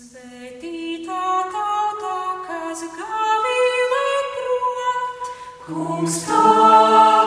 Svētītā 0.00 1.24
tauta, 1.52 2.12
kas 2.46 2.84
gavīlē 2.96 4.06
prot, 4.36 5.28
kungs 5.66 6.16
tavā 6.24 7.19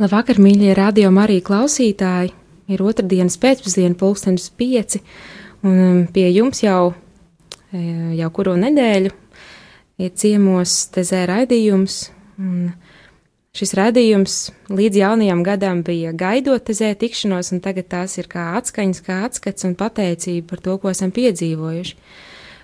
Labvakar, 0.00 0.38
mīļie 0.40 0.70
radio 0.72 1.10
Marija 1.12 1.42
klausītāji! 1.44 2.30
Ir 2.72 2.80
otrdienas 2.80 3.34
pēcpusdiena, 3.36 3.92
pulkstenis 4.00 4.46
pieci, 4.56 5.02
un 5.60 5.74
um, 5.76 5.98
pie 6.08 6.24
jums 6.32 6.62
jau, 6.62 6.94
e, 7.68 7.82
jau 8.16 8.30
kuru 8.32 8.54
nedēļu 8.62 9.10
ir 10.00 10.14
ciemos 10.16 10.78
tezē 10.94 11.26
raidījums. 11.28 11.98
un 12.40 12.70
Šis 13.52 13.74
raidījums 13.76 14.38
līdz 14.72 15.02
jaunajam 15.02 15.42
gadam 15.44 15.82
bija 15.84 16.14
gaidot 16.16 16.64
tezē 16.64 16.94
tikšanos, 16.96 17.50
un 17.52 17.60
tagad 17.60 17.90
tās 17.92 18.16
ir 18.16 18.30
kā 18.30 18.54
atskaņas, 18.56 19.02
kā 19.04 19.20
atskats 19.26 19.68
un 19.68 19.76
pateicība 19.76 20.54
par 20.54 20.62
to, 20.64 20.78
ko 20.80 20.94
esam 20.94 21.12
piedzīvojuši. 21.12 21.98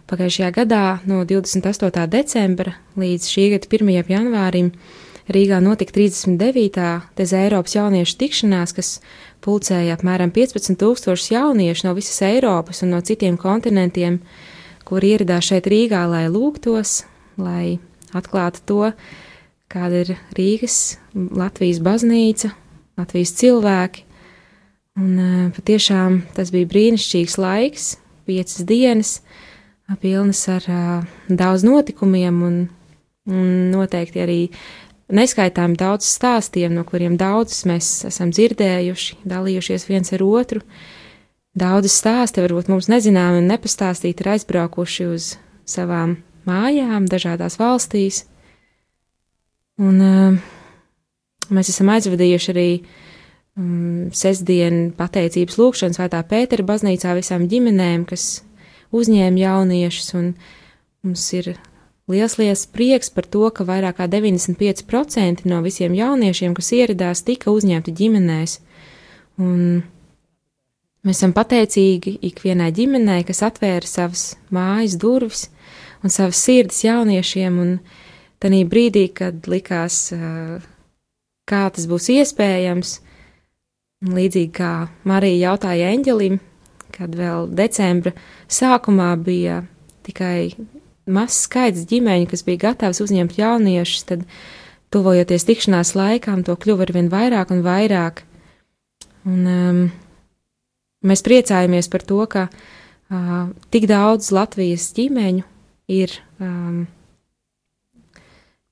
Pagājušajā 0.08 0.54
gadā 0.56 0.84
no 1.04 1.20
28. 1.28 2.06
decembra 2.16 2.78
līdz 2.96 3.28
šī 3.28 3.50
gada 3.58 3.76
1. 3.76 3.92
janvārim 4.08 4.72
Rīgā 5.26 5.58
notika 5.58 5.96
39. 5.96 6.82
tezē 7.18 7.40
Eiropas 7.48 7.74
jauniešu 7.74 8.14
tikšanās, 8.20 8.74
kas 8.76 8.90
pulcēja 9.42 9.96
apmēram 9.96 10.30
15 10.34 10.78
tūkstošus 10.78 11.32
jauniešu 11.34 11.88
no 11.88 11.94
visas 11.98 12.20
Eiropas 12.22 12.84
un 12.86 12.94
no 12.94 13.00
citiem 13.02 13.38
kontinentiem, 13.40 14.20
kuri 14.86 15.16
ieradās 15.16 15.48
šeit 15.50 15.66
Rīgā, 15.66 16.04
lai 16.10 16.26
lūgtos, 16.30 17.00
lai 17.42 17.78
atklātu 18.14 18.62
to, 18.70 18.92
kāda 19.72 20.04
ir 20.04 20.14
Rīgas, 20.38 21.00
Latvijas 21.14 21.82
baznīca, 21.82 22.52
Latvijas 22.96 23.34
cilvēki. 23.40 24.06
Un 24.96 25.18
eh, 25.20 25.34
patiešām 25.58 26.22
tas 26.38 26.54
bija 26.54 26.70
brīnišķīgs 26.70 27.36
laiks, 27.42 27.90
piecas 28.26 28.62
dienas, 28.64 29.18
pilnas 30.00 30.40
ar 30.50 30.64
uh, 30.66 31.04
daudz 31.28 31.62
notikumiem 31.66 32.40
un, 32.42 32.56
un 33.30 33.50
noteikti 33.70 34.22
arī 34.22 34.40
neskaitām 35.12 35.76
daudz 35.78 36.08
stāstiem, 36.08 36.74
no 36.74 36.84
kuriem 36.86 37.16
daudzus 37.20 37.64
mēs 37.68 37.90
esam 38.08 38.32
dzirdējuši, 38.34 39.20
dalījušies 39.28 39.86
viens 39.88 40.12
ar 40.16 40.24
otru. 40.26 40.62
Daudz 41.56 41.92
stāsti 41.94 42.42
varbūt 42.44 42.68
mums 42.68 42.90
nezināmi 42.92 43.40
un 43.40 43.50
nepastāstīti 43.50 44.24
ir 44.24 44.32
aizbraukuši 44.34 45.06
uz 45.08 45.34
savām 45.68 46.18
mājām, 46.48 47.06
dažādās 47.10 47.56
valstīs. 47.60 48.24
Un 49.80 50.02
uh, 50.02 50.36
mēs 51.52 51.70
esam 51.72 51.90
aizvadījuši 51.94 52.52
arī 52.52 52.68
um, 52.80 54.08
sestdienu 54.12 54.90
pateicības 54.98 55.58
lūgšanu 55.60 55.96
svētā 55.96 56.20
Pētera 56.28 56.66
baznīcā 56.66 57.16
visām 57.18 57.46
ģimenēm, 57.50 58.04
kas 58.08 58.42
uzņēma 58.96 59.42
jauniešus, 59.42 60.12
un 60.18 60.30
mums 61.04 61.26
ir 61.36 61.54
liels, 62.10 62.36
liels 62.38 62.64
prieks 62.70 63.10
par 63.10 63.26
to, 63.26 63.48
ka 63.50 63.66
vairāk 63.66 63.98
kā 64.00 64.06
95% 64.10 65.46
no 65.48 65.60
visiem 65.64 65.94
jauniešiem, 65.96 66.54
kas 66.56 66.72
ieradās, 66.76 67.24
tika 67.26 67.52
uzņemti 67.54 67.94
ģimenēs. 67.96 68.58
Un 69.42 69.82
mēs 71.06 71.18
esam 71.18 71.34
pateicīgi 71.36 72.16
ikvienai 72.30 72.70
ģimenei, 72.76 73.26
kas 73.26 73.42
atvēra 73.46 73.88
savas 73.88 74.28
mājas 74.54 74.96
durvis 75.00 75.48
un 76.04 76.12
savas 76.12 76.40
sirdis 76.46 76.84
jauniešiem, 76.86 77.58
un 77.58 77.76
tanī 78.42 78.62
brīdī, 78.68 79.08
kad 79.16 79.48
likās, 79.50 80.12
kā 81.48 81.62
tas 81.74 81.88
būs 81.90 82.10
iespējams, 82.14 83.00
līdzīgi 84.06 84.52
kā 84.54 84.72
Marija 85.08 85.50
jautāja 85.50 85.90
eņģelim, 85.96 86.38
kad 86.96 87.16
vēl 87.16 87.48
decembra 87.56 88.12
sākumā 88.52 89.10
bija 89.20 89.62
tikai 90.06 90.52
mazs 91.06 91.46
skaits 91.46 91.86
ģimeņu, 91.88 92.28
kas 92.30 92.44
bija 92.46 92.68
gatavs 92.68 93.00
uzņemt 93.04 93.36
jauniešus, 93.38 94.06
tad, 94.08 94.24
tuvojoties 94.94 95.46
tikšanās 95.46 95.94
laikām, 95.98 96.44
to 96.46 96.54
kļuva 96.58 96.86
arvien 96.86 97.10
vairāk 97.12 97.52
un 97.54 97.62
vairāk. 97.66 98.22
Un, 99.26 99.46
um, 99.50 99.80
mēs 101.06 101.24
priecājamies 101.26 101.90
par 101.90 102.04
to, 102.06 102.20
ka 102.30 102.46
uh, 102.48 103.48
tik 103.74 103.88
daudz 103.90 104.30
Latvijas 104.34 104.88
ģimeņu 104.96 105.46
ir 105.92 106.14
um, 106.42 106.84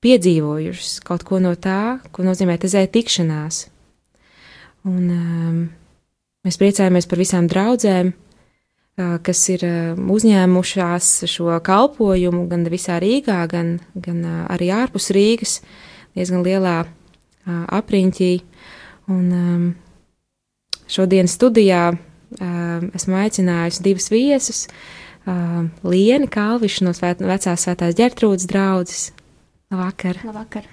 piedzīvojušas 0.05 0.99
kaut 1.05 1.25
ko 1.27 1.41
no 1.43 1.55
tā, 1.59 1.99
ko 2.15 2.25
nozīmē 2.27 2.57
tezē 2.61 2.85
tikšanās. 2.91 3.65
Un 4.85 5.03
um, 5.11 5.59
mēs 6.45 6.59
priecājamies 6.61 7.09
par 7.09 7.19
visām 7.19 7.49
draudzēm, 7.51 8.13
kas 8.95 9.41
ir 9.51 9.63
uzņēmušās 9.99 11.09
šo 11.27 11.57
kalpojumu 11.65 12.45
gan 12.51 12.63
visā 12.71 12.99
Rīgā, 13.03 13.41
gan, 13.51 13.79
gan 13.93 14.21
arī 14.47 14.69
ārpus 14.71 15.09
Rīgas, 15.15 15.59
diezgan 16.15 16.45
lielā 16.45 16.77
apriņķī. 17.45 18.31
Un 19.11 19.75
šodien 20.89 21.27
studijā 21.29 21.89
esmu 22.95 23.19
aicinājusi 23.19 23.83
divus 23.85 24.07
viesus. 24.13 24.63
Lienu 25.83 26.29
Kalvišu 26.31 26.87
no 26.87 26.93
vecās 26.95 27.67
svētās 27.67 27.97
ģertrūdas 27.97 28.47
draudzes. 28.49 29.11
Labvakar! 29.73 30.21
Labvakar! 30.23 30.67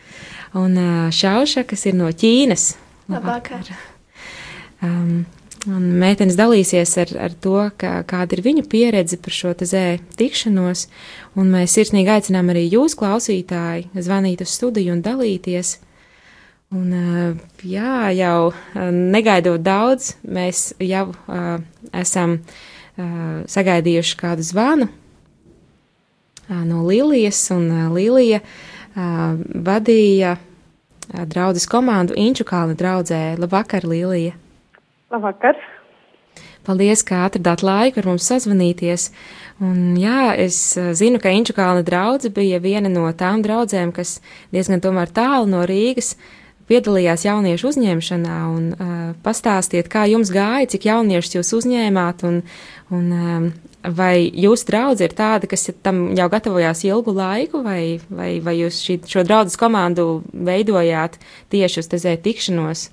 Un 0.55 0.77
Šauša, 1.11 1.65
kas 1.67 1.87
ir 1.89 1.97
no 1.97 2.11
Ķīnas. 2.13 2.75
Labvakar. 3.11 3.73
Um, 4.83 5.25
un 5.70 5.85
meitenes 6.00 6.37
dalīsies 6.38 6.97
ar, 7.03 7.12
ar 7.29 7.35
to, 7.38 7.56
ka, 7.79 8.00
kāda 8.09 8.37
ir 8.37 8.43
viņu 8.44 8.64
pieredze 8.70 9.19
par 9.23 9.35
šo 9.35 9.53
zē 9.55 10.00
tikšanos, 10.19 10.88
un 11.38 11.53
mēs 11.55 11.76
sirsnīgi 11.76 12.11
aicinām 12.11 12.50
arī 12.50 12.67
jūs, 12.73 12.97
klausītāji, 12.99 13.91
zvanīt 13.94 14.43
uz 14.43 14.55
studiju 14.56 14.97
un 14.97 15.03
dalīties. 15.05 15.76
Un, 16.73 16.88
jā, 17.69 18.09
jau 18.17 18.53
negaidot 18.75 19.61
daudz, 19.61 20.14
mēs 20.25 20.70
jau 20.81 21.11
uh, 21.12 21.59
esam 21.93 22.38
uh, 22.38 23.43
sagaidījuši 23.44 24.17
kādu 24.17 24.47
zvanu 24.47 24.88
uh, 24.88 26.62
no 26.65 26.81
Lilijas, 26.88 27.44
un 27.53 27.69
Lilija 27.93 28.41
vadīja 28.93 30.35
draudzes 31.08 31.65
komandu 31.69 32.17
Inču 32.17 32.44
kalna 32.44 32.76
draudzē. 32.76 33.38
Labvakar, 33.41 33.87
Lilija! 33.88 34.35
Labvakar! 35.12 35.59
Paldies, 36.64 37.03
ka 37.05 37.26
atradāt 37.26 37.61
laiku 37.67 38.00
ar 38.00 38.06
mums 38.09 38.25
sazvanīties. 38.31 39.11
Un, 39.61 39.97
jā, 40.00 40.31
es 40.41 40.56
zinu, 40.97 41.19
ka 41.20 41.32
Inču 41.35 41.53
kalna 41.56 41.82
draudze 41.85 42.31
bija 42.32 42.62
viena 42.62 42.88
no 42.88 43.05
tām 43.19 43.43
draudzēm, 43.44 43.91
kas 43.93 44.20
diezgan 44.55 44.81
tomēr 44.81 45.12
tālu 45.12 45.50
no 45.50 45.67
Rīgas 45.69 46.14
piedalījās 46.70 47.26
jauniešu 47.26 47.69
uzņemšanā. 47.75 48.38
Un, 48.55 48.70
uh, 48.73 49.03
pastāstiet, 49.26 49.91
kā 49.93 50.06
jums 50.09 50.32
gāja, 50.32 50.70
cik 50.73 50.88
jauniešus 50.88 51.37
jūs 51.37 51.53
uzņēmāt, 51.61 52.25
un, 52.31 52.41
un 52.94 53.12
um, 53.19 53.50
vai 53.85 54.15
jūsu 54.25 54.70
draudze 54.70 55.11
ir 55.11 55.19
tāda, 55.19 55.50
kas 55.50 55.69
tam 55.85 56.06
jau 56.17 56.31
gatavojās 56.32 56.87
ilgu 56.88 57.12
laiku, 57.19 57.61
vai, 57.67 57.99
vai, 58.08 58.32
vai 58.41 58.56
jūs 58.62 58.81
šī, 58.87 59.03
šo 59.12 59.26
draudzes 59.29 59.61
komandu 59.61 60.23
veidojāt 60.32 61.20
tieši 61.53 61.85
uz 61.85 61.93
tezē 61.93 62.17
tikšanos? 62.23 62.88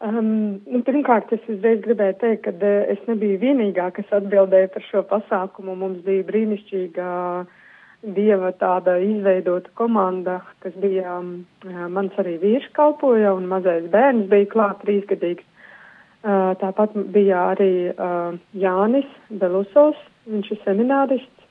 Um, 0.00 0.62
nu, 0.64 0.78
pirmkārt, 0.80 1.28
es 1.36 1.42
uzreiz 1.52 1.82
gribēju 1.84 2.14
teikt, 2.22 2.46
ka 2.46 2.52
uh, 2.56 2.76
es 2.88 3.00
nebiju 3.04 3.36
vienīgā, 3.42 3.90
kas 3.92 4.08
atbildēja 4.16 4.70
par 4.72 4.84
šo 4.86 5.02
pasākumu. 5.10 5.74
Mums 5.76 6.00
bija 6.06 6.24
brīnišķīga 6.24 7.08
dieva 8.16 8.54
tāda 8.56 8.94
izveidota 9.04 9.68
komanda, 9.76 10.38
kas 10.64 10.72
bija, 10.80 11.18
um, 11.18 11.44
mans 11.92 12.16
arī 12.22 12.38
vīrs 12.40 12.70
kalpoja 12.72 13.34
un 13.36 13.44
mazais 13.50 13.90
bērns 13.92 14.30
bija 14.32 14.48
klāt 14.54 14.80
trīsgadīgs. 14.86 15.44
Uh, 16.24 16.56
tāpat 16.60 16.96
bija 17.12 17.44
arī 17.52 17.92
uh, 17.92 18.40
Jānis 18.56 19.08
Belusovs, 19.28 20.00
viņš 20.32 20.50
ir 20.52 20.64
seminārists, 20.64 21.46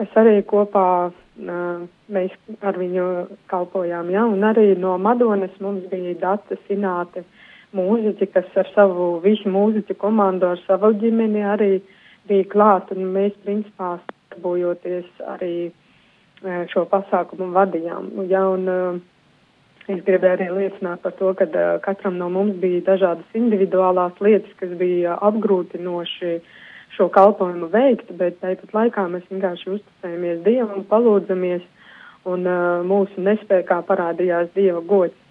kas 0.00 0.16
arī 0.20 0.38
kopā 0.48 0.88
uh, 1.12 1.84
mēs 2.08 2.32
ar 2.64 2.80
viņu 2.80 3.06
kalpojām, 3.52 4.08
ja, 4.16 4.24
un 4.24 4.48
arī 4.48 4.70
no 4.80 4.96
Madonas 4.96 5.52
mums 5.60 5.84
bija 5.92 6.16
Data 6.24 6.56
Sināte 6.64 7.24
mūziķi, 7.74 8.28
kas 8.34 8.58
ar 8.60 8.68
savu 8.74 9.16
visu 9.24 9.50
mūziķu 9.50 9.96
komandu, 9.98 10.52
ar 10.54 10.62
savu 10.66 10.92
ģimeni 11.00 11.42
arī 11.46 11.72
bija 12.28 12.46
klāt, 12.52 12.92
un 12.94 13.10
mēs 13.14 13.34
principā 13.44 13.96
sadarbojoties 14.04 15.08
arī 15.34 15.72
šo 16.72 16.84
pasākumu 16.90 17.52
vadījām. 17.54 18.10
Ja, 18.30 18.44
un, 18.52 18.68
es 19.88 20.02
gribēju 20.04 20.34
arī 20.36 20.48
liecināt 20.52 21.02
par 21.02 21.14
to, 21.18 21.32
ka 21.38 21.46
katram 21.84 22.18
no 22.18 22.28
mums 22.30 22.58
bija 22.62 22.84
dažādas 22.92 23.38
individuālās 23.38 24.18
lietas, 24.20 24.52
kas 24.60 24.70
bija 24.78 25.16
apgrūtinoši 25.22 26.38
šo 26.96 27.08
kalpojumu 27.12 27.68
veikt, 27.72 28.10
bet 28.16 28.38
tāpat 28.40 28.72
laikā 28.72 29.06
mēs 29.12 29.26
vienkārši 29.30 29.72
uzticējāmies 29.76 30.42
Dievam, 30.46 30.84
palūdzamies, 30.88 31.64
un 32.26 32.46
uh, 32.48 32.82
mūsu 32.86 33.22
nespējā 33.22 33.82
parādījās 33.86 34.48
Dieva 34.54 34.80
gods 34.82 35.25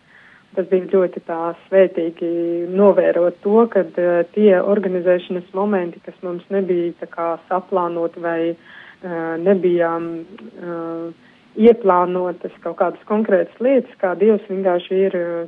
tas 0.56 0.68
bija 0.72 0.88
ļoti 0.92 1.22
tā 1.28 1.40
svētīgi 1.66 2.30
novērot 2.72 3.38
to, 3.44 3.66
ka 3.74 3.84
uh, 3.86 4.24
tie 4.36 4.56
organizēšanas 4.62 5.52
momenti, 5.57 6.02
kas 6.06 6.18
mums 6.25 6.46
nebija 6.54 7.10
kā 7.12 7.36
saplānoti 7.50 8.24
vai 8.24 8.40
uh, 8.54 9.36
nebijām 9.42 10.10
uh, 10.22 11.30
ieplānotas 11.56 12.56
kaut 12.63 12.80
kādas 12.81 13.07
konkrētas 13.10 13.62
lietas, 13.63 13.94
kā 14.02 14.13
Dievs 14.19 14.44
vienkārši 14.50 15.00
ir 15.07 15.18
uh, 15.19 15.48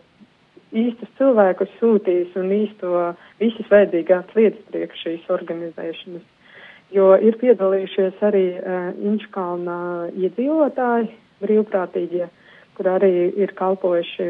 īstus 0.75 1.11
cilvēkus 1.19 1.71
sūtījis 1.79 2.35
un 2.39 2.51
īsto 2.55 3.03
visas 3.39 3.69
vajadzīgās 3.71 4.33
lietas 4.35 4.65
priekš 4.71 5.03
šīs 5.05 5.29
organizēšanas. 5.37 6.25
Jo 6.95 7.13
ir 7.19 7.35
piedalījušies 7.39 8.21
arī 8.23 8.45
uh, 8.55 8.91
Inčkalna 9.09 9.79
iedzīvotāji, 10.15 11.09
brīvprātīgie, 11.43 12.27
kur 12.77 12.89
arī 12.95 13.11
ir 13.35 13.53
kalpojuši 13.57 14.29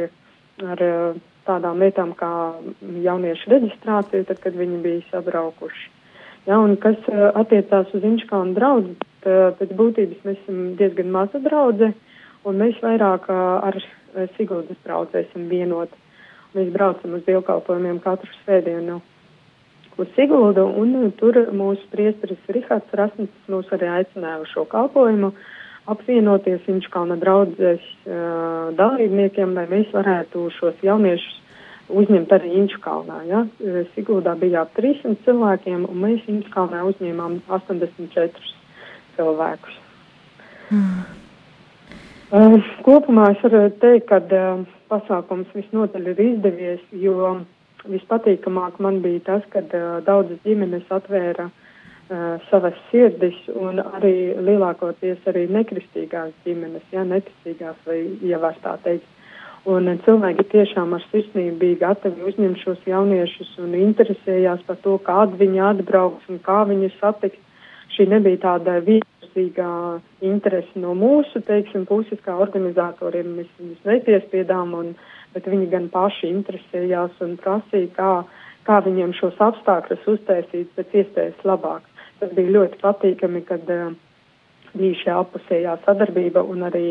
ar 0.66 0.82
eh, 0.82 1.20
tādām 1.48 1.82
lietām 1.84 2.14
kā 2.18 2.32
jauniešu 3.04 3.52
reģistrāciju, 3.54 4.26
tad, 4.28 4.42
kad 4.44 4.58
viņi 4.58 4.82
bija 4.84 5.04
sabraukuši. 5.12 5.86
Ja, 6.48 6.60
un 6.60 6.78
kas 6.82 6.98
eh, 7.12 7.28
attiecās 7.36 7.94
uz 7.94 8.08
Inčkānu 8.08 8.56
draudzi, 8.58 8.96
pēc 9.28 9.72
būtības 9.76 10.24
mēs 10.24 10.38
esam 10.44 10.76
diezgan 10.80 11.12
maza 11.12 11.42
draudze, 11.44 11.92
un 12.48 12.62
mēs 12.62 12.80
vairāk 12.84 13.30
eh, 13.30 13.44
ar 13.70 13.80
Siguldas 14.38 14.80
draudzē 14.86 15.26
esam 15.28 15.46
vienoti. 15.52 15.94
Mēs 16.56 16.72
braucam 16.74 17.14
uz 17.14 17.26
dievkalpojumiem 17.28 18.00
katru 18.02 18.32
svētdienu 18.40 19.02
uz 19.98 20.08
Siguldu, 20.16 20.64
un 20.80 21.12
tur 21.18 21.38
mūsu 21.54 21.84
priesteris 21.92 22.50
Rihards 22.54 22.94
Rasmussen 22.98 23.54
mūs 23.54 23.70
arī 23.76 23.90
aicināja 23.92 24.42
uz 24.44 24.52
šo 24.54 24.66
kalpojumu. 24.70 25.34
Apvienoties 25.88 26.66
Inčkalna 26.68 27.16
draudzes 27.16 27.84
uh, 28.04 28.74
dalībniekiem, 28.76 29.54
lai 29.56 29.64
mēs 29.72 29.92
varētu 29.96 30.50
šos 30.58 30.82
jauniešus 30.84 31.38
uzņemt 31.88 32.34
arī 32.36 32.50
Inčkalnā. 32.60 33.22
Ja? 33.30 33.46
Siguldā 33.94 34.34
bija 34.40 34.66
ap 34.66 34.74
300 34.76 35.16
cilvēkiem, 35.24 35.86
un 35.88 36.02
mēs 36.04 36.26
Inčkalnā 36.28 36.82
uzņēmām 36.90 37.38
84 37.48 38.52
cilvēkus. 39.16 39.78
Mm. 40.76 41.06
Uh, 42.28 42.58
kopumā 42.84 43.30
es 43.32 43.46
varu 43.46 43.70
teikt, 43.80 44.10
ka 44.10 44.20
uh, 44.20 44.66
pasākums 44.92 45.56
visnotaļ 45.56 46.12
ir 46.12 46.20
izdevies, 46.26 46.84
jo 46.92 47.38
vispatīkamāk 47.88 48.82
man 48.84 49.00
bija 49.06 49.24
tas, 49.30 49.48
kad 49.56 49.72
uh, 49.72 50.02
daudzas 50.04 50.44
ģimenes 50.44 50.92
atvēra 50.92 51.48
uh, 51.48 51.64
savas 52.50 52.76
sirdis 52.92 53.36
un 53.52 53.82
arī 53.82 54.32
lielākoties 54.40 55.26
arī 55.28 55.48
nekristīgās 55.52 56.32
ģimenes, 56.46 56.86
ja 56.92 57.04
nekristīgās 57.04 57.80
vai 57.88 58.00
ievērst 58.24 58.64
tā 58.64 58.78
teikt. 58.86 59.08
Un 59.68 59.90
cilvēki 60.06 60.46
tiešām 60.48 60.94
ar 60.96 61.04
sirsnību 61.10 61.58
bija 61.60 61.80
gatavi 61.82 62.24
uzņemt 62.30 62.62
šos 62.62 62.86
jauniešus 62.88 63.50
un 63.60 63.74
interesējās 63.76 64.62
par 64.64 64.78
to, 64.86 64.94
kāda 65.04 65.36
viņi 65.42 65.60
atbrauks 65.74 66.30
un 66.32 66.40
kā 66.46 66.62
viņi 66.70 66.94
satiks. 67.02 67.42
Šī 67.92 68.06
nebija 68.14 68.40
tāda 68.46 68.78
vienkāršīgā 68.86 69.74
interese 70.30 70.80
no 70.80 70.94
mūsu, 70.96 71.42
teiksim, 71.44 71.84
puses 71.90 72.22
kā 72.24 72.38
organizatoriem. 72.40 73.36
Mēs 73.42 73.52
viņus 73.60 73.84
nepiespiedām, 73.90 74.72
un, 74.78 74.96
bet 75.36 75.52
viņi 75.52 75.68
gan 75.74 75.92
paši 75.92 76.32
interesējās 76.32 77.20
un 77.28 77.36
prasīja, 77.44 77.92
kā, 78.00 78.12
kā 78.70 78.80
viņiem 78.88 79.18
šos 79.20 79.36
apstākļus 79.50 80.08
uztaisīt 80.16 80.72
pēc 80.80 81.00
iespējas 81.02 81.44
labāk. 81.44 81.84
Tas 82.20 82.34
bija 82.34 82.54
ļoti 82.56 82.82
patīkami, 82.82 83.44
kad 83.46 83.70
uh, 83.70 83.94
bija 84.78 84.98
šī 85.02 85.14
apusējā 85.14 85.78
sadarbība 85.86 86.44
un 86.46 86.66
arī 86.68 86.88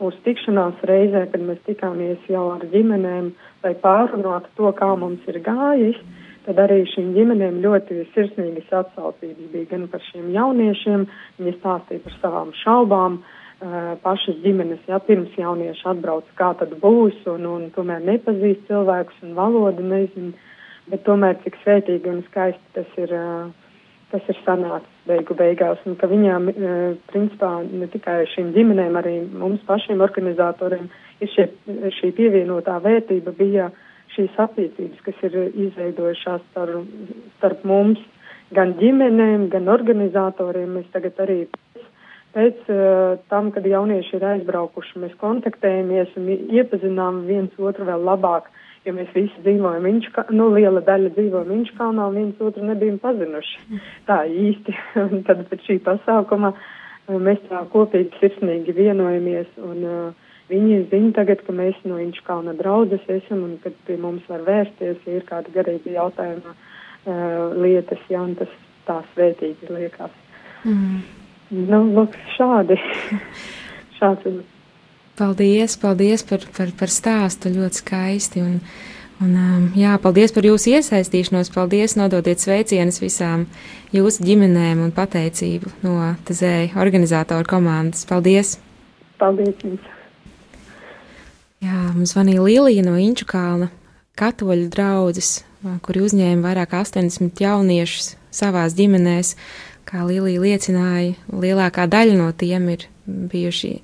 mūsu 0.00 0.22
tikšanās 0.24 0.80
reizē, 0.88 1.26
kad 1.32 1.42
mēs 1.44 1.60
tikāmies 1.66 2.22
jau 2.30 2.46
ar 2.54 2.64
ģimenēm, 2.72 3.32
lai 3.64 3.74
pārunātu 3.82 4.52
to, 4.56 4.72
kā 4.78 4.94
mums 4.96 5.26
ir 5.30 5.40
gājis. 5.44 5.98
Tad 6.46 6.56
arī 6.62 6.80
šīm 6.88 7.10
ģimenēm 7.14 7.58
ļoti 7.60 8.06
sirsnīgas 8.14 8.70
atsaucības 8.72 9.50
bija 9.52 9.68
gan 9.74 9.84
par 9.92 10.00
šiem 10.06 10.30
jauniešiem, 10.32 11.04
viņi 11.38 11.52
stāstīja 11.58 12.04
par 12.06 12.16
savām 12.22 12.54
šaubām, 12.62 13.18
uh, 13.20 13.92
pašas 14.00 14.40
ģimenes, 14.44 14.80
ja 14.88 15.02
pirms 15.04 15.36
jaunieši 15.36 15.84
atbrauc, 15.92 16.30
kā 16.40 16.54
tad 16.62 16.72
būs, 16.80 17.18
un, 17.34 17.44
un 17.46 17.68
tomēr 17.76 18.00
nepazīst 18.08 18.64
cilvēkus 18.70 19.20
un 19.26 19.36
valodu 19.36 19.84
nezinu, 19.84 20.32
bet 20.88 21.04
tomēr 21.04 21.36
cik 21.44 21.60
svētīgi 21.60 22.08
un 22.08 22.24
skaisti 22.30 22.78
tas 22.78 22.96
ir 23.04 23.12
uh, 23.14 23.59
tas 24.10 24.26
ir 24.30 24.38
sanācis 24.44 25.06
beigu 25.08 25.34
beigās, 25.38 25.80
un 25.86 25.96
ka 25.98 26.08
viņām, 26.10 26.48
e, 26.50 26.72
principā, 27.12 27.50
ne 27.66 27.86
tikai 27.90 28.24
šīm 28.32 28.52
ģimenēm, 28.56 28.98
arī 28.98 29.14
mums 29.30 29.62
pašiem 29.68 30.02
organizatoriem 30.04 30.88
ir 31.20 31.32
šie, 31.34 31.46
šī 31.98 32.12
pievienotā 32.18 32.78
vērtība 32.84 33.34
bija 33.38 33.70
šīs 34.14 34.38
attiecības, 34.42 35.02
kas 35.06 35.22
ir 35.28 35.36
izveidojušās 35.66 36.42
starp, 36.50 36.94
starp 37.38 37.66
mums, 37.68 38.00
gan 38.54 38.74
ģimenēm, 38.80 39.48
gan 39.52 39.70
organizatoriem. 39.70 40.78
Mēs 40.78 40.88
tagad 40.94 41.20
arī 41.22 41.44
pēc, 41.54 41.84
pēc 42.34 42.72
uh, 42.74 43.20
tam, 43.30 43.52
kad 43.54 43.66
jaunieši 43.66 44.16
ir 44.18 44.26
aizbraukuši, 44.32 44.98
mēs 45.04 45.14
kontaktējamies 45.22 46.16
un 46.18 46.32
iepazinām 46.34 47.24
viens 47.30 47.54
otru 47.58 47.86
vēl 47.86 48.02
labāk 48.10 48.50
jo 48.86 48.94
mēs 48.96 49.10
visi 49.14 49.44
dzīvojam 49.44 49.86
Inčkā, 49.90 50.26
nu, 50.36 50.48
liela 50.54 50.82
daļa 50.84 51.12
dzīvo 51.16 51.44
Inčkalnā 51.56 52.08
un 52.08 52.18
viens 52.18 52.40
otru 52.40 52.64
nebijam 52.64 52.98
pazinuši. 53.02 53.80
Tā 54.08 54.22
īsti. 54.28 54.76
un 55.04 55.24
tad 55.28 55.44
pēc 55.50 55.66
šī 55.68 55.78
pasākuma 55.86 56.54
uh, 56.54 57.18
mēs 57.18 57.42
tā 57.48 57.62
kopīgi 57.72 58.20
sirsnīgi 58.20 58.76
vienojamies 58.76 59.60
un 59.66 59.84
uh, 59.84 60.28
viņi 60.50 60.80
zina 60.90 61.14
tagad, 61.20 61.44
ka 61.46 61.54
mēs 61.54 61.78
no 61.86 61.98
Inču 62.02 62.24
kalna 62.26 62.54
draudzes 62.58 63.06
esam 63.12 63.44
un 63.46 63.56
kad 63.62 63.76
pie 63.86 63.96
mums 64.00 64.26
var 64.30 64.42
vērsties, 64.46 64.98
ja 65.06 65.20
ir 65.20 65.26
kāda 65.28 65.52
garīga 65.54 65.94
jautājuma 65.94 66.54
uh, 66.54 67.56
lietas, 67.60 68.02
ja, 68.10 68.22
un 68.24 68.34
tas 68.38 68.52
tā 68.88 69.00
svētīgi 69.12 69.70
liekas. 69.70 70.14
Mm. 70.64 71.02
Nu, 71.50 71.84
lūk, 71.96 72.16
šādi. 72.36 72.78
šāds. 73.98 74.40
Paldies, 75.18 75.76
paldies 75.80 76.24
par, 76.24 76.46
par, 76.56 76.70
par 76.78 76.92
stāstu, 76.92 77.52
ļoti 77.52 77.82
skaisti. 77.82 78.42
Un, 78.44 78.58
un, 79.20 79.34
um, 79.34 79.66
jā, 79.76 79.96
paldies 80.02 80.32
par 80.32 80.48
jūsu 80.48 80.74
iesaistīšanos, 80.78 81.52
paldies, 81.54 81.96
nododiet 82.00 82.40
sveicienus 82.40 83.02
visām 83.02 83.46
jūsu 83.92 84.24
ģimenēm 84.24 84.80
un 84.86 84.94
pateicību 84.96 85.74
no 85.84 85.96
Tazēja 86.28 86.72
organizatoru 86.80 87.48
komandas. 87.50 88.06
Paldies! 88.08 88.56
Paldies 89.20 89.60
jums! 89.64 89.96
Jā, 91.60 91.76
mums 91.92 92.14
zvanīja 92.14 92.40
Līlija 92.40 92.86
no 92.86 92.94
Inču 92.96 93.26
kalna 93.28 93.68
katoļu 94.20 94.70
draudzes, 94.72 95.42
kuri 95.84 96.04
uzņēma 96.06 96.44
vairāk 96.44 96.72
80 96.78 97.42
jauniešus 97.44 98.14
savās 98.32 98.76
ģimenēs. 98.78 99.34
Kā 99.88 100.04
Līlija 100.06 100.40
liecināja, 100.40 101.16
lielākā 101.28 101.84
daļa 101.90 102.16
no 102.16 102.30
tiem 102.36 102.68
ir 102.76 102.86
bijuši 103.04 103.74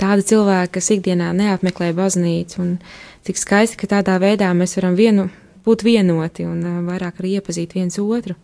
tādi 0.00 0.24
cilvēki, 0.30 0.72
kas 0.78 0.90
ikdienā 0.94 1.32
neapmeklē 1.36 1.92
baznīcu, 1.96 2.60
un 2.62 2.74
cik 3.26 3.40
skaisti, 3.40 3.78
ka 3.80 3.90
tādā 3.98 4.18
veidā 4.22 4.50
mēs 4.56 4.76
varam 4.78 4.96
vienu, 4.98 5.28
būt 5.66 5.84
vienoti 5.84 6.46
un 6.48 6.62
uh, 6.64 6.80
vairāk 6.86 7.20
arī 7.20 7.38
iepazīt 7.38 7.74
viens 7.76 7.98
otru. 8.00 8.38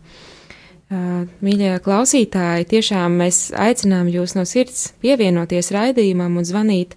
Uh, 0.85 1.25
mīļie 1.41 1.79
klausītāji, 1.85 2.67
tiešām 2.75 3.15
mēs 3.23 3.47
aicinām 3.57 4.11
jūs 4.13 4.35
no 4.37 4.45
sirds 4.45 4.91
pievienoties 5.01 5.71
raidījumam 5.73 6.37
un 6.37 6.45
zvanīt, 6.45 6.93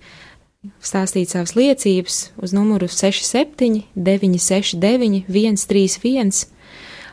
stāstīt 0.84 1.32
savas 1.32 1.54
liecības 1.56 2.18
uz 2.42 2.52
numuru 2.52 2.90
67 2.90 3.86
969 3.94 5.24
131 5.30 6.46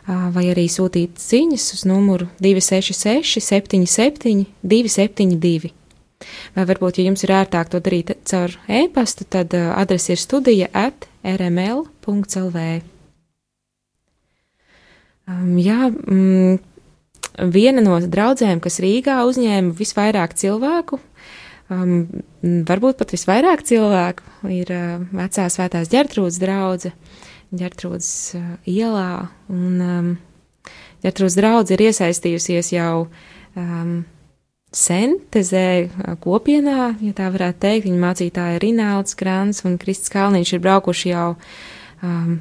vai 0.05 0.49
arī 0.51 0.67
sūtīt 0.69 1.17
ziņas 1.21 1.71
uz 1.77 1.85
numuru 1.89 2.27
266 2.43 3.41
77 3.41 4.45
272. 4.61 5.84
Vai 6.55 6.65
varbūt, 6.69 6.99
ja 6.99 7.09
jums 7.09 7.25
ir 7.25 7.33
ērtāk 7.35 7.71
to 7.71 7.81
darīt 7.83 8.13
caur 8.29 8.53
e-pastu, 8.71 9.27
tad 9.29 9.53
adrese 9.53 10.15
ir 10.15 10.21
studija 10.21 10.69
at 10.73 11.09
rml.lv. 11.25 12.63
Um, 15.25 15.55
jā, 15.57 15.89
mm, 15.89 16.59
viena 17.51 17.83
no 17.83 17.97
draudzēm, 17.99 18.61
kas 18.63 18.79
Rīgā 18.83 19.17
uzņēma 19.25 19.73
visvairāk 19.75 20.37
cilvēku, 20.37 21.01
um, 21.73 21.95
varbūt 22.41 23.01
pat 23.01 23.15
visvairāk 23.17 23.65
cilvēku, 23.65 24.27
ir 24.53 24.71
uh, 24.71 25.05
vecā 25.17 25.49
svētās 25.49 25.89
ģertrūdas 25.91 26.39
draudze. 26.41 26.93
Uh, 26.93 27.23
ģertrūdas 27.53 28.09
uh, 28.37 28.43
ielā, 28.69 29.27
un 29.51 29.85
um, 29.85 30.09
ģertrūdas 31.05 31.37
draudz 31.37 31.73
ir 31.75 31.85
iesaistījusies 31.87 32.71
jau 32.75 33.07
um, 33.55 34.03
sen 34.73 35.17
tezē 35.33 35.67
uh, 35.85 36.15
kopienā, 36.21 36.95
ja 37.03 37.13
tā 37.17 37.29
varētu 37.33 37.61
teikt, 37.67 37.87
viņa 37.87 38.01
mācītāja 38.01 38.61
Rināls 38.63 39.17
Grants 39.19 39.65
un 39.67 39.79
Kristis 39.81 40.13
Kalniņš 40.13 40.53
ir 40.55 40.63
braukuši 40.65 41.11
jau, 41.11 41.29
um, 42.03 42.37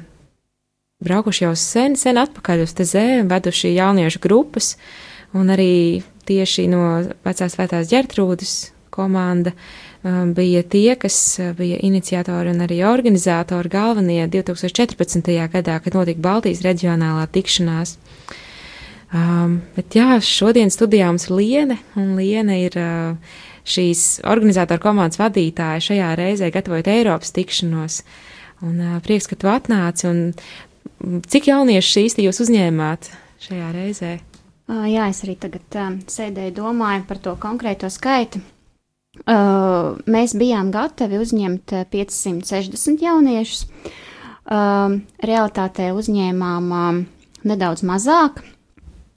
braukuši 1.05 1.45
jau 1.45 1.55
sen, 1.59 1.97
sen 1.99 2.21
atpakaļ 2.21 2.65
uz 2.65 2.75
tezē, 2.77 3.23
veduši 3.29 3.75
jauniešu 3.75 4.23
grupas, 4.23 4.75
un 5.35 5.51
arī 5.53 6.03
tieši 6.25 6.69
no 6.71 6.85
vecās 7.27 7.59
vētās 7.59 7.91
ģertrūdas 7.91 8.55
komanda 8.95 9.51
uh, 9.51 9.95
Um, 10.05 10.33
bija 10.37 10.61
tie, 10.61 10.95
kas 10.95 11.15
uh, 11.39 11.55
bija 11.57 11.79
iniciatori 11.81 12.51
un 12.53 12.61
arī 12.61 12.83
organizatori 12.85 13.69
galvenie 13.73 14.27
2014. 14.29 15.31
gadā, 15.49 15.79
kad 15.81 15.95
notika 15.97 16.21
Baltijas 16.21 16.61
reģionālā 16.61 17.23
tikšanās. 17.33 17.95
Um, 19.15 19.59
bet 19.77 19.95
jā, 19.95 20.17
šodien 20.19 20.71
studijā 20.73 21.07
mums 21.07 21.29
ir 21.29 21.35
Liene, 21.37 21.77
un 21.95 22.15
Liene 22.17 22.57
ir 22.65 22.73
uh, 22.75 23.35
šīs 23.63 24.21
organizatora 24.27 24.81
komandas 24.83 25.21
vadītāja 25.21 25.83
šajā 25.85 26.09
reizē 26.19 26.49
gatavojot 26.51 26.89
Eiropas 26.91 27.31
tikšanos. 27.35 28.01
Un 28.65 28.81
uh, 28.81 28.97
prieks, 29.05 29.29
ka 29.31 29.37
tu 29.39 29.47
atnāci, 29.51 30.09
un 30.09 30.19
mm, 30.33 31.21
cik 31.31 31.47
jaunieši 31.47 32.07
īsti 32.09 32.25
jūs 32.25 32.41
uzņēmāt 32.43 33.07
šajā 33.45 33.69
reizē? 33.77 34.11
Uh, 34.67 34.83
jā, 34.89 35.07
es 35.13 35.21
arī 35.23 35.37
tagad 35.39 35.79
uh, 35.79 35.95
sēdēju 36.11 36.57
domāju 36.57 37.05
par 37.07 37.21
to 37.23 37.37
konkrēto 37.39 37.87
skaitu. 37.93 38.41
Uh, 39.23 39.95
mēs 40.11 40.33
bijām 40.35 40.73
gatavi 40.75 41.21
uzņemt 41.23 41.71
560 41.93 42.75
uh, 42.75 43.05
jauniešus. 43.05 43.63
Uh, 44.45 44.99
realitātē 45.23 45.93
uzņēmām 45.95 46.67
uh, 46.75 46.99
nedaudz 47.47 47.85
mazāk, 47.87 48.43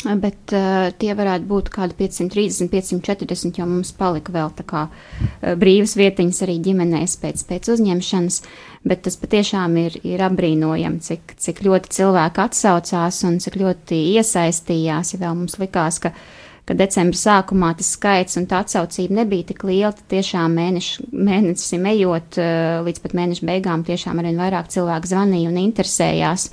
bet 0.05 0.55
uh, 0.55 0.89
tie 0.95 1.11
varētu 1.19 1.49
būt 1.51 1.71
kādi 1.75 1.97
530, 1.99 2.71
540, 2.71 3.59
jo 3.59 3.67
mums 3.67 3.91
palika 3.99 4.35
vēl 4.35 4.53
tā 4.55 4.67
kā 4.69 4.85
uh, 4.87 5.55
brīvas 5.59 5.97
vietiņas 5.99 6.43
arī 6.47 6.59
ģimenēs 6.69 7.17
pēc, 7.23 7.47
pēc 7.49 7.73
uzņemšanas. 7.75 8.41
Bet 8.89 9.03
tas 9.09 9.19
patiešām 9.19 9.75
ir, 9.83 9.97
ir 10.07 10.23
apbrīnojami, 10.23 11.03
cik, 11.03 11.35
cik 11.43 11.65
ļoti 11.67 11.97
cilvēki 11.99 12.45
atsaucās 12.45 13.25
un 13.27 13.41
cik 13.43 13.59
ļoti 13.59 13.99
iesaistījās. 14.15 15.17
Ja 15.17 15.25
vēl 15.27 15.35
mums 15.41 15.59
likās, 15.59 15.99
ka 16.05 16.15
uh, 16.15 16.29
ka 16.69 16.77
decembra 16.77 17.17
sākumā 17.17 17.71
tas 17.79 17.93
skaits 17.97 18.37
un 18.41 18.47
tā 18.49 18.61
atsaucība 18.65 19.23
nebija 19.23 19.49
tik 19.51 19.65
liela, 19.65 19.95
tad 19.97 20.05
tiešām 20.13 20.57
mēneši, 20.59 21.07
mēnesim 21.29 21.87
ejot 21.95 22.41
eh, 22.43 22.81
līdz 22.85 23.05
pat 23.05 23.15
mēneša 23.17 23.49
beigām 23.49 23.85
tiešām 23.89 24.21
arvien 24.21 24.41
vairāk 24.41 24.69
cilvēku 24.75 25.09
zvanīja 25.09 25.53
un 25.53 25.63
interesējās. 25.63 26.51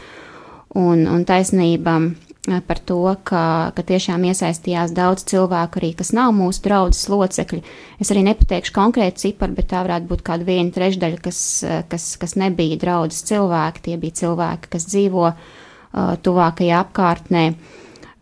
Un, 0.76 1.04
un 1.12 1.24
taisnība 1.28 1.98
eh, 2.00 2.25
par 2.68 2.80
to, 2.80 3.00
ka, 3.28 3.72
ka 3.76 3.84
tiešām 3.86 4.24
iesaistījās 4.30 4.94
daudz 4.96 5.26
cilvēku 5.30 5.80
arī, 5.82 5.92
kas 5.98 6.12
nav 6.16 6.34
mūsu 6.38 6.64
draudzes 6.66 7.08
locekļi. 7.12 7.62
Es 8.02 8.12
arī 8.14 8.26
nepateikšu 8.28 8.76
konkrētu 8.76 9.24
ciparu, 9.26 9.56
bet 9.58 9.70
tā 9.72 9.82
varētu 9.86 10.10
būt 10.12 10.22
kāda 10.26 10.48
viena 10.48 10.74
trešdaļa, 10.76 11.22
kas, 11.26 11.40
eh, 11.64 11.82
kas, 11.90 12.14
kas 12.22 12.38
nebija 12.40 12.78
draudzes 12.82 13.26
cilvēki. 13.30 13.86
Tie 13.88 13.98
bija 14.02 14.20
cilvēki, 14.22 14.72
kas 14.76 14.88
dzīvo 14.92 15.26
uh, 15.32 16.14
tuvākajā 16.26 16.84
apkārtnē. 16.86 17.48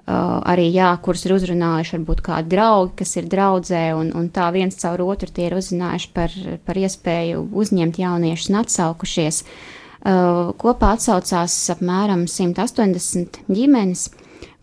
Uh, 0.04 0.42
arī, 0.52 0.66
jā, 0.76 0.90
kurus 1.00 1.22
ir 1.24 1.32
uzrunājuši 1.38 1.96
varbūt 1.96 2.24
kādi 2.26 2.52
draugi, 2.52 2.98
kas 3.04 3.16
ir 3.16 3.30
draudzē, 3.32 3.86
un, 3.96 4.10
un 4.20 4.26
tā 4.36 4.50
viens 4.52 4.76
caur 4.76 5.00
otru 5.06 5.32
tie 5.32 5.46
ir 5.48 5.56
uzzinājuši 5.56 6.10
par, 6.12 6.36
par 6.68 6.80
iespēju 6.82 7.46
uzņemt 7.64 8.02
jauniešus 8.04 8.52
un 8.52 8.60
atsaukušies. 8.66 9.40
Uh, 9.44 9.83
kopā 10.04 10.94
atsaucās 10.98 11.56
apmēram 11.72 12.26
180 12.28 13.44
ģimenes, 13.48 14.10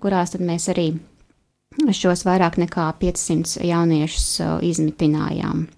kurās 0.03 0.35
tad 0.35 0.45
mēs 0.45 0.69
arī 0.73 0.93
šos 1.97 2.27
vairāk 2.27 2.59
nekā 2.61 2.91
500 3.01 3.65
jauniešus 3.65 4.31
uh, 4.45 4.57
izmitinājām. 4.67 5.69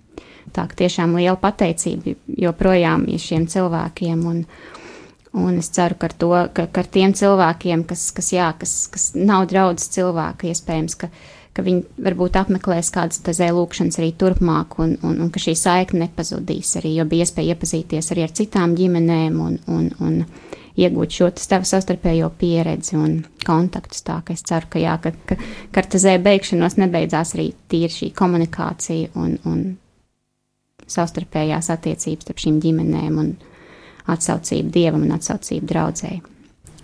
Tā 0.52 0.66
ka 0.68 0.78
tiešām 0.82 1.14
liela 1.16 1.38
pateicība 1.40 2.16
joprojām 2.26 3.06
ir 3.12 3.22
šiem 3.22 3.46
cilvēkiem 3.50 4.24
un, 4.28 4.46
Un 5.32 5.54
es 5.56 5.70
ceru, 5.72 5.96
ka 5.96 6.10
ar, 6.10 6.12
to, 6.20 6.28
ka, 6.52 6.66
ka 6.68 6.82
ar 6.82 6.88
tiem 6.92 7.14
cilvēkiem, 7.16 7.86
kas, 7.88 8.10
kas, 8.12 8.26
jā, 8.34 8.50
kas, 8.60 8.74
kas 8.92 9.06
nav 9.16 9.46
draudzes 9.48 9.88
cilvēki, 9.94 10.50
iespējams, 10.52 10.96
ka, 11.00 11.08
ka 11.52 11.64
viņi 11.66 12.02
varbūt 12.06 12.38
apmeklēs 12.40 12.92
kādas 12.94 13.20
tazē 13.24 13.50
lūkšanas 13.52 13.98
arī 14.00 14.12
turpmāk, 14.18 14.78
un, 14.82 14.96
un, 15.04 15.18
un 15.24 15.30
ka 15.32 15.42
šī 15.42 15.54
saikne 15.58 16.06
nepazudīs 16.06 16.72
arī, 16.80 16.96
jo 16.98 17.06
bija 17.08 17.26
iespēja 17.26 17.56
iepazīties 17.56 18.10
arī 18.14 18.26
ar 18.26 18.34
citām 18.38 18.76
ģimenēm 18.78 19.38
un, 19.44 19.58
un, 19.68 19.90
un 20.00 20.18
iegūt 20.80 21.18
šo 21.18 21.28
savstarpējo 21.36 22.32
pieredzi 22.40 22.96
un 22.96 23.20
kontaktus. 23.44 24.04
Tā 24.06 24.22
ka 24.24 24.32
es 24.32 24.44
ceru, 24.48 24.70
ka, 24.72 24.80
jā, 24.80 24.96
ka, 25.04 25.12
ka, 25.28 25.36
ka 25.70 25.84
ar 25.84 25.92
tazē 25.92 26.16
beigšanos 26.24 26.78
nebeidzās 26.80 27.36
arī 27.36 27.50
tīri 27.68 27.92
šī 27.92 28.12
komunikācija 28.16 29.12
un, 29.20 29.36
un 29.44 29.64
savstarpējās 30.88 31.68
attiecības 31.76 32.28
starp 32.28 32.46
šīm 32.46 32.60
ģimenēm. 32.64 33.18
Un, 33.20 33.32
atsaucību 34.10 34.72
dievam 34.72 35.06
un 35.06 35.14
atsaucību 35.16 35.68
draudzēji. 35.70 36.20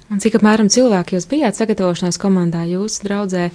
Un 0.08 0.22
cik 0.22 0.38
apmēram 0.38 0.70
cilvēki 0.72 1.18
jūs 1.18 1.28
bijāt 1.28 1.58
sagatavošanās 1.58 2.20
komandā 2.20 2.64
jūsu 2.68 3.04
draudzē? 3.04 3.48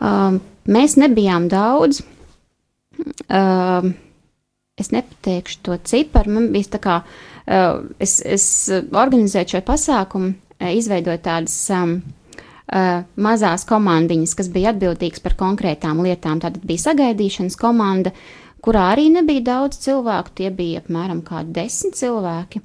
Um, 0.00 0.40
mēs 0.68 0.96
nebijām 1.00 1.48
daudz. 1.52 2.02
Um, 3.28 3.94
es 4.76 4.92
nepateikšu 4.92 5.62
to 5.64 5.78
ciparu. 5.84 6.34
Man 6.36 6.50
bija 6.54 6.76
tā 6.76 6.82
kā, 6.82 6.98
uh, 7.02 7.80
es, 8.02 8.18
es 8.24 8.46
organizēju 8.72 9.56
šo 9.56 9.62
pasākumu, 9.66 10.32
uh, 10.36 10.70
izveidoju 10.76 11.22
tādas 11.24 11.56
um, 11.72 11.98
uh, 12.00 13.04
mazās 13.16 13.66
komandiņas, 13.68 14.34
kas 14.38 14.50
bija 14.52 14.74
atbildīgas 14.74 15.24
par 15.24 15.36
konkrētām 15.40 16.02
lietām. 16.04 16.42
Tātad 16.44 16.64
bija 16.66 16.88
sagaidīšanas 16.90 17.56
komanda, 17.60 18.12
kurā 18.64 18.90
arī 18.94 19.08
nebija 19.14 19.46
daudz 19.52 19.80
cilvēku, 19.84 20.36
tie 20.36 20.52
bija 20.52 20.84
apmēram 20.84 21.24
kādi 21.24 21.56
desmit 21.56 21.96
cilvēki. 22.00 22.64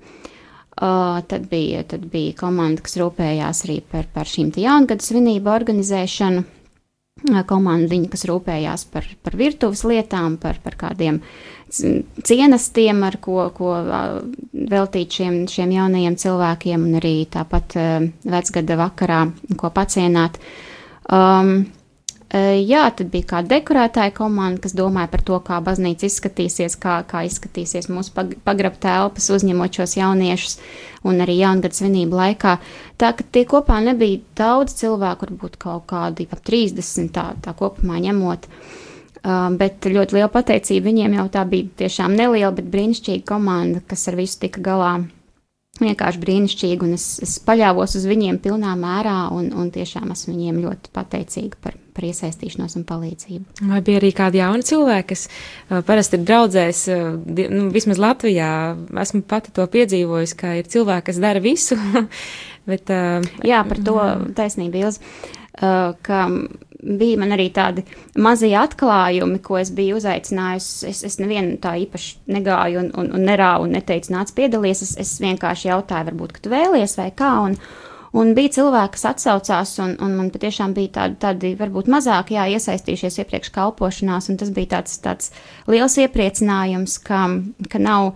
Uh, 0.81 1.19
tad, 1.27 1.45
bija, 1.51 1.83
tad 1.85 2.07
bija 2.09 2.33
komanda, 2.39 2.81
kas 2.81 2.95
rūpējās 2.97 3.65
arī 3.67 3.81
par, 3.91 4.07
par 4.09 4.25
šīm 4.25 4.53
jaungada 4.57 5.03
svinību 5.03 5.51
organizēšanu. 5.51 6.45
Komandiņa, 7.47 8.09
kas 8.11 8.25
rūpējās 8.29 8.85
par, 8.93 9.07
par 9.23 9.37
virtuves 9.39 9.83
lietām, 9.87 10.37
par, 10.41 10.59
par 10.63 10.77
kādiem 10.79 11.21
cienestiem, 11.71 13.03
ar 13.07 13.17
ko, 13.23 13.45
ko 13.55 13.75
veltīt 14.51 15.19
šiem, 15.19 15.37
šiem 15.51 15.75
jaunajiem 15.77 16.17
cilvēkiem, 16.19 16.87
un 16.87 16.97
arī 16.99 17.13
tāpat 17.31 17.77
vecgada 18.27 18.79
vakarā, 18.81 19.21
ko 19.59 19.71
pacienāt. 19.75 20.41
Um, 21.11 21.69
Jā, 22.31 22.85
tad 22.95 23.09
bija 23.11 23.27
kāda 23.27 23.57
dekorētāja 23.57 24.13
komanda, 24.15 24.61
kas 24.63 24.71
domāja 24.71 25.09
par 25.11 25.23
to, 25.27 25.35
kā 25.43 25.57
baznīca 25.63 26.07
izskatīsies, 26.07 26.77
kā, 26.79 27.01
kā 27.03 27.25
izskatīsies 27.27 27.89
mūsu 27.91 28.13
pagrabā 28.15 28.79
telpas, 28.79 29.27
uzņemot 29.35 29.81
šos 29.81 29.97
jauniešus, 29.99 30.55
un 31.11 31.19
arī 31.25 31.41
jaungada 31.41 31.75
svinību 31.75 32.15
laikā. 32.21 32.55
Tā 32.95 33.11
ka 33.17 33.27
tie 33.35 33.43
kopā 33.51 33.81
nebija 33.83 34.21
daudz 34.39 34.77
cilvēku, 34.79 35.27
varbūt 35.27 35.59
kaut 35.59 35.89
kādi 35.91 36.29
ap 36.31 36.39
30 36.47 37.11
tā, 37.11 37.33
tā 37.43 37.55
kopumā 37.57 37.99
ņemot. 38.07 38.47
Uh, 38.47 39.51
bet 39.59 39.85
ļoti 39.85 40.17
liela 40.17 40.31
pateicība 40.31 40.87
viņiem 40.87 41.19
jau 41.19 41.27
tā 41.35 41.43
bija 41.49 41.67
tiešām 41.83 42.15
neliela, 42.15 42.53
bet 42.55 42.71
brīnišķīga 42.71 43.27
komanda, 43.27 43.83
kas 43.87 44.07
ar 44.07 44.17
visu 44.17 44.39
tika 44.41 44.63
galā 44.65 44.95
vienkārši 45.79 46.19
brīnišķīgi, 46.21 46.83
un 46.85 46.95
es, 46.97 47.05
es 47.23 47.37
paļāvos 47.45 47.95
uz 47.97 48.05
viņiem 48.09 48.41
pilnā 48.43 48.73
mērā, 48.77 49.15
un, 49.33 49.49
un 49.57 49.69
tiešām 49.73 50.11
esmu 50.13 50.35
viņiem 50.35 50.59
ļoti 50.65 50.91
pateicīga 50.93 51.59
par, 51.63 51.77
par 51.95 52.07
iesaistīšanos 52.09 52.75
un 52.79 52.85
palīdzību. 52.89 53.67
Vai 53.71 53.81
bija 53.85 54.01
arī 54.01 54.11
kādi 54.17 54.41
jauni 54.41 54.67
cilvēki, 54.67 55.07
kas 55.13 55.25
uh, 55.29 55.79
parasti 55.87 56.19
ir 56.19 56.25
draudzēs, 56.27 56.83
uh, 56.91 57.05
nu, 57.53 57.69
vismaz 57.73 58.01
Latvijā, 58.03 58.51
esmu 59.05 59.23
pati 59.31 59.55
to 59.55 59.65
piedzīvojusi, 59.71 60.39
ka 60.43 60.55
ir 60.59 60.69
cilvēki, 60.71 61.07
kas 61.09 61.21
dara 61.23 61.43
visu. 61.43 61.79
bet, 62.69 62.91
uh, 62.91 63.31
Jā, 63.47 63.63
par 63.67 63.81
to 63.85 63.97
taisnība, 64.37 64.83
Ilza, 64.83 64.99
uh, 65.55 65.95
ka 66.05 66.27
bija 66.81 67.19
man 67.21 67.35
arī 67.35 67.47
tādi 67.53 67.83
mazie 68.21 68.51
atklājumi, 68.57 69.39
ko 69.45 69.59
es 69.61 69.71
biju 69.75 69.99
uzaicinājusi. 69.99 70.89
Es, 70.89 71.03
es 71.07 71.19
nevienu 71.21 71.57
tā 71.61 71.75
īpaši 71.83 72.33
negāju 72.33 72.81
un, 72.81 72.91
un, 72.97 73.13
un 73.17 73.29
nerāvu 73.29 73.67
un 73.67 73.77
neteicu, 73.77 74.13
nāc 74.15 74.33
piedalies. 74.37 74.83
Es, 74.85 74.95
es 75.01 75.13
vienkārši 75.23 75.71
jautāju, 75.71 76.09
varbūt, 76.11 76.35
ka 76.35 76.43
tu 76.45 76.53
vēlies 76.53 76.97
vai 76.97 77.09
kā. 77.17 77.31
Un, 77.45 77.57
un 78.17 78.33
bija 78.37 78.55
cilvēki, 78.57 78.95
kas 78.97 79.07
atsaucās, 79.13 79.73
un, 79.83 79.95
un 80.03 80.17
man 80.17 80.31
patiešām 80.33 80.75
bija 80.77 80.95
tādi, 80.99 81.19
tādi 81.21 81.55
varbūt 81.59 81.91
mazāk 81.91 82.33
jā, 82.35 82.47
iesaistījušies 82.57 83.21
iepriekš 83.23 83.53
kalpošanās, 83.55 84.31
un 84.31 84.39
tas 84.41 84.53
bija 84.55 84.77
tāds, 84.77 84.97
tāds 85.03 85.33
liels 85.71 85.99
iepriecinājums, 86.01 86.97
ka, 87.05 87.27
ka 87.69 87.81
nav 87.81 88.13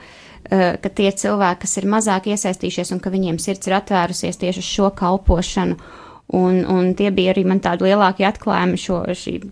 eh, 0.49 0.73
ka 0.81 0.89
tie 0.89 1.11
cilvēki, 1.13 1.61
kas 1.67 1.77
ir 1.81 1.91
mazāk 1.93 2.31
iesaistījušies 2.33 2.95
un 2.97 3.03
ka 3.03 3.13
viņiem 3.13 3.37
sirds 3.41 3.69
ir 3.69 3.77
atvērusies 3.77 4.41
tieši 4.41 4.65
uz 4.65 4.73
šo 4.73 4.89
kalpošanu, 4.97 5.77
Un, 6.33 6.63
un 6.65 6.87
tie 6.97 7.11
bija 7.13 7.35
arī 7.35 7.43
man 7.45 7.59
tādi 7.61 7.85
lielākie 7.85 8.25
atklājumi 8.25 8.79
šo 8.81 9.03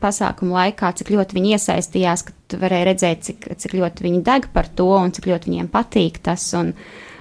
pasākumu 0.01 0.55
laikā, 0.55 0.89
cik 0.97 1.11
ļoti 1.13 1.37
viņi 1.37 1.53
iesaistījās, 1.53 2.23
ka 2.25 2.33
tu 2.49 2.57
varēji 2.63 2.87
redzēt, 2.89 3.21
cik, 3.27 3.45
cik 3.61 3.75
ļoti 3.77 4.07
viņi 4.07 4.21
deg 4.25 4.47
par 4.55 4.71
to 4.73 4.89
un 4.97 5.13
cik 5.13 5.29
ļoti 5.29 5.51
viņiem 5.51 5.69
patīk 5.73 6.17
tas. 6.25 6.47
Un, 6.57 6.73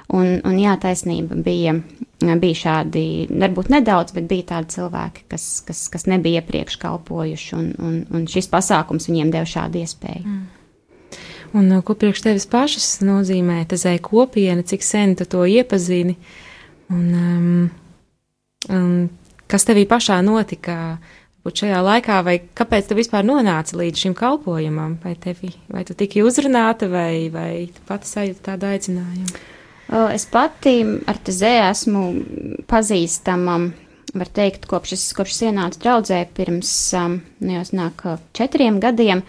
un, 0.08 0.32
un 0.48 0.56
jā, 0.56 0.72
taisnība 0.80 1.36
bija, 1.36 1.76
bija 2.40 2.60
šādi, 2.62 3.04
varbūt 3.28 3.68
nedaudz, 3.76 4.16
bet 4.16 4.30
bija 4.32 4.48
tādi 4.54 4.78
cilvēki, 4.78 5.28
kas, 5.34 5.46
kas, 5.68 5.84
kas 5.92 6.08
nebija 6.08 6.40
iepriekš 6.40 6.80
kalpojuši, 6.80 7.54
un, 7.58 7.70
un, 7.76 8.02
un 8.08 8.26
šis 8.32 8.48
pasākums 8.52 9.12
viņiem 9.12 9.36
deva 9.36 9.52
šādu 9.52 9.84
iespēju. 9.84 10.24
Mm. 10.24 10.50
Un 11.52 11.68
uh, 11.76 11.84
ko 11.84 11.92
priekš 11.92 12.24
tevis 12.24 12.48
pašas 12.48 13.02
nozīmē 13.04 13.66
ēka 13.68 13.98
kopiena, 14.06 14.64
cik 14.64 14.80
sen 14.80 15.12
tu 15.20 15.28
to 15.28 15.44
iepazini? 15.44 16.16
Un, 16.88 17.04
um, 17.12 17.66
um, 18.72 18.94
kas 19.52 19.68
tevī 19.68 19.84
pašā 19.88 20.22
notika 20.24 20.96
šajā 21.42 21.80
laikā, 21.82 22.20
vai 22.24 22.36
kāpēc 22.56 22.88
tu 22.88 22.96
vispār 22.96 23.26
nonāci 23.26 23.76
līdz 23.76 24.04
šim 24.04 24.14
kalpojumam? 24.16 24.96
Vai, 25.02 25.16
tevi, 25.18 25.52
vai 25.72 25.82
tu 25.84 25.96
tiki 25.98 26.22
uzrunāta, 26.24 26.88
vai, 26.90 27.28
vai 27.34 27.66
tu 27.74 27.82
pati 27.88 28.08
sajūti 28.08 28.44
tādu 28.46 28.70
aicinājumu? 28.70 29.48
Es 30.14 30.24
pati 30.30 30.76
ar 31.10 31.18
Tezē 31.20 31.50
esmu 31.66 32.04
pazīstama, 32.70 33.58
var 34.16 34.30
teikt, 34.32 34.64
kopš 34.70 34.94
es, 34.96 35.04
kopš 35.16 35.34
es 35.34 35.42
ienācu 35.50 35.82
draudzē 35.82 36.22
pirms, 36.36 36.70
nu 37.42 37.58
jau 37.58 37.64
nāk 37.76 38.06
četriem 38.38 38.78
gadiem, 38.80 39.24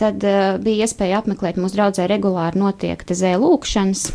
tad 0.00 0.20
bija 0.20 0.84
iespēja 0.84 1.22
apmeklēt 1.22 1.56
mūsu 1.60 1.78
draudzē 1.78 2.10
regulāri 2.10 2.60
notiek 2.60 3.00
Tezē 3.06 3.36
lūkšanas, 3.40 4.08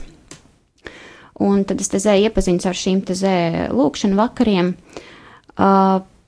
un 1.48 1.64
tad 1.66 1.82
es 1.82 1.90
Tezē 1.96 2.20
iepazinu 2.28 2.62
ar 2.70 2.84
šīm 2.84 3.02
Tezē 3.08 3.38
lūkšanu 3.74 4.20
vakariem. 4.20 4.76
Uh, 4.76 5.06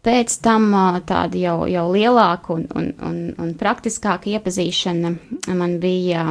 Pēc 0.01 0.33
tam 0.41 0.71
tāda 1.07 1.37
jau, 1.37 1.57
jau 1.69 1.85
lielāka 1.93 2.55
un, 2.55 2.65
un, 2.75 2.89
un, 3.05 3.19
un 3.39 3.53
praktiskāka 3.59 4.31
iepazīšana 4.33 5.11
man 5.55 5.77
bija 5.79 6.25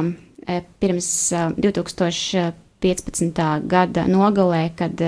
pirms 0.83 1.09
2015. 1.57 3.41
gada 3.71 4.05
nogalē, 4.11 4.63
kad 4.75 5.01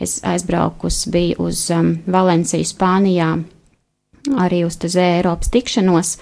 es 0.00 0.18
aizbraukusi 0.24 1.12
biju 1.14 1.48
uz 1.50 1.66
Valenciju, 2.08 2.66
Spānijā, 2.66 3.30
arī 4.40 4.64
uz 4.66 4.80
Tezē 4.80 5.18
Eiropas 5.18 5.52
tikšanos. 5.52 6.16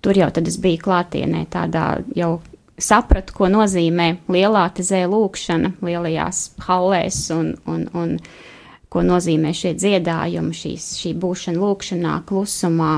Tur 0.00 0.14
jau 0.16 0.30
tad 0.30 0.48
es 0.48 0.56
biju 0.62 0.80
klātienē 0.86 1.44
tādā 1.52 1.98
jau 2.16 2.38
sapratu, 2.78 3.34
ko 3.34 3.48
nozīmē 3.50 4.08
lielā 4.30 4.68
tezē 4.74 5.02
lūkšana 5.10 5.74
lielajās 5.84 6.42
hallēs 6.66 7.24
un, 7.34 7.52
un, 7.66 7.88
un 7.98 8.14
ko 8.92 9.04
nozīmē 9.04 9.52
šie 9.56 9.74
dziedājumi, 9.76 10.56
šīs, 10.56 10.90
šī 11.02 11.14
būšana 11.20 11.60
lūkšanā, 11.60 12.16
klusumā. 12.28 12.92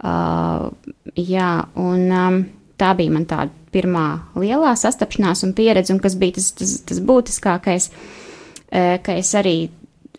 Uh, 0.00 0.70
jā, 1.16 1.50
un 1.76 2.06
um, 2.08 2.38
tā 2.80 2.94
bija 2.96 3.12
man 3.12 3.26
tāda 3.28 3.52
pirmā 3.74 4.06
lielā 4.40 4.72
sastapšanās 4.78 5.44
un 5.44 5.52
pieredze, 5.56 5.92
un 5.92 6.00
kas 6.00 6.16
bija 6.20 6.38
tas, 6.38 6.50
tas, 6.56 6.78
tas 6.88 7.02
būtiskākais, 7.04 7.90
uh, 7.92 8.96
ka 9.04 9.18
es 9.20 9.34
arī 9.36 9.56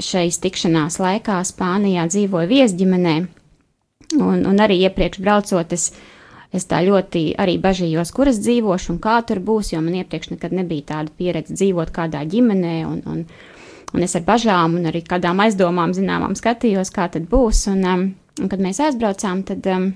šais 0.01 0.39
tikšanās 0.41 0.99
laikā 1.01 1.39
Spānijā 1.45 2.05
dzīvoju 2.09 2.49
viesģimenē, 2.49 3.15
un, 4.19 4.45
un 4.47 4.63
arī 4.63 4.81
iepriekš 4.85 5.21
braucot, 5.23 5.73
es, 5.75 5.91
es 6.53 6.67
tā 6.69 6.81
ļoti 6.85 7.31
arī 7.41 7.57
bažījos, 7.61 8.13
kur 8.15 8.31
es 8.31 8.41
dzīvošu 8.43 8.95
un 8.95 9.01
kā 9.03 9.19
tur 9.27 9.41
būs, 9.43 9.73
jo 9.73 9.81
man 9.83 9.97
iepriekš 10.01 10.33
nekad 10.35 10.55
nebija 10.55 10.89
tāda 10.93 11.15
pieredze 11.17 11.57
dzīvot 11.57 11.93
kādā 11.95 12.23
ģimenē, 12.27 12.75
un, 12.87 13.01
un, 13.09 13.25
Un 13.91 14.05
es 14.05 14.15
ar 14.15 14.23
bažām 14.27 14.77
un 14.79 14.87
arī 14.87 15.01
kādām 15.03 15.41
aizdomām, 15.43 15.93
zināmām, 15.95 16.35
skatījos, 16.39 16.93
kā 16.95 17.09
tad 17.11 17.27
būs. 17.31 17.65
Un, 17.73 17.85
um, 17.87 18.03
un 18.39 18.51
kad 18.51 18.63
mēs 18.63 18.79
aizbraucām, 18.85 19.43
tad 19.47 19.67
um, 19.71 19.89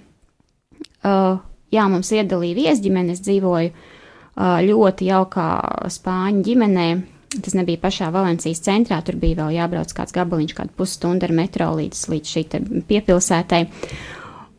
uh, 1.08 1.38
jā, 1.71 1.86
mums 1.91 2.12
iedalīja 2.12 2.60
viesģimene. 2.60 3.15
Es 3.15 3.23
dzīvoju 3.25 3.71
uh, 3.71 4.58
ļoti 4.65 5.12
jaukā 5.12 5.49
spāņu 5.95 6.43
ģimenē. 6.49 6.88
Tas 7.36 7.55
nebija 7.58 7.81
pašā 7.81 8.12
Valencijas 8.15 8.62
centrā, 8.63 9.01
tur 9.03 9.17
bija 9.19 9.41
vēl 9.41 9.58
jābrauc 9.58 9.91
kāds 9.95 10.15
gabaliņš, 10.15 10.53
kādu 10.55 10.75
pusstundu 10.77 11.27
ar 11.27 11.34
metro 11.36 11.71
līdz, 11.75 12.05
līdz 12.13 12.36
šī 12.36 12.43
piepilsētai. 12.88 13.65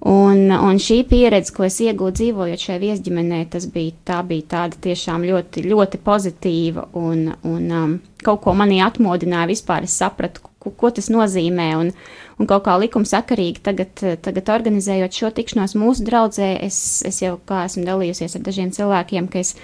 Un, 0.07 0.53
un 0.55 0.77
šī 0.79 1.01
pieredze, 1.11 1.51
ko 1.51 1.64
es 1.66 1.81
iegūstu 1.83 2.21
dzīvojot 2.21 2.62
šajā 2.62 2.79
viesģimenē, 2.79 3.40
tas 3.51 3.64
bija, 3.75 3.95
tā 4.07 4.21
bija 4.27 4.45
tāda 4.53 4.79
tiešām 4.85 5.25
ļoti, 5.27 5.64
ļoti 5.66 5.99
pozitīva 6.05 6.85
un, 7.01 7.33
un 7.42 7.73
um, 7.75 7.97
kaut 8.23 8.45
ko 8.45 8.55
manī 8.55 8.79
atmodināja 8.87 9.49
vispār. 9.51 9.88
Es 9.88 9.97
sapratu, 9.99 10.45
ko, 10.62 10.71
ko 10.79 10.92
tas 10.95 11.09
nozīmē 11.11 11.66
un, 11.81 11.90
un 12.38 12.51
kaut 12.51 12.69
kā 12.69 12.77
likumsakarīgi 12.85 13.64
tagad, 13.66 14.05
tagad 14.23 14.53
organizējot 14.55 15.19
šo 15.19 15.33
tikšanos 15.40 15.75
mūsu 15.81 16.07
draudzē, 16.07 16.53
es, 16.69 16.79
es 17.09 17.19
jau 17.25 17.35
kā 17.49 17.64
esmu 17.66 17.83
dalījusies 17.88 18.38
ar 18.38 18.45
dažiem 18.47 18.71
cilvēkiem, 18.77 19.27
ka 19.33 19.42
es 19.42 19.57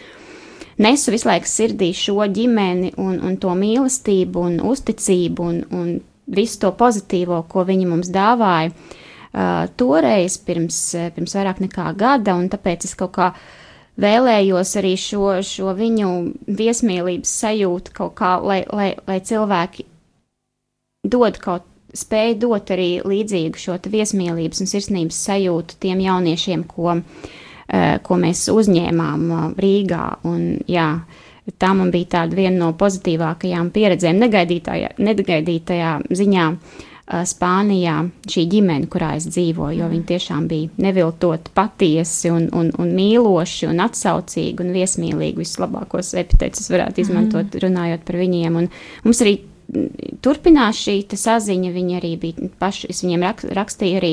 nesu 0.82 1.14
visu 1.14 1.30
laiku 1.30 1.52
sirdī 1.52 1.92
šo 1.94 2.18
ģimeni 2.26 2.96
un, 2.98 3.20
un 3.22 3.38
to 3.38 3.54
mīlestību 3.62 4.42
un 4.48 4.58
uzticību 4.72 5.46
un, 5.52 5.62
un 5.70 5.94
visu 6.34 6.64
to 6.66 6.74
pozitīvo, 6.82 7.44
ko 7.46 7.62
viņi 7.68 7.86
mums 7.94 8.10
dāvāja 8.10 8.74
toreiz, 9.32 10.36
pirms, 10.44 10.78
pirms 11.16 11.34
vairāk 11.36 11.62
nekā 11.64 11.92
gada, 11.96 12.36
un 12.36 12.50
tāpēc 12.52 12.84
es 12.88 12.94
kaut 12.98 13.14
kā 13.16 13.32
vēlējos 14.02 14.76
arī 14.80 14.92
šo, 15.00 15.38
šo 15.46 15.72
viņu 15.76 16.10
viesmīlības 16.48 17.32
sajūtu 17.42 17.94
kaut 17.96 18.14
kā, 18.20 18.36
lai, 18.44 18.62
lai, 18.68 18.92
lai 19.08 19.20
cilvēki 19.24 19.86
dod 21.08 21.40
kaut 21.42 21.68
spēju 21.96 22.38
dot 22.44 22.70
arī 22.72 22.90
līdzīgu 23.04 23.60
šo 23.60 23.76
viesmīlības 23.92 24.62
un 24.64 24.70
sirsnības 24.70 25.18
sajūtu 25.26 25.76
tiem 25.80 26.00
jauniešiem, 26.00 26.62
ko, 26.68 26.96
ko 28.04 28.20
mēs 28.20 28.46
uzņēmām 28.52 29.26
Rīgā. 29.60 30.06
Un, 30.28 30.46
jā, 30.68 30.86
tā 31.60 31.74
man 31.76 31.92
bija 31.92 32.14
tāda 32.16 32.38
viena 32.38 32.56
no 32.62 32.70
pozitīvākajām 32.80 33.68
pieredzēm, 33.74 34.24
negaidītajā, 34.24 34.94
negaidītajā 35.04 35.92
ziņā. 36.22 36.48
Uh, 36.52 36.88
Spānijā 37.02 37.96
šī 38.30 38.44
ģimene, 38.52 38.86
kurā 38.90 39.16
es 39.18 39.26
dzīvoju, 39.26 39.80
jo 39.80 39.88
viņi 39.90 40.04
tiešām 40.06 40.44
bija 40.48 40.84
neviltot, 40.84 41.48
patiesi 41.56 42.30
un, 42.30 42.46
un, 42.54 42.70
un 42.78 42.92
mīloši 42.94 43.66
un 43.68 43.82
atsaucīgi 43.82 44.62
un 44.62 44.70
viesmīlīgi. 44.76 45.40
Vislabākos 45.42 46.14
epitetus 46.20 46.70
varētu 46.70 47.02
izmantot, 47.02 47.48
mm. 47.50 47.62
runājot 47.64 48.04
par 48.06 48.20
viņiem. 48.22 48.60
Un 48.60 48.70
mums 49.02 49.22
arī 49.24 49.40
turpinās 50.22 50.78
šī 50.84 50.96
saziņa. 51.18 51.72
Viņi 51.74 51.98
arī 51.98 52.12
bija 52.22 52.48
paši, 52.62 52.92
es 52.94 53.02
viņiem 53.04 53.26
rak, 53.26 53.42
rakstīju 53.58 53.98
arī 53.98 54.12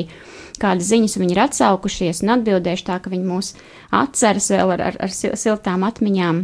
kādas 0.60 0.90
ziņas, 0.90 1.18
viņi 1.22 1.36
ir 1.36 1.42
atsaukušies 1.46 2.24
un 2.24 2.34
atbildējuši 2.36 2.88
tā, 2.90 2.98
ka 3.00 3.12
viņi 3.12 3.28
mūs 3.28 3.52
atceras 3.96 4.50
vēl 4.50 4.74
ar, 4.76 4.84
ar, 4.90 4.98
ar 5.06 5.14
siltām 5.14 5.86
atmiņām. 5.86 6.42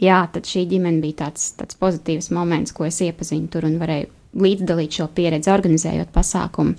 Jā, 0.00 0.22
tad 0.32 0.48
šī 0.48 0.64
ģimene 0.70 1.02
bija 1.02 1.26
tāds, 1.26 1.50
tāds 1.58 1.76
pozitīvs 1.76 2.30
moments, 2.32 2.72
ko 2.72 2.86
es 2.86 3.02
iepazinu 3.04 3.50
tur 3.52 3.66
un 3.68 3.76
varēju 3.82 4.19
līdzdalīt 4.36 5.00
šo 5.00 5.08
pieredzi, 5.14 5.50
organizējot 5.52 6.12
pasākumu. 6.14 6.76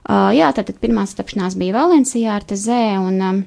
Uh, 0.00 0.30
jā, 0.34 0.48
tad, 0.56 0.70
tad 0.70 0.80
pirmā 0.82 1.04
stapšanās 1.06 1.58
bija 1.60 1.76
Valencijā 1.76 2.32
ar 2.38 2.46
Tezē, 2.48 2.82
un, 2.98 3.20
um, 3.20 3.40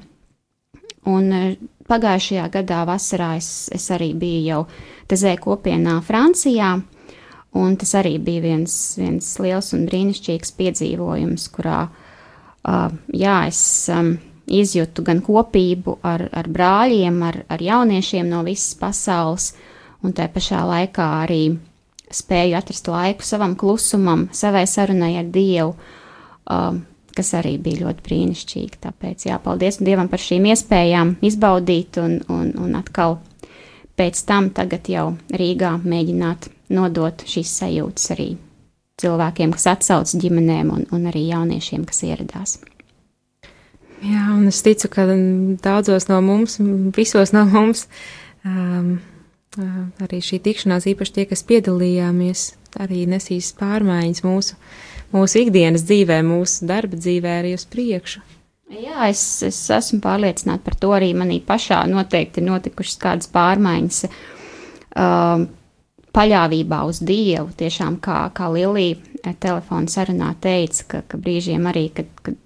un 1.10 1.58
pagājušajā 1.90 2.46
gadā 2.54 2.84
vasarā 2.88 3.34
es, 3.40 3.70
es 3.74 3.90
arī 3.92 4.14
biju 4.16 4.44
jau 4.46 4.62
Tezē 5.10 5.34
kopienā 5.42 5.98
Francijā, 6.06 6.76
un 7.58 7.76
tas 7.82 7.98
arī 8.00 8.16
bija 8.22 8.46
viens, 8.46 8.78
viens 9.02 9.34
liels 9.42 9.74
un 9.76 9.88
brīnišķīgs 9.90 10.54
piedzīvojums, 10.62 11.50
kurā 11.58 11.82
uh, 11.90 12.00
uh, 12.68 12.94
jā, 13.14 13.38
es 13.50 13.62
um, 13.92 14.16
izjūtu 14.48 15.06
gan 15.06 15.22
kopību 15.24 15.98
ar, 16.06 16.28
ar 16.32 16.50
brāļiem, 16.52 17.20
ar, 17.28 17.44
ar 17.52 17.64
jauniešiem 17.64 18.30
no 18.30 18.44
visas 18.48 18.76
pasaules, 18.80 19.52
un 20.04 20.16
tā 20.16 20.28
pašā 20.32 20.64
laikā 20.68 21.08
arī 21.24 21.44
spēju 22.14 22.58
atrast 22.60 22.88
laiku 22.92 23.26
savam 23.26 23.58
klusumam, 23.60 24.28
savai 24.36 24.66
sarunai 24.70 25.16
ar 25.22 25.30
Dievu, 25.34 25.74
um, 26.54 26.82
kas 27.14 27.34
arī 27.38 27.58
bija 27.62 27.86
ļoti 27.86 28.06
brīnišķīgi. 28.08 28.82
Tāpēc 28.88 29.28
jāpaldies 29.30 29.82
Dievam 29.84 30.10
par 30.12 30.22
šīm 30.22 30.48
iespējām 30.54 31.18
izbaudīt 31.26 32.00
un, 32.02 32.18
un, 32.34 32.50
un 32.64 32.80
atkal 32.80 33.20
pēc 33.98 34.24
tam 34.28 34.50
tagad 34.56 34.90
jau 34.90 35.12
Rīgā 35.34 35.76
mēģināt 35.84 36.50
nodot 36.74 37.26
šīs 37.30 37.54
sajūtas 37.62 38.12
arī 38.16 38.34
cilvēkiem, 39.02 39.54
kas 39.56 39.70
atsauc 39.74 40.14
ģimenēm 40.22 40.70
un, 40.74 40.86
un 40.94 41.10
arī 41.10 41.28
jauniešiem, 41.30 41.86
kas 41.90 42.04
ieradās. 42.08 42.60
Jā, 44.04 44.26
un 44.36 44.50
es 44.50 44.60
ticu, 44.66 44.90
ka 44.92 45.06
daudzos 45.64 46.10
no 46.10 46.20
mums, 46.26 46.58
visos 46.96 47.32
no 47.36 47.46
mums, 47.48 47.86
um, 48.44 48.98
arī 49.58 50.20
šī 50.24 50.40
tikšanās, 50.44 50.88
īpaši 50.90 51.16
tie, 51.18 51.26
kas 51.30 51.46
piedalījāmies, 51.50 52.46
arī 52.82 53.04
nesīs 53.10 53.52
pārmaiņas 53.60 54.24
mūsu, 54.26 54.58
mūsu 55.14 55.44
ikdienas 55.44 55.86
dzīvē, 55.86 56.22
mūsu 56.26 56.70
darba 56.70 56.98
dzīvē, 56.98 57.40
arī 57.44 57.54
uz 57.58 57.68
priekšu. 57.70 58.24
Jā, 58.74 59.10
es, 59.12 59.22
es 59.46 59.60
esmu 59.70 60.00
pārliecināta 60.02 60.64
par 60.66 60.78
to. 60.82 60.94
Arī 60.96 61.12
manī 61.18 61.38
pašā 61.46 61.84
noteikti 61.90 62.42
ir 62.42 62.48
notikušas 62.48 62.98
kādas 63.02 63.30
pārmaiņas. 63.34 64.00
Um, 64.94 65.46
paļāvībā 66.14 66.84
uz 66.90 67.02
Dievu, 67.06 67.50
tiešām 67.58 67.98
kā, 68.04 68.28
kā 68.38 68.50
Lilija 68.54 69.34
telefona 69.42 69.90
sarunā 69.90 70.34
teica, 70.42 70.86
ka, 70.90 71.02
ka 71.10 71.20
brīžiem 71.22 71.66
arī, 71.70 71.88
kad, 71.96 72.10
kad, 72.26 72.38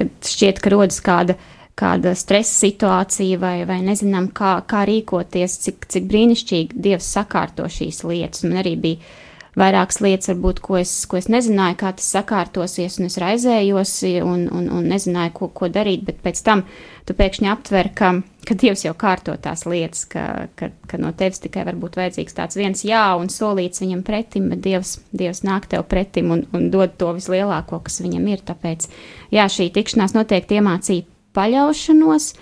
kad 0.00 0.12
šķiet, 0.24 0.62
ka 0.64 0.72
rodas 0.72 1.02
kāda, 1.04 1.36
kāda 1.76 2.14
stresa 2.16 2.54
situācija 2.64 3.38
vai, 3.40 3.56
vai 3.68 3.82
nezinām, 3.84 4.30
kā, 4.36 4.56
kā 4.68 4.86
rīkoties, 4.88 5.60
cik, 5.66 5.86
cik 5.92 6.08
brīnišķīgi 6.10 6.82
Dievs 6.88 7.12
sakārto 7.18 7.68
šīs 7.68 8.02
lietas. 8.08 8.46
Man 8.46 8.62
arī 8.62 8.76
bija 8.80 9.14
vairākas 9.56 10.00
lietas, 10.04 10.30
varbūt, 10.32 10.60
ko 10.64 10.76
es, 10.80 10.92
ko 11.08 11.18
es 11.20 11.28
nezināju, 11.32 11.78
kā 11.80 11.92
tas 11.96 12.08
sakārtosies, 12.16 12.98
un 13.00 13.08
es 13.08 13.16
raizējos 13.20 13.92
un, 14.20 14.46
un, 14.52 14.70
un 14.78 14.88
nezināju, 14.92 15.32
ko, 15.36 15.48
ko 15.56 15.68
darīt, 15.72 16.04
bet 16.08 16.20
pēc 16.24 16.42
tam 16.44 16.64
tu 17.08 17.16
pēkšņi 17.16 17.48
aptver, 17.52 17.90
ka, 17.96 18.12
ka 18.48 18.56
Dievs 18.60 18.84
jau 18.84 18.92
kārto 18.98 19.34
tās 19.40 19.64
lietas, 19.68 20.04
ka, 20.12 20.26
ka, 20.56 20.70
ka 20.88 21.00
no 21.00 21.12
tevis 21.16 21.40
tikai 21.44 21.64
var 21.68 21.80
būt 21.80 21.96
vajadzīgs 22.00 22.36
tāds 22.36 22.60
viens 22.60 22.84
jā 22.88 23.04
un 23.16 23.32
solīts 23.32 23.84
viņam 23.84 24.04
pretim, 24.06 24.50
bet 24.52 24.64
Dievs, 24.64 24.98
Dievs 25.16 25.42
nāk 25.44 25.68
tev 25.72 25.84
pretim 25.88 26.32
un, 26.36 26.46
un 26.56 26.70
dod 26.72 26.96
to 27.00 27.12
vislielāko, 27.16 27.80
kas 27.84 28.00
viņam 28.04 28.32
ir. 28.32 28.44
Tāpēc, 28.48 28.88
jā, 29.32 29.48
šī 29.56 29.70
tikšanās 29.76 30.16
noteikti 30.16 30.60
iemācīja 30.60 31.15
paļaušanos. 31.36 32.32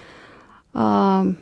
Um, 0.75 1.35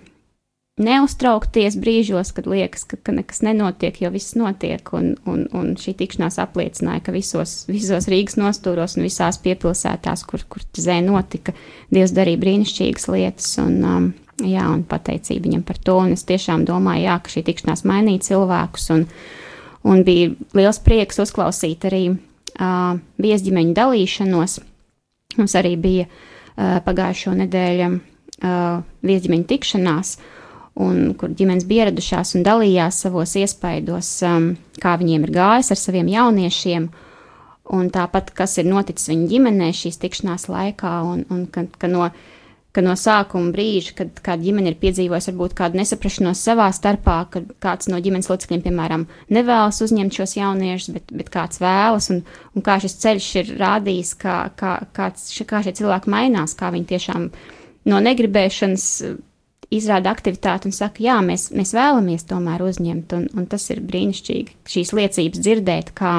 neuztraukties 0.81 1.77
brīžos, 1.81 2.33
kad 2.33 2.47
liekas, 2.49 2.85
ka, 2.89 2.97
ka 2.97 3.13
nekas 3.15 3.43
nenotiek, 3.45 3.99
jo 4.03 4.11
viss 4.15 4.37
notiek. 4.39 4.89
Un, 4.97 5.13
un, 5.29 5.45
un 5.57 5.75
šī 5.79 5.95
tikšanās 6.01 6.39
apliecināja, 6.43 7.05
ka 7.07 7.15
visos, 7.15 7.63
visos 7.71 8.09
Rīgas 8.11 8.39
nostūros 8.41 8.97
un 8.97 9.07
visās 9.07 9.39
piepilsētās, 9.45 10.25
kur, 10.29 10.45
kur 10.49 10.65
zē 10.79 11.01
notika, 11.05 11.55
Dievs 11.93 12.15
darīja 12.17 12.41
brīnišķīgas 12.43 13.09
lietas. 13.13 13.53
Un, 13.63 13.79
um, 13.85 14.11
jā, 14.49 14.65
un 14.73 14.85
pateicība 14.89 15.49
viņam 15.51 15.65
par 15.69 15.81
to. 15.85 15.99
Un 16.07 16.17
es 16.17 16.27
tiešām 16.29 16.67
domāju, 16.69 17.07
jā, 17.07 17.21
ka 17.21 17.37
šī 17.37 17.45
tikšanās 17.51 17.87
mainīja 17.89 18.27
cilvēkus. 18.33 18.91
Un, 18.97 19.07
un 19.93 20.05
bija 20.09 20.33
liels 20.57 20.81
prieks 20.85 21.21
uzklausīt 21.23 21.89
arī 21.91 22.05
uh, 22.15 23.01
viesģimeņu 23.23 23.77
dalīšanos. 23.77 24.61
Mums 25.37 25.55
arī 25.57 25.77
bija 25.81 26.09
uh, 26.09 26.29
pagājušo 26.57 27.35
nedēļu 27.39 27.91
viesģimeņu 29.07 29.49
tikšanās. 29.51 30.17
Un 30.83 31.13
kur 31.21 31.35
ģimenes 31.37 31.67
bija 31.69 31.85
ieradušās 31.85 32.33
un 32.39 32.45
dalījās 32.47 33.03
savos 33.05 33.35
iespaidos, 33.37 34.09
kā 34.81 34.93
viņiem 35.01 35.27
ir 35.27 35.33
gājis 35.35 35.73
ar 35.75 35.79
saviem 35.81 36.09
jauniešiem, 36.09 36.87
un 37.77 37.91
tāpat, 37.93 38.33
kas 38.37 38.57
ir 38.61 38.71
noticis 38.71 39.11
viņu 39.13 39.29
ģimenē 39.35 39.69
šīs 39.77 40.01
tikšanās 40.01 40.49
laikā, 40.49 40.95
un, 41.05 41.27
un 41.29 41.45
ka, 41.53 41.67
ka, 41.77 41.91
no, 41.93 42.09
ka 42.73 42.83
no 42.85 42.95
sākuma 42.97 43.53
brīža, 43.53 43.95
kad 43.99 44.21
kāda 44.25 44.47
ģimene 44.47 44.73
ir 44.73 44.79
piedzīvojusi 44.81 45.33
varbūt 45.33 45.57
kādu 45.59 45.81
nesaprašanos 45.81 46.41
savā 46.41 46.71
starpā, 46.73 47.17
kad 47.33 47.51
kāds 47.63 47.91
no 47.93 48.01
ģimenes 48.03 48.31
locekļiem, 48.33 48.63
piemēram, 48.65 49.05
nevēlas 49.33 49.83
uzņemt 49.85 50.17
šos 50.17 50.37
jauniešus, 50.39 50.95
bet, 50.97 51.13
bet 51.13 51.33
kāds 51.33 51.61
vēlas, 51.63 52.09
un, 52.15 52.23
un 52.57 52.65
kā 52.65 52.79
šis 52.83 52.97
ceļš 53.05 53.29
ir 53.43 53.53
rādījis, 53.61 54.15
kā, 54.23 54.39
kā, 54.57 54.79
kāds, 54.97 55.29
kā 55.49 55.61
šie 55.67 55.77
cilvēki 55.83 56.13
mainās, 56.13 56.57
kā 56.57 56.73
viņi 56.73 56.89
tiešām 56.95 57.29
no 57.93 58.01
negribēšanas 58.09 58.89
izrāda 59.73 60.13
aktivitāti 60.13 60.69
un 60.69 60.77
saka, 60.77 61.03
jā, 61.05 61.17
mēs, 61.25 61.51
mēs 61.57 61.73
vēlamies 61.77 62.27
tomēr 62.29 62.65
uzņemt, 62.65 63.17
un, 63.17 63.29
un 63.37 63.49
tas 63.51 63.69
ir 63.73 63.81
brīnišķīgi 63.85 64.59
šīs 64.69 64.93
liecības 64.97 65.43
dzirdēt, 65.45 65.93
kā, 65.97 66.15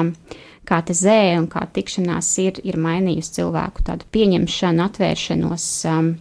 kā 0.66 0.80
te 0.86 0.96
zē 0.98 1.20
un 1.38 1.48
kā 1.50 1.64
tikšanās 1.74 2.30
ir, 2.42 2.60
ir 2.66 2.78
mainījusi 2.82 3.40
cilvēku 3.40 3.86
tādu 3.86 4.08
pieņemšanu, 4.14 4.86
atvēršanos, 4.88 5.68
um, 5.90 6.14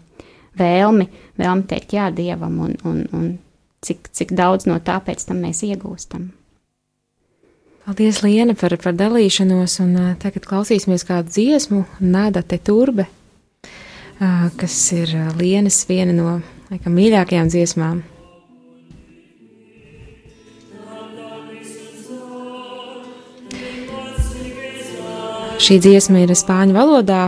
vēlmi, 0.59 1.09
vēlmi 1.39 1.67
teikt 1.69 1.95
jā 1.97 2.09
Dievam, 2.15 2.59
un, 2.67 2.77
un, 2.87 3.01
un 3.13 3.27
cik, 3.83 4.09
cik 4.13 4.33
daudz 4.37 4.67
no 4.69 4.79
tā 4.83 4.99
pēc 5.03 5.27
tam 5.27 5.43
mēs 5.43 5.63
iegūstam. 5.67 6.31
Paldies, 7.83 8.21
Liena, 8.23 8.55
par, 8.55 8.71
par 8.79 8.95
dalīšanos, 8.95 9.75
un 9.83 9.97
tagad 10.21 10.45
klausīsimies 10.47 11.03
kādu 11.03 11.33
dziesmu, 11.35 11.81
Nāda 11.99 12.39
te 12.47 12.55
turbe, 12.55 13.09
kas 14.55 14.77
ir 14.95 15.11
Lienas 15.35 15.81
viena 15.89 16.15
no 16.15 16.37
laikam, 16.69 16.95
mīļākajām 16.95 17.51
dziesmām. 17.51 18.01
Šī 25.63 25.77
dziesma 25.83 26.23
ir 26.23 26.31
spāņu 26.35 26.75
valodā 26.75 27.27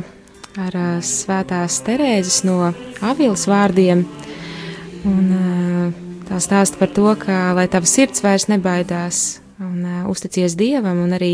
ar 0.61 0.77
uh, 0.79 0.91
svētās 1.03 1.79
Terēzes 1.85 2.43
no 2.47 2.71
Avilas 3.05 3.47
vārdiem. 3.49 4.05
Un, 5.05 5.25
uh, 5.31 6.21
tā 6.29 6.39
stāsta 6.43 6.79
par 6.81 6.93
to, 6.95 7.07
ka 7.21 7.53
lai 7.57 7.67
tava 7.71 7.89
sirds 7.89 8.23
vairs 8.25 8.47
nebaidās 8.51 9.41
un 9.63 9.81
uh, 9.83 10.05
uzticies 10.11 10.57
Dievam, 10.59 11.03
un 11.05 11.15
arī, 11.15 11.33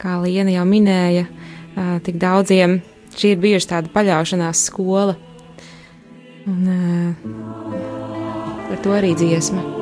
kā 0.00 0.18
Liena 0.22 0.52
jau 0.54 0.66
minēja, 0.68 1.28
uh, 1.28 1.96
tik 2.04 2.20
daudziem 2.20 2.80
šī 3.18 3.34
ir 3.34 3.40
bijusi 3.42 3.72
tāda 3.72 3.90
paļaušanās 3.94 4.68
skola 4.70 5.16
Un, 6.48 6.64
uh, 6.66 7.14
par 8.68 8.78
to 8.80 8.94
arī 8.96 9.12
dziesma. 9.12 9.77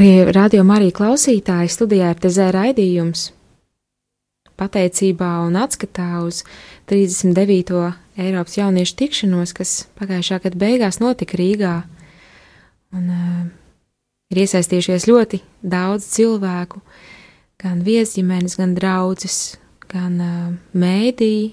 Arī 0.00 0.32
radio 0.32 0.62
Marija 0.64 0.94
klausītāji 0.96 1.68
studijā 1.68 2.06
ir 2.14 2.20
tezē 2.24 2.46
raidījums. 2.56 3.26
Pateicībā 4.56 5.28
un 5.44 5.58
atskatā 5.60 6.22
uz 6.24 6.38
39. 6.88 7.82
Eiropas 8.16 8.56
jauniešu 8.56 8.94
tikšanos, 8.96 9.52
kas 9.58 9.72
pagājušā 10.00 10.38
gada 10.46 10.56
beigās 10.62 11.02
notika 11.02 11.36
Rīgā, 11.36 11.72
un 12.96 13.10
uh, 13.12 13.42
ir 14.32 14.40
iesaistījušies 14.46 15.04
ļoti 15.10 15.42
daudz 15.60 16.08
cilvēku, 16.14 16.80
gan 17.60 17.84
viesģimenes, 17.84 18.56
gan 18.56 18.72
draudzes, 18.80 19.58
gan 19.92 20.16
uh, 20.16 20.48
mēdī, 20.72 21.52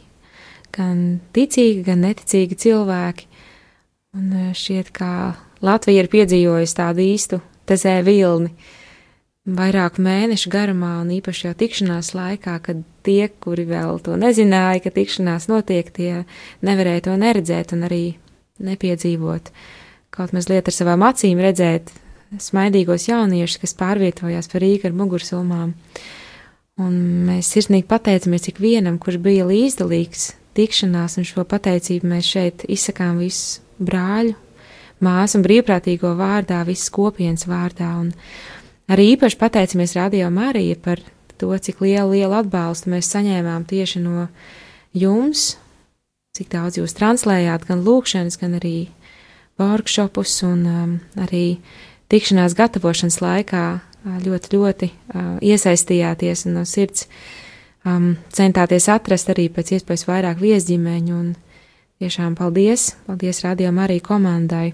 gan 0.71 1.19
ticīgi, 1.35 1.83
gan 1.91 1.99
neticīgi 2.07 2.61
cilvēki. 2.63 3.27
Un 4.15 4.31
uh, 4.31 4.49
šķiet, 4.55 4.95
ka 4.95 5.11
Latvija 5.59 6.07
ir 6.07 6.13
piedzīvojusi 6.15 6.79
tādu 6.79 7.07
īstu 7.09 7.43
tezē 7.67 7.99
vilni 8.07 8.53
vairāku 9.47 10.03
mēnešu 10.03 10.51
garumā, 10.51 10.97
un 11.01 11.11
īpaši 11.15 11.47
jau 11.47 11.53
tikšanās 11.55 12.11
laikā, 12.17 12.57
kad 12.65 12.81
tie, 13.07 13.29
kuri 13.43 13.63
vēl 13.69 14.01
to 14.03 14.17
nezināja, 14.19 14.81
ka 14.83 14.91
tikšanās 14.95 15.47
notiek, 15.51 15.91
tie 15.95 16.25
nevarēja 16.67 17.07
to 17.07 17.15
neredzēt 17.19 17.71
un 17.77 17.85
arī 17.87 18.03
nepiedzīvot. 18.59 19.51
Kaut 20.11 20.33
mazliet 20.35 20.67
ar 20.67 20.75
savām 20.75 21.05
acīm 21.07 21.39
redzēt 21.43 21.93
smaidīgos 22.43 23.07
jauniešus, 23.07 23.61
kas 23.61 23.75
pārvietojās 23.79 24.51
pa 24.51 24.61
Rīgu 24.63 24.89
ar 24.89 24.97
mugursulmām. 24.97 25.71
Un 26.77 26.97
mēs 27.29 27.53
sirsnīgi 27.55 27.87
pateicamies 27.89 28.51
ik 28.51 28.59
vienam, 28.61 28.99
kurš 29.01 29.21
bija 29.23 29.47
līdzdalīgs 29.47 30.27
tikšanās, 30.57 31.17
un 31.17 31.25
šo 31.25 31.45
pateicību 31.47 32.11
mēs 32.11 32.33
šeit 32.35 32.67
izsakām 32.67 33.21
visu 33.21 33.63
brāļu 33.79 34.35
māsu 35.03 35.39
un 35.39 35.45
brīvprātīgo 35.45 36.13
vārdā, 36.17 36.63
visas 36.67 36.89
kopienas 36.93 37.47
vārdā. 37.49 37.89
Un 38.01 38.11
arī 38.91 39.11
īpaši 39.15 39.39
pateicamies 39.39 39.95
Radio 39.97 40.29
Marija 40.33 40.77
par 40.81 41.01
to, 41.37 41.51
cik 41.53 41.81
lielu, 41.85 42.15
lielu 42.15 42.39
atbalstu 42.39 42.91
mēs 42.93 43.11
saņēmām 43.13 43.67
tieši 43.69 44.01
no 44.03 44.27
jums, 44.97 45.55
cik 46.37 46.49
daudz 46.53 46.79
jūs 46.79 46.95
translējāt, 46.97 47.65
gan 47.69 47.83
lūkšanas, 47.85 48.39
gan 48.41 48.57
arī 48.57 48.89
workshopus 49.61 50.41
un 50.45 50.63
um, 50.69 50.95
arī 51.17 51.59
tikšanās 52.11 52.55
gatavošanas 52.57 53.19
laikā 53.21 53.65
ļoti, 54.23 54.53
ļoti 54.53 54.89
uh, 54.89 55.35
iesaistījāties 55.43 56.45
un 56.47 56.59
no 56.59 56.65
sirds 56.65 57.07
um, 57.85 58.15
centāties 58.33 58.87
atrast 58.93 59.33
arī 59.33 59.49
pēc 59.53 59.75
iespējas 59.77 60.07
vairāk 60.07 60.41
viesģimeņu. 60.41 61.17
Un 61.17 61.33
tiešām 62.01 62.37
paldies, 62.37 62.93
paldies 63.07 63.43
Radio 63.45 63.73
Marija 63.75 64.05
komandai 64.05 64.71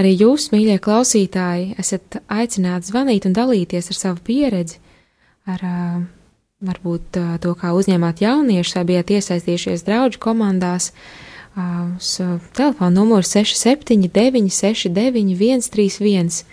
Arī 0.00 0.14
jūs, 0.16 0.48
mīļie 0.54 0.78
klausītāji, 0.80 1.74
esat 1.80 2.22
aicināti 2.32 2.88
zvanīt 2.88 3.26
un 3.28 3.34
dalīties 3.36 3.90
ar 3.92 3.98
savu 3.98 4.22
pieredzi, 4.24 4.78
ar 5.44 5.64
varbūt 6.62 7.18
to, 7.42 7.52
kā 7.58 7.74
uzņēmāt 7.76 8.22
jauniešus 8.24 8.78
vai 8.78 8.86
bijāt 8.92 9.12
iesaistījušies 9.18 9.84
draugu 9.84 10.20
komandās. 10.22 10.92
Uz 11.52 12.14
telefona 12.56 12.94
numuru 12.94 13.26
679, 13.28 14.48
691, 14.48 15.66
131, 15.66 16.46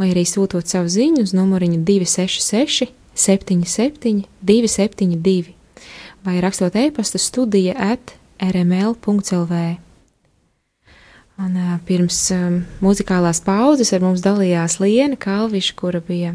vai 0.00 0.12
arī 0.14 0.24
sūtot 0.24 0.70
savu 0.70 0.88
ziņu 0.88 1.26
uz 1.26 1.34
numuriņu 1.36 1.82
266, 1.84 2.94
77, 3.18 4.24
272, 4.40 5.52
vai 6.24 6.38
rakstot 6.40 6.78
e-pasta 6.78 7.20
studija 7.20 7.76
at 7.92 8.14
rml.lv. 8.40 9.60
Un, 11.38 11.54
pirms 11.86 12.16
um, 12.34 12.58
muzikālās 12.82 13.38
pauzes 13.46 13.92
ar 13.94 14.02
mums 14.02 14.24
dalījās 14.24 14.80
Liena 14.82 15.14
Kalviša, 15.20 15.74
kura 15.78 16.00
bija 16.02 16.32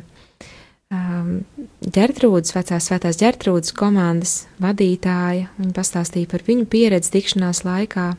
um, 0.88 1.42
ģertrūdas, 1.84 2.54
vecās 2.56 2.88
svētās 2.88 3.20
ģertrūdas 3.20 3.76
komandas 3.76 4.46
vadītāja. 4.64 5.50
Viņa 5.60 5.76
pastāstīja 5.76 6.32
par 6.32 6.46
viņu 6.48 6.70
pieredzi 6.72 7.12
tikšanās 7.18 7.66
laikā. 7.68 8.14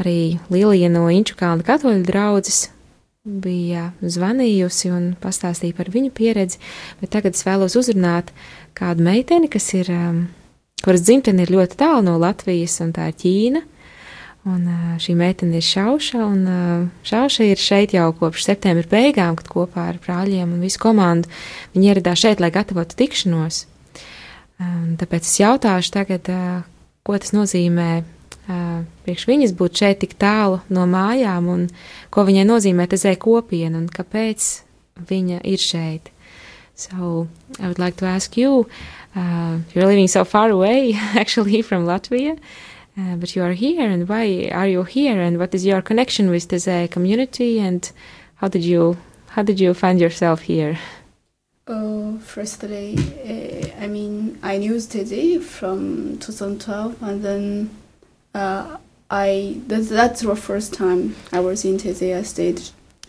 Arī 0.00 0.38
Lilija 0.48 0.88
no 0.88 1.04
Inčukāna 1.12 1.66
katoļu 1.68 2.06
draudzes 2.08 2.70
bija 3.20 3.90
zvanījusi 4.00 4.88
un 4.96 5.10
pastāstīja 5.20 5.76
par 5.76 5.90
viņu 5.92 6.14
pieredzi, 6.16 6.60
bet 7.02 7.12
tagad 7.12 7.36
es 7.36 7.44
vēlos 7.44 7.76
uzrunāt 7.76 8.32
kādu 8.78 9.04
meiteni, 9.04 9.50
kas 9.52 9.68
ir, 9.76 9.92
um, 9.92 10.22
kuras 10.80 11.04
dzimtene 11.04 11.44
ir 11.44 11.52
ļoti 11.52 11.76
tālu 11.84 12.06
no 12.08 12.16
Latvijas, 12.22 12.78
un 12.80 12.96
tā 12.96 13.10
ir 13.12 13.20
Ķīna. 13.20 13.62
Un 14.48 14.62
šī 14.96 15.12
meitene 15.20 15.58
ir 15.58 15.64
Šauša, 15.64 16.20
un 16.24 16.46
Šauša 17.04 17.44
ir 17.50 17.60
šeit 17.60 17.92
jau 17.92 18.06
kopš 18.16 18.46
septembra 18.46 18.88
beigām, 18.88 19.36
kad 19.36 19.50
kopā 19.52 19.90
ar 19.90 19.98
brāļiem 20.00 20.54
un 20.56 20.62
visu 20.64 20.80
komandu 20.80 21.28
viņi 21.74 21.90
ieradās 21.92 22.22
šeit, 22.22 22.40
lai 22.40 22.48
gatavotu 22.54 22.96
tikšanos. 22.96 23.66
Um, 24.60 24.96
tāpēc 25.00 25.28
es 25.28 25.36
jautāšu 25.42 25.92
tagad, 25.92 26.32
ko 27.04 27.20
tas 27.20 27.34
nozīmē 27.36 27.90
priekš 29.04 29.26
viņas 29.28 29.52
būt 29.58 29.82
šeit 29.82 30.00
tik 30.02 30.16
tālu 30.20 30.60
no 30.72 30.86
mājām, 30.88 31.48
un 31.52 31.66
ko 32.10 32.24
viņai 32.26 32.46
nozīmē 32.48 32.88
tezē 32.90 33.14
kopiena, 33.20 33.78
un 33.78 33.88
kāpēc 33.92 34.48
viņa 35.10 35.42
ir 35.44 35.60
šeit. 35.60 36.10
So 36.74 37.28
I 37.60 37.68
would 37.68 37.78
like 37.78 37.96
to 37.98 38.06
ask 38.06 38.36
you, 38.36 38.66
uh, 39.14 39.60
you're 39.74 39.86
living 39.86 40.08
so 40.08 40.24
far 40.24 40.50
away, 40.50 40.94
actually, 41.14 41.62
from 41.62 41.84
Latvia, 41.84 42.32
uh, 42.32 42.38
but 42.96 43.34
you 43.34 43.42
are 43.42 43.52
here, 43.52 43.88
and 43.88 44.08
why 44.08 44.50
are 44.52 44.68
you 44.68 44.82
here, 44.84 45.20
and 45.20 45.38
what 45.38 45.54
is 45.54 45.64
your 45.64 45.82
connection 45.82 46.30
with 46.30 46.48
the 46.48 46.88
community, 46.90 47.58
and 47.58 47.90
how 48.36 48.48
did 48.48 48.64
you 48.64 48.96
how 49.30 49.42
did 49.42 49.60
you 49.60 49.74
find 49.74 50.00
yourself 50.00 50.42
here? 50.42 50.78
Oh, 51.68 52.18
firstly, 52.24 52.96
uh, 52.98 53.84
I 53.84 53.86
mean, 53.86 54.38
I 54.42 54.58
knew 54.58 54.74
Teze 54.74 55.40
from 55.40 56.18
2012, 56.18 57.00
and 57.00 57.22
then 57.22 57.70
uh, 58.34 58.76
I 59.08 59.60
that's, 59.68 59.88
that's 59.88 60.22
the 60.22 60.34
first 60.34 60.74
time 60.74 61.14
I 61.32 61.38
was 61.38 61.64
in 61.64 61.78
Teze. 61.78 62.16
I 62.16 62.22
stayed 62.22 62.60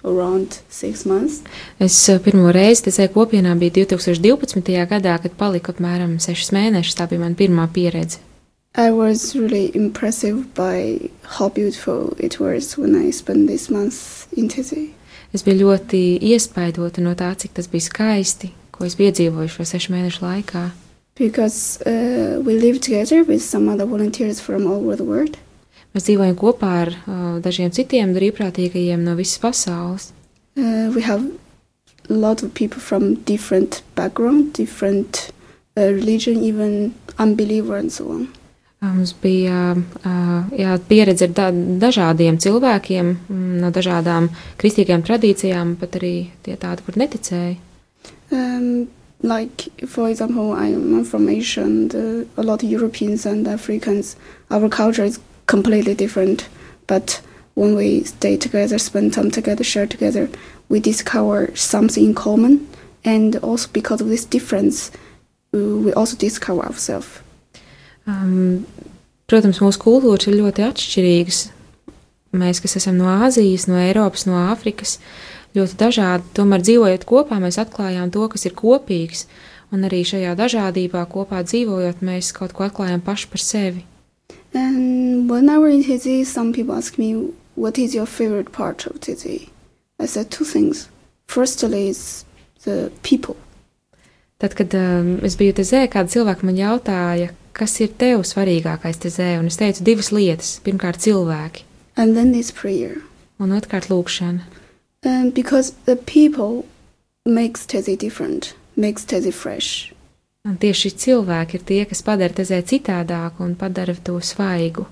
around 0.04 0.60
six 0.70 1.06
months. 1.06 1.42
Es 1.80 2.10
uh, 2.10 2.20
pirmo 2.20 2.52
reizi 2.52 2.84
Teze 2.84 3.08
kopienā 3.08 3.56
biju 3.58 3.88
2012. 3.88 4.86
gadā, 4.86 5.18
kad 5.22 5.34
paliku 5.38 5.74
apmēram 5.74 6.20
sešus 6.22 6.54
mēnešus. 6.54 7.00
Tā 7.02 7.10
bija 7.10 7.26
mana 7.26 7.36
pirmā 7.36 7.66
pieredze. 7.74 8.22
I 8.74 8.90
was 8.90 9.36
really 9.36 9.70
impressed 9.76 10.54
by 10.56 11.10
how 11.24 11.50
beautiful 11.50 12.16
it 12.18 12.40
was 12.40 12.78
when 12.78 12.96
I 12.96 13.12
spent 13.12 13.48
this 13.48 13.70
month 13.70 14.32
in 14.38 14.48
Teze. 14.48 14.94
Es 15.34 15.44
biju 15.44 15.66
ļoti 15.66 16.20
iespaidota 16.24 17.04
no 17.04 17.12
tā, 17.16 17.34
cik 17.36 17.52
tas 17.58 17.68
bija 17.68 17.90
skaisti, 17.90 18.54
ko 18.72 18.88
es 18.88 18.96
piedzīvoju 18.96 19.52
šo 19.52 19.68
sešu 19.68 19.92
mēnešu 19.92 20.24
laikā. 20.24 20.64
Because 21.20 21.84
uh, 21.84 22.40
we 22.48 22.56
live 22.56 22.80
together 22.80 23.24
with 23.24 23.44
some 23.44 23.68
other 23.68 23.86
volunteers 23.86 24.40
from 24.40 24.66
all 24.68 24.80
over 24.80 24.96
the 24.96 25.08
world. 25.08 25.36
Mēs 25.92 26.08
dzīvojam 26.08 26.40
kopā 26.40 26.74
ar 26.86 26.96
uh, 26.96 27.38
dažiem 27.44 27.76
citiem 27.76 28.16
brīvprātīgajiem 28.16 29.04
no 29.04 29.20
visas 29.20 29.40
pasaules. 29.44 30.12
Uh, 30.56 30.92
we 30.96 31.04
have 31.04 31.28
a 32.10 32.14
lot 32.14 32.44
of 32.44 32.54
people 32.56 32.80
from 32.80 33.16
different 33.28 33.84
background, 33.96 34.54
different 34.54 35.28
uh, 35.76 35.92
religion, 35.92 36.40
even 36.40 36.94
unbeliever 37.20 37.76
and 37.76 37.92
so 37.92 38.12
on. 38.16 38.30
Mums 38.82 39.12
bija 39.22 39.76
uh, 39.76 40.54
jā, 40.58 40.72
pieredze 40.90 41.28
ar 41.28 41.34
da 41.38 41.50
dažādiem 41.54 42.40
cilvēkiem, 42.42 43.12
mm, 43.30 43.60
no 43.62 43.70
dažādām 43.70 44.32
kristīgām 44.58 45.04
tradīcijām, 45.06 45.76
pat 45.78 46.00
arī 46.00 46.32
tie 46.42 46.56
tādi, 46.58 46.82
kur 46.88 46.98
neticēja. 46.98 47.60
Um, 48.32 48.88
like 49.22 49.70
for 49.86 50.10
example, 50.10 50.54
I'm 50.54 51.06
from 51.06 51.30
Asia, 51.30 51.62
and 51.62 51.94
uh, 51.94 52.26
a 52.38 52.44
lot 52.44 52.64
of 52.64 52.70
Europeans 52.72 53.28
and 53.28 53.48
Africans, 53.48 54.16
our 54.50 54.68
culture 54.68 55.06
is 55.06 55.20
completely 55.46 55.94
different. 55.94 56.50
But 56.88 57.22
when 57.54 57.76
we 57.76 58.04
stay 58.04 58.36
together, 58.36 58.80
spend 58.80 59.14
time 59.14 59.30
together, 59.30 59.64
share 59.64 59.86
together, 59.86 60.28
we 60.70 60.80
discover 60.80 61.56
something 61.56 62.04
in 62.04 62.16
common, 62.16 62.68
and 63.06 63.36
also 63.44 63.70
because 63.72 64.02
of 64.02 64.08
this 64.08 64.26
difference, 64.26 64.90
we 65.52 65.94
also 65.94 66.18
discover 66.18 66.64
ourselves. 66.66 67.22
Um, 68.12 68.64
protams, 69.32 69.62
mūsu 69.64 69.80
kultūras 69.82 70.28
ir 70.28 70.40
ļoti 70.40 70.66
atšķirīgas. 70.68 71.42
Mēs, 72.42 72.62
kas 72.64 72.78
esam 72.80 72.98
no 73.00 73.10
Āzijas, 73.12 73.68
no 73.68 73.80
Eiropas, 73.80 74.26
no 74.28 74.38
Āfrikas, 74.52 74.98
ļoti 75.56 75.78
dažādi. 75.80 76.28
Tomēr 76.38 76.64
dzīvojot 76.64 77.08
kopā, 77.08 77.40
mēs 77.44 77.60
atklājām 77.62 78.12
to, 78.14 78.28
kas 78.32 78.48
ir 78.48 78.56
kopīgs, 78.58 79.26
un 79.72 79.88
arī 79.88 80.04
šajā 80.08 80.36
dažādībā 80.40 81.04
kopā 81.12 81.44
dzīvojot, 81.48 82.04
mēs 82.08 82.32
kaut 82.36 82.56
ko 82.56 82.68
atklājām 82.68 83.04
paši 83.04 83.32
par 83.32 83.44
sevi. 83.44 83.86
And 84.54 85.30
when 85.30 85.50
I 85.50 85.58
was 85.58 85.74
in 85.74 85.84
Tizi, 85.84 86.26
some 86.26 86.52
people 86.52 86.76
ask 86.76 86.98
me, 86.98 87.32
what 87.56 87.78
is 87.78 87.96
your 87.96 88.06
favorite 88.06 88.52
part 88.52 88.86
of 88.86 89.00
Tizi? 89.00 89.50
I 90.00 90.08
said 90.08 90.32
two 90.32 90.46
things. 90.46 90.90
Firstly, 91.28 91.88
is 91.88 92.26
the 92.64 92.92
people. 93.04 93.38
Tad, 94.38 94.56
kad 94.58 94.74
um, 94.76 95.20
es 95.24 95.38
biju 95.40 95.54
Tezē, 95.56 95.86
kāda 95.92 96.12
cilvēka 96.12 96.48
man 96.48 96.58
jautāja, 96.58 97.30
kas 97.54 97.80
ir 97.84 97.94
tev 97.98 98.26
svarīgākais 98.28 99.02
Tezē, 99.04 99.36
un 99.40 99.48
es 99.52 99.60
teicu 99.60 99.84
divas 99.88 100.12
lietas. 100.12 100.60
Pirmkārt, 100.66 101.02
cilvēki. 101.04 101.66
And 101.98 102.16
then 102.16 102.32
this 102.32 102.52
prayer. 102.52 103.02
Un 103.40 103.52
otrkārt, 103.56 103.90
lūkšana. 103.92 104.48
Um, 105.04 105.32
because 105.32 105.74
the 105.86 105.96
people 105.96 106.66
makes 107.26 107.66
Tezi 107.66 107.98
different, 107.98 108.54
makes 108.76 109.06
Tezi 109.06 109.34
fresh. 109.34 109.94
Un 110.46 110.58
tieši 110.58 110.90
cilvēki 110.98 111.60
ir 111.60 111.64
tie, 111.70 111.82
kas 111.86 112.02
padara 112.02 112.34
tezē 112.34 112.64
citādāku 112.66 113.44
un 113.46 113.54
padara 113.56 113.94
to 113.94 114.18
svaigu. 114.22 114.88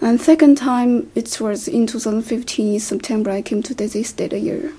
And 0.00 0.20
second 0.20 0.58
time, 0.58 1.06
it 1.14 1.40
was 1.40 1.66
in 1.66 1.86
2015, 1.86 2.78
September, 2.78 3.30
I 3.30 3.42
came 3.42 3.62
to 3.62 3.74
Tezi 3.74 4.04
stayed 4.04 4.32
a 4.32 4.38
year. 4.38 4.72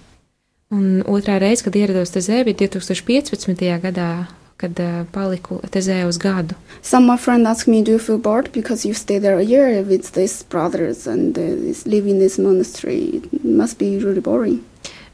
Un 0.71 1.03
otrā 1.07 1.39
reize, 1.39 1.63
kad 1.63 1.75
ierados 1.75 2.11
Tezē, 2.11 2.43
bija 2.43 2.67
2015. 2.67 3.67
gadā, 3.83 4.27
kad 4.57 4.79
uh, 4.79 5.05
paliku 5.13 5.59
Tezē 5.69 6.05
uz 6.07 6.17
gadu. 6.17 6.55
Some 6.81 7.05
my 7.05 7.17
friends 7.17 7.47
ask 7.47 7.67
me, 7.67 7.83
do 7.83 7.91
you 7.91 7.99
feel 7.99 8.17
bored 8.17 8.51
because 8.51 8.85
you 8.85 8.93
stay 8.93 9.19
there 9.19 9.37
a 9.37 9.43
year 9.43 9.83
with 9.83 10.13
these 10.13 10.43
brothers 10.43 11.07
and 11.07 11.37
uh, 11.37 11.41
live 11.85 12.07
in 12.07 12.19
this 12.19 12.37
monastery? 12.37 13.21
It 13.21 13.45
must 13.45 13.77
be 13.77 13.97
really 13.99 14.21
boring. 14.21 14.63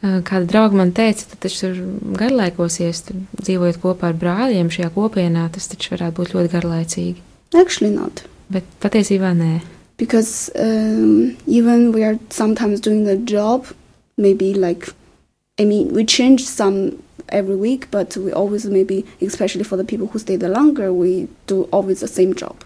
Uh, 0.04 0.20
kāda 0.20 0.48
drauga 0.48 0.76
man 0.76 0.92
teica, 0.92 1.28
tad 1.28 1.40
tas 1.46 1.62
ir 1.64 1.78
garlaikosies, 2.20 3.06
dzīvojot 3.40 3.80
kopā 3.84 4.12
ar 4.12 4.18
brāļiem 4.20 4.72
šajā 4.72 4.90
kopienā, 4.96 5.46
tas 5.52 5.70
taču 5.72 5.94
varētu 5.96 6.18
būt 6.18 6.34
ļoti 6.36 6.52
garlaicīgi. 6.52 7.24
Actually 7.56 7.94
not. 7.96 8.26
Bet 8.52 8.68
patiesībā 8.84 9.32
nē. 9.38 9.62
Because 9.98 10.50
um, 10.60 11.38
even 11.48 11.91
we 11.94 12.04
are 12.04 12.20
sometimes 12.30 12.82
doing 12.82 13.06
the 13.06 13.16
job, 13.16 13.68
maybe 14.18 14.54
like, 14.54 14.89
I 15.60 15.64
mean, 15.66 15.94
we 15.94 16.04
change 16.04 16.44
some 16.44 17.00
every 17.34 17.56
week, 17.56 17.90
but 17.92 18.16
we 18.16 18.32
always 18.32 18.66
maybe, 18.66 19.06
especially 19.22 19.64
for 19.64 19.78
the 19.78 19.84
people 19.84 20.08
who 20.08 20.20
stay 20.20 20.38
there 20.38 20.50
longer, 20.50 20.94
we 20.94 21.28
do 21.48 21.68
always 21.72 22.00
the 22.00 22.08
same 22.08 22.34
job. 22.34 22.64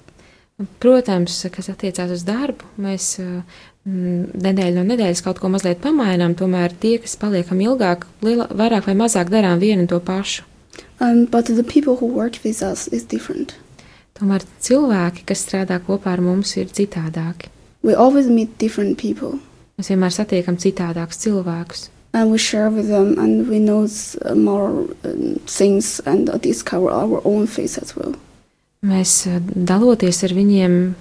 Protams, 0.81 1.37
kas 1.53 1.69
attiecās 1.69 2.09
uz 2.09 2.23
darbu, 2.25 2.65
mēs 2.81 3.19
mm, 3.21 4.37
nedēļu 4.41 4.79
no 4.79 4.85
nedēļas 4.89 5.21
kaut 5.25 5.37
ko 5.41 5.51
mazliet 5.53 5.83
pamainām, 5.83 6.33
tomēr 6.37 6.73
tie, 6.81 6.95
kas 7.03 7.13
paliekam 7.21 7.61
ilgāk, 7.61 8.07
liela, 8.25 8.47
vairāk 8.49 8.89
vai 8.89 8.95
mazāk 8.97 9.29
darām 9.29 9.61
vienu 9.61 9.85
un 9.85 9.91
to 9.91 9.99
pašu. 10.01 10.47
Um, 10.99 11.25
but 11.25 11.45
the 11.45 11.63
people 11.63 11.97
who 11.97 12.07
work 12.07 12.39
with 12.43 12.63
us 12.65 12.87
is 12.87 13.05
different. 13.05 13.53
Tomēr 14.17 14.47
cilvēki, 14.65 15.27
kas 15.29 15.45
strādā 15.45 15.77
kopā 15.77 16.15
ar 16.15 16.25
mums, 16.25 16.55
ir 16.57 16.73
citādāki. 16.73 17.53
We 17.85 17.93
always 17.93 18.25
meet 18.25 18.57
different 18.57 18.97
people. 18.97 19.37
Mēs 19.77 19.93
vienmēr 19.93 20.15
satiekam 20.15 20.57
citādākus 20.57 21.21
cilvēkus 21.21 21.85
and 22.13 22.31
we 22.31 22.37
share 22.37 22.69
with 22.69 22.87
them 22.87 23.17
and 23.19 23.47
we 23.47 23.59
know 23.59 23.87
uh, 24.25 24.35
more 24.35 24.69
um, 25.03 25.35
things 25.45 25.99
and 26.05 26.29
uh, 26.29 26.37
discover 26.37 26.89
our 26.89 27.21
own 27.25 27.47
face 27.47 27.77
as 27.77 27.95
well. 27.95 28.15
Mēs 28.85 29.25
uh, 29.27 29.41
daloties 29.41 30.23
ar 30.23 30.33
viņiem, 30.37 30.95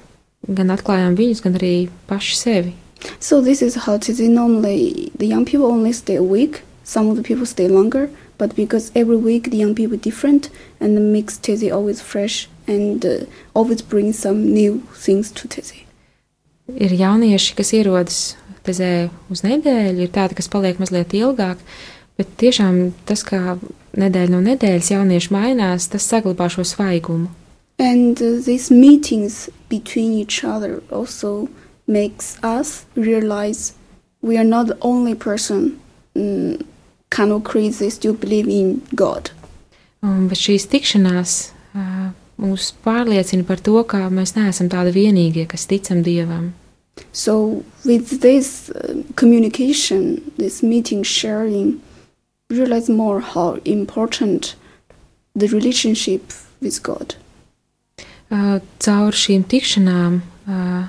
gan 0.48 0.72
atklājām 0.72 1.16
viņus, 1.18 1.42
gan 1.44 1.58
arī 1.58 1.88
paši 2.08 2.36
sevi. 2.36 2.74
So 3.20 3.40
this 3.40 3.62
is 3.62 3.74
how 3.74 3.94
it 3.94 4.08
is. 4.08 4.20
Normally, 4.20 5.12
the 5.18 5.26
young 5.26 5.44
people 5.44 5.66
only 5.66 5.92
stay 5.92 6.16
a 6.16 6.22
week. 6.22 6.62
Some 6.84 7.10
of 7.10 7.16
the 7.16 7.22
people 7.22 7.46
stay 7.46 7.68
longer, 7.68 8.10
but 8.38 8.54
because 8.54 8.90
every 8.94 9.16
week 9.16 9.50
the 9.50 9.58
young 9.58 9.74
people 9.74 9.96
different, 9.98 10.50
and 10.80 10.96
the 10.96 11.00
mixed 11.00 11.42
tizzy 11.42 11.70
always 11.70 12.00
fresh 12.00 12.48
and 12.66 13.04
uh, 13.04 13.26
always 13.54 13.82
bring 13.82 14.12
some 14.12 14.52
new 14.52 14.82
things 14.94 15.30
to 15.32 15.48
tizzy. 15.48 15.84
Ir 16.66 16.90
jaunieši, 16.90 17.54
kas 17.54 17.72
ierodas 17.74 18.36
Tezē 18.66 19.08
uz 19.32 19.44
nedēļu 19.46 20.06
ir 20.06 20.12
tāda, 20.14 20.36
kas 20.36 20.50
paliek 20.52 20.80
mazliet 20.82 21.14
ilgāk, 21.16 21.60
bet 22.18 22.32
tiešām 22.40 22.90
tas, 23.08 23.22
kā 23.26 23.56
nedēļa 23.96 24.32
no 24.34 24.42
nedēļas 24.44 24.92
jaunieši 24.94 25.32
mainās, 25.34 25.88
tas 25.92 26.08
saglabā 26.10 26.48
šo 26.52 26.66
svaigumu. 26.66 27.30
And 27.78 28.20
uh, 28.22 28.40
these 28.44 28.70
meetings 28.70 29.50
between 29.68 30.12
each 30.12 30.42
other 30.44 30.82
also 30.90 31.48
makes 31.86 32.38
us 32.42 32.86
realize 32.96 33.74
we 34.22 34.38
are 34.38 34.48
not 34.48 34.66
the 34.66 34.78
only 34.80 35.14
person 35.14 35.78
um, 36.16 36.58
kind 37.10 37.32
of 37.32 37.44
crazy 37.44 37.90
still 37.90 38.14
believe 38.14 38.48
in 38.48 38.82
God. 38.94 39.30
Un, 40.02 40.26
bet 40.30 40.40
šīs 40.40 40.68
tikšanās 40.72 41.34
uh, 41.76 42.08
mūs 42.40 42.72
pārliecina 42.84 43.46
par 43.46 43.60
to, 43.60 43.76
ka 43.88 44.06
mēs 44.12 44.34
neesam 44.36 44.70
tādi 44.72 44.94
vienīgie, 44.96 45.46
kas 45.50 45.68
ticam 45.68 46.02
Dievam. 46.06 46.52
So 47.12 47.64
with 47.84 48.20
this 48.20 48.70
uh, 48.70 49.02
communication, 49.16 50.32
this 50.36 50.62
meeting 50.62 51.02
sharing, 51.02 51.80
realize 52.50 52.88
more 52.88 53.20
how 53.20 53.58
important 53.64 54.54
the 55.34 55.48
relationship 55.48 56.32
with 56.60 56.82
God. 56.82 57.16
Uh, 58.30 58.58
caur 58.82 59.14
šīm 59.14 59.44
tikšanām 59.46 60.20
uh, 60.50 60.88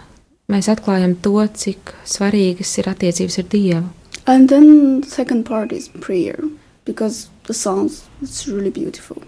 mēs 0.49 0.69
atklājam 0.71 1.13
to, 1.21 1.35
cik 1.45 1.93
svarīgas 2.07 2.71
ir 2.81 2.89
attiecības 2.89 3.37
ar 3.43 3.49
Dievu. 3.51 3.87
And 4.27 4.49
then 4.49 5.03
second 5.03 5.45
part 5.45 5.71
is 5.71 5.87
prayer 5.87 6.39
because 6.83 7.29
the 7.43 7.53
songs 7.53 8.07
it's 8.21 8.47
really 8.47 8.71
beautiful. 8.71 9.21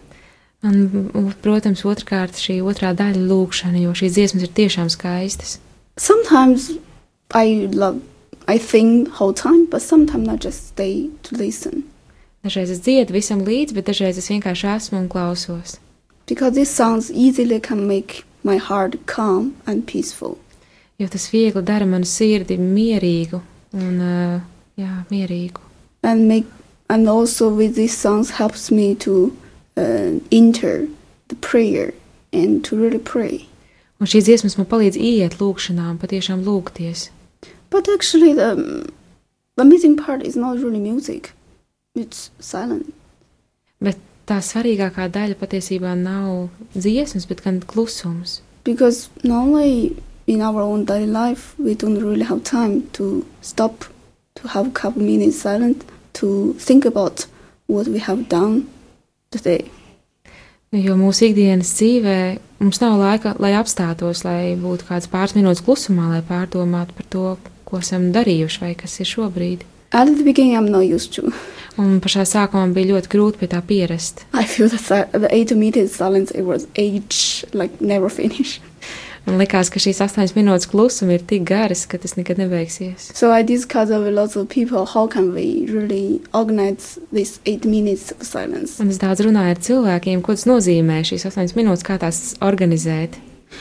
Un, 0.63 1.31
protams, 1.39 1.85
otrkārt 1.87 2.35
šī 2.35 2.59
otrā 2.67 2.91
daļa- 2.91 3.21
lūkšana, 3.31 3.79
jo 3.79 3.93
šīs 3.95 4.17
dziesmas 4.17 4.43
ir 4.43 4.51
tiešām 4.57 4.89
skaistas. 4.91 5.59
Sometimes 5.99 6.71
I 7.31 7.67
love 7.71 8.01
I 8.47 8.57
think 8.57 9.09
whole 9.19 9.33
time, 9.33 9.65
but 9.69 9.81
sometimes 9.81 10.27
I 10.29 10.35
just 10.37 10.67
stay 10.69 11.09
to 11.23 11.35
listen 11.35 11.83
Dažreiz 12.43 12.69
es 12.71 12.79
dziedu 12.79 13.11
visam 13.11 13.41
līdzi, 13.43 13.75
bet 13.75 13.89
dažreiz 13.89 14.17
es 14.17 14.29
vienkārši 14.31 14.67
esmu 14.75 14.97
un 15.01 15.09
klausos. 15.09 15.77
because 16.25 16.53
these 16.55 16.69
songs 16.71 17.11
easily 17.11 17.59
can 17.59 17.85
make 17.87 18.23
my 18.43 18.55
heart 18.57 18.95
calm 19.07 19.55
and 19.67 19.85
peaceful. 19.87 20.37
Jo 20.99 21.07
tas 21.07 21.27
viegli 21.33 21.63
dara 21.65 21.85
manu 21.85 22.05
sirdi 22.05 22.57
mierīgu 22.57 23.41
un 23.73 23.99
uh, 24.01 24.39
jā, 24.77 25.03
mierīgu. 25.11 25.59
and 26.03 26.27
make 26.29 26.45
and 26.89 27.09
also 27.09 27.49
with 27.49 27.75
these 27.75 27.97
songs 27.97 28.31
helps 28.39 28.71
me 28.71 28.95
to 28.95 29.35
uh, 29.77 30.11
enter 30.31 30.87
the 31.27 31.35
prayer 31.35 31.93
and 32.31 32.63
to 32.63 32.77
really 32.77 32.99
pray 32.99 33.47
Un 33.99 34.07
šīs 34.07 34.27
dziesmas 34.29 34.55
man 34.57 34.67
palīdz 34.71 34.95
iet 34.95 35.33
lūkšanā 35.41 35.89
un 35.91 35.97
patiešām 35.99 36.43
lūgties. 36.45 37.09
but 37.69 37.87
actually 37.93 38.33
the 38.33 38.51
um, 38.51 38.85
the 39.55 39.61
amazing 39.63 39.95
part 39.97 40.23
is 40.25 40.35
not 40.35 40.57
really 40.57 40.79
music 40.79 41.33
it's 41.95 42.31
silent 42.39 42.93
Bet 43.81 43.97
tā 44.27 44.37
svarīgākā 44.43 45.05
daļa 45.11 45.35
patiesībā 45.39 45.91
nav 45.97 46.49
dziesmas, 46.75 47.27
bet 47.27 47.41
gan 47.43 47.59
klusums. 47.61 48.41
because 48.63 49.09
normally 49.23 49.95
in 50.27 50.41
our 50.41 50.61
own 50.61 50.85
daily 50.85 51.07
life 51.07 51.53
we 51.59 51.75
don't 51.75 51.99
really 51.99 52.23
have 52.31 52.43
time 52.43 52.87
to 52.93 53.25
stop 53.41 53.85
to 54.35 54.47
have 54.47 54.67
a 54.67 54.71
couple 54.81 55.01
minutes 55.03 55.41
silent 55.41 55.83
to 56.13 56.53
think 56.59 56.85
about 56.85 57.25
what 57.67 57.87
we 57.87 57.99
have 57.99 58.27
done 58.29 58.67
today 59.31 59.61
Jo 60.69 60.93
mūsu 60.99 61.25
ikdienas 61.31 61.71
dzīvē 61.79 62.15
mums 62.61 62.77
nav 62.83 62.99
laika, 63.01 63.31
lai 63.41 63.55
apstātos, 63.57 64.21
lai 64.27 64.53
būtu 64.59 64.85
kāds 64.85 65.09
pāris 65.09 65.33
minūtes 65.33 65.63
klusumā, 65.65 66.11
lai 66.11 66.19
pārdomātu 66.25 66.93
par 66.93 67.07
to, 67.09 67.23
ko 67.65 67.79
esam 67.81 68.11
darījuši 68.13 68.61
vai 68.61 68.75
kas 68.77 68.99
ir 69.01 69.09
šobrīd. 69.09 69.65
at 69.91 70.05
the 70.05 70.23
beginning 70.23 70.53
i'm 70.55 70.69
not 70.69 70.85
used 70.85 71.13
to 71.15 71.31
Un 71.79 71.99
pašā 72.03 72.21
sākumā 72.27 72.73
bija 72.75 72.91
ļoti 72.93 73.09
grūti 73.09 73.39
pie 73.39 73.47
tā 73.49 73.61
pierast. 73.65 74.21
i 74.33 74.43
feel 74.45 74.69
that 74.69 75.11
the 75.13 75.27
eight 75.33 75.51
minutes 75.57 75.95
silence 75.95 76.29
it 76.35 76.43
was 76.45 76.67
age 76.75 77.45
like 77.53 77.81
never 77.81 78.09
finish 78.09 78.59
Man 79.29 79.37
likās, 79.37 79.69
ka 79.69 79.77
šīs 79.77 79.99
astoņas 80.01 80.31
minūtes 80.33 80.65
klusuma 80.71 81.13
ir 81.13 81.23
tik 81.29 81.43
garas, 81.45 81.83
ka 81.85 81.99
tas 82.01 82.15
nekad 82.17 82.39
nebeigsies. 82.41 83.11
So 83.13 83.29
I 83.29 83.43
discussed 83.45 83.93
with 83.93 84.15
lots 84.15 84.35
of 84.35 84.47
people 84.49 84.87
how 84.89 85.05
can 85.05 85.33
we 85.35 85.67
really 85.69 86.19
organize 86.33 86.97
this 87.13 87.39
eight 87.45 87.63
minutes 87.63 88.09
of 88.11 88.25
silence. 88.25 88.79
Un 88.81 88.89
es 88.89 88.97
daudz 88.97 89.21
runāju 89.21 89.53
ar 89.53 89.61
cilvēkiem, 89.67 90.23
ko 90.25 90.33
tas 90.33 90.47
nozīmē 90.49 91.03
šīs 91.05 91.27
astoņas 91.29 91.53
minūtes, 91.59 91.85
kā 91.85 91.99
tās 92.01 92.33
organizēt. 92.41 93.19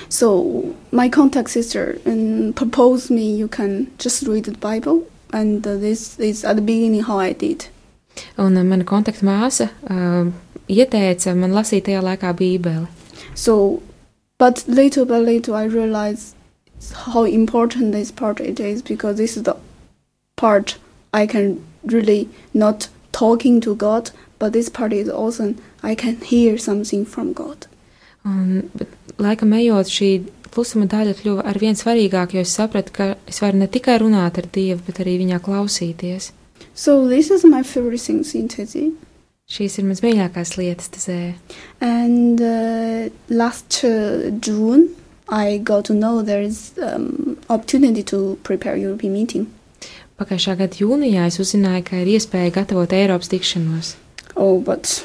So 0.09 0.75
my 0.91 1.09
contact 1.09 1.51
sister 1.51 1.99
um, 2.07 2.55
proposed 2.57 3.11
me 3.11 3.29
you 3.29 3.49
can 3.49 3.89
just 3.99 4.25
read 4.27 4.45
the 4.45 4.57
Bible, 4.57 5.05
and 5.33 5.67
uh, 5.67 5.77
this 5.77 6.19
is 6.19 6.45
at 6.45 6.57
the 6.57 6.63
beginning 6.63 7.03
how 7.03 7.19
I 7.19 7.33
did. 7.33 7.69
Un 8.39 8.57
uh, 8.57 8.65
mana 8.65 8.89
kontakta 8.89 9.29
māsa 9.29 9.69
uh, 9.85 10.33
ieteica 10.69 11.37
man 11.37 11.53
lasīt 11.53 11.91
tajā 11.91 12.01
laikā 12.09 12.33
Bībeli. 12.41 12.89
So, 13.35 13.83
but 14.39 14.65
little 14.67 15.05
by 15.05 15.19
little 15.19 15.55
I 15.55 15.65
realized 15.65 16.35
how 16.95 17.25
important 17.25 17.93
this 17.93 18.11
part 18.11 18.41
it 18.41 18.61
is 18.61 18.83
because 18.83 19.17
this 19.17 19.37
is 19.37 19.43
the 19.43 19.57
part 20.37 20.79
I 21.13 21.27
can 21.27 21.65
really 21.85 22.29
not 22.55 22.89
talking 23.13 23.61
to 23.63 23.75
God, 23.75 24.11
but 24.39 24.53
this 24.53 24.69
part 24.69 24.93
is 24.93 25.09
also 25.09 25.55
I 25.83 25.95
can 25.95 26.21
hear 26.21 26.59
something 26.59 27.05
from 27.05 27.33
God. 27.33 27.67
Un, 28.25 28.71
bet 28.75 28.89
laikam 29.19 29.55
ejot, 29.57 29.91
šī 29.91 30.11
klusuma 30.53 30.89
daļa 30.91 31.15
kļuva 31.21 31.45
ar 31.49 31.59
vien 31.63 31.79
svarīgāka, 31.79 32.39
jo 32.39 32.45
es 32.47 32.55
sapratu, 32.59 32.93
ka 32.93 33.07
es 33.31 33.41
varu 33.43 33.61
ne 33.63 33.69
tikai 33.71 33.99
runāt 34.03 34.39
ar 34.41 34.49
Dievu, 34.55 34.83
bet 34.87 35.01
arī 35.05 35.19
viņā 35.23 35.41
klausīties. 35.45 36.33
So 36.75 37.09
this 37.09 37.31
is 37.31 37.45
my 37.45 37.63
favorite 37.63 38.01
things 38.01 38.35
in 38.35 38.49
Tezi. 38.49 38.93
Šīs 39.49 39.79
ir 39.81 39.87
mans 39.89 40.03
mīļākās 40.05 40.51
lietas, 40.59 40.91
tas 40.93 41.07
ir. 41.09 41.37
And 41.81 42.41
uh, 42.45 43.09
last 43.33 43.81
uh, 43.83 44.29
June, 44.45 44.91
I 45.29 45.57
got 45.57 45.87
to 45.87 45.95
know 45.95 46.21
there 46.21 46.43
is 46.43 46.75
um, 46.83 47.39
opportunity 47.49 48.03
to 48.13 48.39
prepare 48.45 48.77
European 48.77 49.15
meeting. 49.15 49.47
Pagājušā 50.21 50.57
gada 50.59 50.77
jūnijā 50.77 51.25
es 51.31 51.39
uzzināju, 51.41 51.87
ka 51.89 52.03
ir 52.03 52.11
iespēja 52.19 52.53
gatavot 52.59 52.93
Eiropas 52.93 53.31
tikšanos. 53.33 53.95
Oh, 54.37 54.61
but 54.61 54.99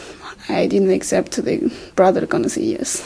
I 0.49 0.67
didn't 0.67 0.91
accept 0.91 1.39
the 1.39 1.71
brother 1.95 2.25
gonna 2.25 2.49
say 2.49 2.63
yes 2.63 2.99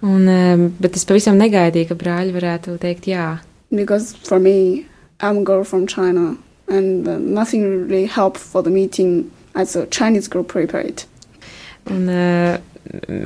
Un, 0.00 0.28
um, 0.30 0.68
bet 0.78 0.94
es 0.94 1.02
pavisam 1.08 1.34
negaidīju, 1.40 1.88
ka 1.90 1.96
brāļi 1.98 2.34
varētu 2.36 2.76
teikt 2.78 3.08
jā. 3.10 3.40
because 3.74 4.14
for 4.14 4.38
me, 4.38 4.86
I'm 5.20 5.38
a 5.38 5.42
girl 5.42 5.64
from 5.64 5.88
China, 5.88 6.36
and 6.68 7.08
uh, 7.08 7.18
nothing 7.18 7.88
really 7.88 8.06
helped 8.06 8.38
for 8.38 8.62
the 8.62 8.70
meeting 8.70 9.32
as 9.58 9.76
a 9.76 9.86
Chinese 9.90 10.28
girl 10.30 10.44
prepared. 10.44 11.04
Un, 11.90 12.08
uh, 12.08 12.58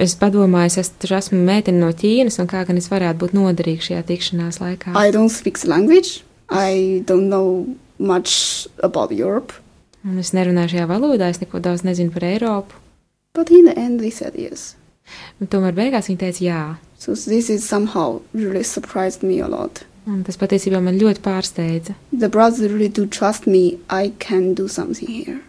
es 0.01 0.15
padomāju, 0.19 0.81
es 0.81 0.93
esmu, 1.21 1.39
meitene 1.47 1.83
no 1.83 1.93
Ķīnas, 1.93 2.41
un 2.43 2.49
kā 2.51 2.65
gan 2.67 2.81
es 2.81 2.89
varētu 2.91 3.21
būt 3.21 3.35
noderīga 3.37 3.89
šajā 3.89 4.05
tikšanās 4.09 4.61
laikā. 4.63 4.95
I 4.97 5.13
don't 5.15 5.33
speak 5.33 5.61
the 5.61 5.71
language. 5.71 6.23
I 6.49 7.03
don't 7.07 7.29
know 7.29 7.77
much 7.99 8.67
about 8.83 9.13
Europe. 9.13 9.53
Un 10.05 10.19
es 10.19 10.33
nerunāju 10.35 10.77
šajā 10.77 10.89
valodā, 10.91 11.29
es 11.31 11.41
neko 11.43 11.61
daudz 11.63 11.85
nezinu 11.87 12.15
par 12.15 12.27
Eiropu. 12.27 12.81
But 13.35 13.51
in 13.51 13.65
the 13.65 13.77
end, 13.79 14.01
they 14.01 14.11
said 14.11 14.35
yes. 14.37 14.75
Un 15.41 15.49
tomēr 15.53 15.77
beigās 15.77 16.09
viņi 16.11 16.21
teica 16.21 16.45
jā. 16.45 16.63
So 16.99 17.15
this 17.15 17.51
is 17.51 17.65
somehow 17.67 18.21
really 18.33 18.65
surprised 18.65 19.23
me 19.23 19.41
a 19.41 19.49
lot. 19.49 19.85
Un 20.07 20.25
tas 20.27 20.39
patiesībā 20.39 20.81
man 20.83 20.99
ļoti 20.99 21.23
pārsteidza. 21.23 21.95
The 22.11 22.29
brothers 22.29 22.73
really 22.73 22.89
do 22.89 23.07
trust 23.07 23.47
me. 23.47 23.79
I 23.89 24.13
can 24.19 24.55
do 24.55 24.69
something 24.69 25.09
here. 25.09 25.41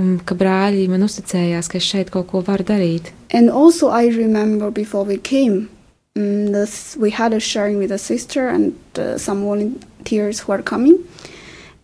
Un 0.00 0.16
ka 0.24 0.34
brāļi 0.38 0.86
man 0.88 1.04
uzticējās, 1.04 1.68
ka 1.68 1.76
es 1.76 1.84
šeit 1.84 2.10
kaut 2.12 2.30
ko 2.30 2.40
varu 2.40 2.64
darīt. 2.64 3.12
And 3.30 3.50
also, 3.50 3.90
I 3.90 4.08
remember 4.08 4.70
before 4.70 5.04
we 5.04 5.18
came, 5.18 5.68
um, 6.16 6.52
this, 6.52 6.96
we 6.96 7.10
had 7.10 7.34
a 7.34 7.40
sharing 7.40 7.78
with 7.78 7.92
a 7.92 7.98
sister 7.98 8.48
and 8.48 8.72
uh, 8.98 9.18
some 9.18 9.42
volunteers 9.44 10.40
who 10.40 10.52
are 10.52 10.62
coming. 10.62 10.98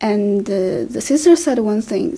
And 0.01 0.49
uh, 0.49 0.89
the 0.89 1.01
sister 1.01 1.37
said 1.37 1.59
one 1.59 1.83
thing 1.83 2.17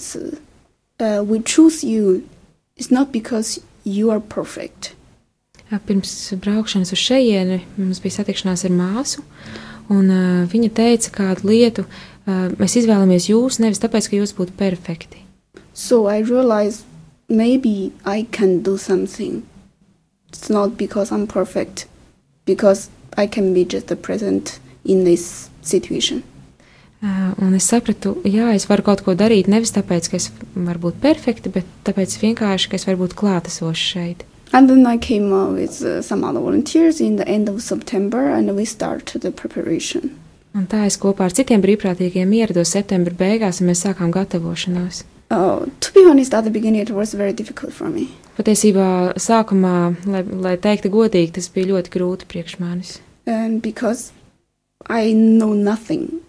uh, 1.00 1.24
We 1.24 1.40
choose 1.40 1.82
you. 1.82 2.28
It's 2.76 2.90
not 2.90 3.10
because 3.12 3.60
you 3.84 4.10
are 4.10 4.20
perfect. 4.20 4.94
Pirms 5.86 6.32
braukšanas 6.34 6.90
uz 6.92 6.98
šejieni 6.98 7.60
mums 7.78 8.00
bija 8.02 8.18
satikšanās 8.18 8.64
ar 8.66 8.72
māsu, 8.74 9.22
un 9.90 10.10
uh, 10.10 10.46
viņa 10.50 10.70
teica 10.74 11.12
kādu 11.14 11.46
lietu, 11.46 11.84
uh, 11.86 12.48
mēs 12.58 12.74
izvēlamies 12.80 13.28
jūs 13.30 13.60
nevis 13.62 13.78
tāpēc, 13.82 14.10
ka 14.10 14.18
jūs 14.18 14.34
būtu 14.34 14.56
perfekti. 14.58 15.22
So 15.80 16.08
I 16.08 16.18
realized 16.18 16.84
maybe 17.26 17.92
I 18.04 18.26
can 18.30 18.62
do 18.62 18.76
something. 18.76 19.46
It's 20.28 20.50
not 20.50 20.76
because 20.76 21.10
I'm 21.10 21.26
perfect, 21.26 21.86
because 22.44 22.90
I 23.16 23.26
can 23.26 23.54
be 23.54 23.64
just 23.64 23.86
the 23.86 23.96
present 23.96 24.60
in 24.84 25.04
this 25.04 25.48
situation. 25.62 26.22
Uh, 27.02 27.32
un 27.40 27.54
es 27.54 27.64
sapratu, 27.64 28.12
jā, 28.28 28.50
es 28.52 28.66
varu 28.68 28.84
kaut 28.84 29.00
ko 29.06 29.14
darīt 29.16 29.48
nevis 29.48 29.72
tāpēc, 29.72 30.10
ka 30.10 30.18
es 30.18 30.26
varu 30.52 30.82
būt 30.82 30.98
perfekta, 31.00 31.48
bet 31.54 31.64
tāpēc 31.88 32.16
vienkārši, 32.20 32.68
ka 32.68 32.76
es 32.76 32.84
varu 32.84 33.06
būt 33.06 33.16
klātesoša 33.16 33.86
šeit. 33.94 34.26
And 34.52 34.68
then 34.68 34.84
I 34.86 34.98
came 34.98 35.32
uh, 35.32 35.48
with 35.48 35.80
uh, 35.80 36.02
some 36.02 36.24
other 36.24 36.40
volunteers 36.40 37.00
in 37.00 37.16
the 37.16 37.26
end 37.26 37.48
of 37.48 37.62
September, 37.62 38.28
and 38.28 38.54
we 38.54 38.66
started 38.66 39.22
the 39.22 39.32
preparation. 39.32 40.12
Un 40.52 40.68
tā 40.68 40.84
es 40.84 41.00
kopā 41.00 41.30
ar 41.30 41.32
citiem 41.32 41.64
brīvprātīgiem 41.64 42.36
ierados 42.36 42.74
septembra 42.76 43.16
beigās, 43.16 43.62
un 43.62 43.72
mēs 43.72 43.86
sākām 43.86 44.12
gatavošanos. 44.12 45.06
Uh, 45.30 45.66
to 45.80 45.92
be 45.94 46.04
honest, 46.10 46.34
at 46.34 46.42
the 46.44 46.50
beginning 46.50 46.82
it 46.82 46.90
was 46.90 47.14
very 47.14 47.32
difficult 47.32 47.72
for 47.72 47.88
me 47.88 48.08
Patiesībā 48.36 49.14
sākumā, 49.20 49.94
lai, 50.08 50.22
lai 50.24 50.56
teiktu 50.56 50.88
godīgi, 50.90 51.34
tas 51.36 51.48
bija 51.52 51.68
ļoti 51.74 51.90
grūti 51.92 52.26
priekš 52.30 52.58
manis. 52.58 52.98
and 53.26 53.60
because 53.62 54.12
I 54.88 55.12
know 55.12 55.52
nothing, 55.52 56.20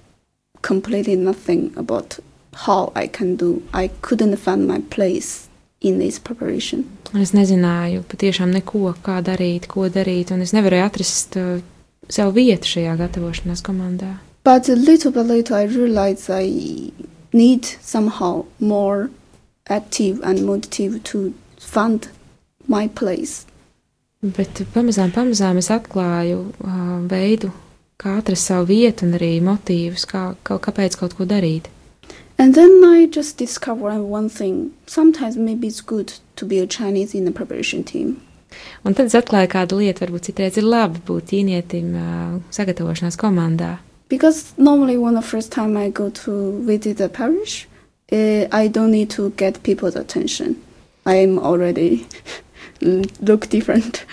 completely 0.61 1.15
nothing 1.15 1.71
about 1.77 2.19
how 2.53 2.91
I 2.95 3.07
can 3.07 3.37
do. 3.37 3.63
I 3.73 3.87
couldn't 4.01 4.35
find 4.37 4.67
my 4.67 4.81
place 4.89 5.47
in 5.79 5.99
this 5.99 6.19
preparation. 6.19 6.83
Un 7.13 7.21
es 7.21 7.31
nezināju 7.33 8.03
patiešām 8.11 8.51
neko, 8.53 8.91
kā 9.03 9.21
darīt, 9.23 9.67
ko 9.71 9.87
darīt, 9.89 10.31
un 10.35 10.41
es 10.45 10.51
nevarēju 10.53 10.85
atrast 10.85 11.37
uh, 11.39 11.61
savu 12.09 12.35
vietu 12.37 12.67
šajā 12.75 12.97
gatavošanās 12.99 13.63
komandā. 13.65 14.17
But 14.43 14.67
little 14.67 15.11
by 15.11 15.21
little, 15.21 15.55
I 15.55 15.63
realized 15.63 16.29
I 16.29 16.91
need 17.34 17.65
somehow 17.82 18.45
more 18.59 19.09
active 19.69 20.19
and 20.23 20.45
motive 20.45 21.03
to 21.03 21.34
find 21.59 22.07
my 22.67 22.88
place. 22.88 23.45
Bet 24.21 24.61
pamazām, 24.73 25.09
pamazām 25.15 25.57
es 25.57 25.71
atklāju 25.73 26.51
uh, 26.61 26.97
veidu, 27.09 27.49
kā 27.97 28.19
atrast 28.19 28.51
savu 28.51 28.67
vietu 28.69 29.07
un 29.07 29.15
arī 29.17 29.39
motīvus, 29.41 30.05
kā, 30.05 30.36
kā, 30.45 30.59
kāpēc 30.61 30.97
kaut 30.99 31.15
ko 31.17 31.25
darīt. 31.25 31.71
And 32.38 32.55
then 32.55 32.84
I 32.86 33.07
just 33.07 33.38
discovered 33.38 34.01
one 34.01 34.29
thing. 34.29 34.73
Sometimes 34.88 35.38
maybe 35.38 35.67
it's 35.67 35.82
good 35.82 36.13
to 36.36 36.45
be 36.45 36.59
a 36.59 36.67
Chinese 36.67 37.13
in 37.13 37.25
the 37.25 37.32
preparation 37.32 37.84
team. 37.84 38.21
Un 38.84 38.93
tad 38.93 39.09
es 39.09 39.15
atklāju 39.15 39.49
kādu 39.51 39.77
lietu, 39.79 40.03
varbūt 40.03 40.29
citreiz 40.29 40.57
ir 40.59 40.65
labi 40.67 41.01
būt 41.07 41.32
ķīnietim 41.32 41.93
uh, 41.95 42.39
sagatavošanās 42.53 43.17
komandā. 43.17 43.77
Because 44.12 44.51
normally 44.57 44.97
when 44.97 45.16
the 45.16 45.22
first 45.22 45.53
time 45.53 45.78
I 45.78 45.89
go 45.89 46.09
to 46.09 46.62
visit 46.66 46.97
the 46.97 47.07
parish, 47.07 47.66
uh, 48.12 48.45
I 48.51 48.68
don't 48.68 48.91
need 48.91 49.09
to 49.12 49.30
get 49.38 49.64
people's 49.64 49.95
attention. 49.95 50.62
I'm 51.05 51.39
already 51.39 52.05
look 53.22 53.47
different. 53.47 54.03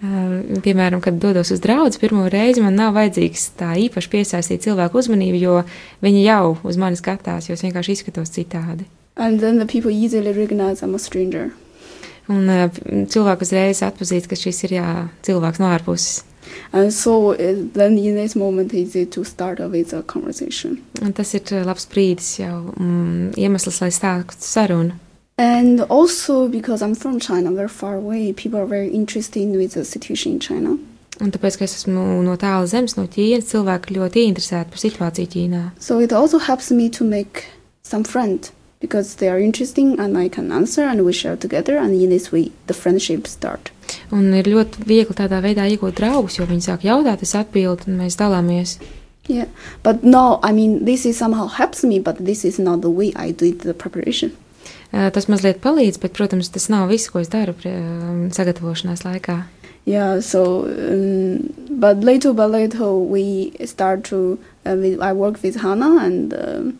Uh, 0.00 0.40
piemēram, 0.64 1.02
kad 1.04 1.20
dodos 1.20 1.50
uz 1.52 1.60
draugu 1.60 2.00
pirmo 2.00 2.24
reizi, 2.32 2.62
man 2.64 2.78
nav 2.80 2.96
vajadzīgs 2.96 3.44
tā 3.60 3.74
īpaši 3.84 4.10
piesaistīt 4.14 4.64
cilvēku 4.64 5.02
uzmanību, 5.02 5.40
jo 5.40 5.58
viņi 6.04 6.24
jau 6.24 6.56
uz 6.64 6.80
mani 6.80 6.96
skatās, 6.96 7.50
jo 7.50 7.56
es 7.58 7.64
vienkārši 7.66 7.98
izskatos 7.98 8.32
citādi. 8.32 8.88
And 9.16 9.40
then 9.40 9.60
the 9.60 9.68
people 9.68 9.92
easily 9.92 10.32
recognize 10.32 10.80
I'm 10.80 10.96
a 10.96 10.98
stranger. 10.98 11.50
Un 12.32 12.48
uh, 12.48 12.70
cilvēku 13.12 13.44
uzreiz 13.44 13.84
atpazīst, 13.84 14.32
ka 14.32 14.40
šis 14.40 14.64
ir 14.64 14.78
jā, 14.78 14.88
cilvēks 15.28 15.60
no 15.60 15.68
ārpuses. 15.76 16.24
And 16.72 16.92
so 16.92 17.32
uh, 17.32 17.36
then 17.72 17.98
in 17.98 18.14
this 18.16 18.36
moment 18.36 18.72
it's 18.72 18.96
easy 18.96 19.06
to 19.06 19.24
start 19.24 19.58
with 19.58 19.92
a 19.92 20.02
conversation. 20.02 20.82
Un 21.02 21.12
tas 21.12 21.34
ir 21.34 21.42
uh, 21.52 21.64
labs 21.64 21.86
brīdis 21.86 22.36
jau 22.40 22.72
mm, 22.74 23.34
iemesls, 23.36 23.80
lai 23.80 23.90
sāktu 23.90 24.42
sarunu. 24.42 24.98
And 25.38 25.82
also 25.90 26.48
because 26.48 26.80
I'm 26.82 26.94
from 26.94 27.20
China, 27.20 27.52
very 27.52 27.68
far 27.68 27.96
away, 27.96 28.32
people 28.32 28.58
are 28.58 28.66
very 28.66 28.88
interested 28.88 29.50
with 29.50 29.74
the 29.74 29.84
situation 29.84 30.32
in 30.32 30.40
China. 30.40 30.78
Un 31.20 31.30
tāpēc, 31.32 31.56
ka 31.56 31.64
es 31.64 31.74
esmu 31.78 32.22
no 32.24 32.36
tālas 32.40 32.72
zemes, 32.72 32.96
no 32.96 33.06
Ķīnas, 33.08 33.48
cilvēki 33.48 33.96
ļoti 33.96 34.24
interesēti 34.30 34.72
par 34.72 34.80
situāciju 34.82 35.30
Ķīnā. 35.32 35.62
So 35.80 35.98
it 36.00 36.12
also 36.12 36.38
helps 36.38 36.70
me 36.70 36.88
to 36.90 37.04
make 37.04 37.46
some 37.82 38.04
friends 38.04 38.52
because 38.80 39.16
they 39.16 39.28
are 39.28 39.38
interesting 39.38 39.98
and 39.98 40.18
I 40.18 40.28
can 40.28 40.52
answer 40.52 40.82
and 40.82 41.04
we 41.04 41.12
share 41.12 41.36
together 41.36 41.78
and 41.78 41.94
in 41.94 42.10
this 42.10 42.32
way 42.32 42.52
the 42.66 42.74
friendship 42.74 43.26
start. 43.26 43.70
Un 44.14 44.32
ir 44.34 44.48
ļoti 44.50 44.86
viegli 44.86 45.16
tādā 45.16 45.40
veidā 45.44 45.66
iegūt 45.70 45.98
draugus, 46.00 46.38
jo 46.38 46.46
viņi 46.46 46.68
sāk 46.68 46.86
jautāt, 46.86 47.22
es 47.22 47.34
atbildu, 47.38 47.90
un 47.90 48.00
mēs 48.02 48.18
dalāmies. 48.20 48.78
Yeah, 49.28 49.48
but 49.82 50.04
no, 50.04 50.38
I 50.42 50.52
mean 50.52 50.84
this 50.84 51.04
is 51.04 51.18
somehow 51.18 51.48
helps 51.48 51.82
me, 51.82 51.98
but 51.98 52.24
this 52.24 52.44
is 52.44 52.58
not 52.58 52.82
the 52.82 52.90
way 52.90 53.12
I 53.16 53.32
did 53.32 53.60
the 53.60 53.74
preparation. 53.74 54.36
Uh, 54.92 55.10
Tas 55.10 55.26
mazliet 55.26 55.58
palīdz, 55.64 55.98
bet, 56.00 56.14
protams, 56.14 56.48
tas 56.54 56.68
nav 56.70 56.88
viss, 56.88 57.10
ko 57.10 57.18
es 57.18 57.28
daru 57.28 57.56
um, 57.66 58.28
sagatavošanās 58.30 59.02
laikā. 59.02 59.42
Yeah, 59.86 60.20
so 60.20 60.66
um, 60.66 61.54
but 61.70 61.98
little 61.98 62.34
by 62.34 62.46
little 62.46 63.06
we 63.06 63.52
start 63.64 64.02
to 64.04 64.38
uh, 64.64 64.74
we, 64.74 64.98
I 65.00 65.12
work 65.12 65.42
with 65.44 65.60
Hannah 65.62 66.02
and 66.04 66.34
um 66.34 66.78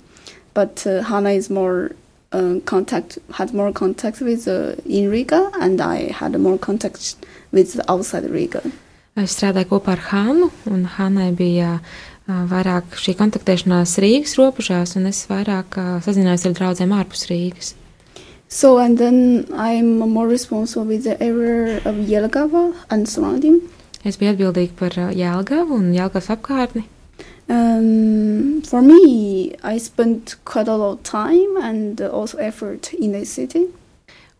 but 0.55 0.85
uh, 0.87 1.03
Hannah 1.03 1.31
is 1.31 1.49
more 1.49 1.93
uh, 2.37 2.61
contact 2.64 3.18
had 3.39 3.55
more 3.55 3.72
contact 3.72 4.20
with 4.20 4.47
uh, 4.49 4.74
in 4.84 5.11
Riga 5.11 5.51
and 5.61 5.80
I 5.80 6.12
had 6.12 6.39
more 6.39 6.59
contact 6.59 7.16
with 7.53 7.80
outside 7.89 8.28
Riga. 8.30 8.62
Es 9.16 9.32
strādāju 9.32 9.70
kopā 9.70 9.95
ar 9.97 10.03
Hannu, 10.11 10.51
un 10.68 10.84
Hannai 10.99 11.30
bija 11.32 11.78
uh, 11.78 12.43
vairāk 12.51 12.99
šī 13.01 13.14
kontaktēšanās 13.16 13.97
Rīgas 14.03 14.37
robežās, 14.37 14.93
un 15.01 15.09
es 15.09 15.22
vairāk 15.30 15.78
uh, 15.80 15.95
sazinājos 16.05 16.45
ar 16.51 16.57
draugiem 16.59 16.93
ārpus 16.93 17.24
Rīgas. 17.30 17.72
So 18.49 18.76
and 18.78 18.99
then 18.99 19.47
I'm 19.57 19.99
more 19.99 20.28
responsible 20.28 20.87
with 20.87 21.05
the 21.05 21.16
area 21.22 21.78
of 21.78 21.97
Jelgava 22.07 22.74
and 22.91 23.09
surrounding. 23.09 23.62
Es 24.05 24.20
biju 24.20 24.37
atbildīga 24.37 24.76
par 24.78 24.95
Jēlgavu 25.16 25.80
un 25.80 25.89
Jēlgavas 25.97 26.30
apkārtni. 26.37 26.84
Um, 27.49 28.62
for 28.62 28.82
me, 28.82 29.55
I 29.62 29.78
spent 29.78 30.36
quite 30.44 30.68
a 30.68 30.74
lot 30.74 30.92
of 30.92 31.03
time 31.03 31.57
and 31.62 32.01
also 32.01 32.38
effort 32.38 32.92
in 32.94 33.12
the 33.12 33.24
city. 33.24 33.68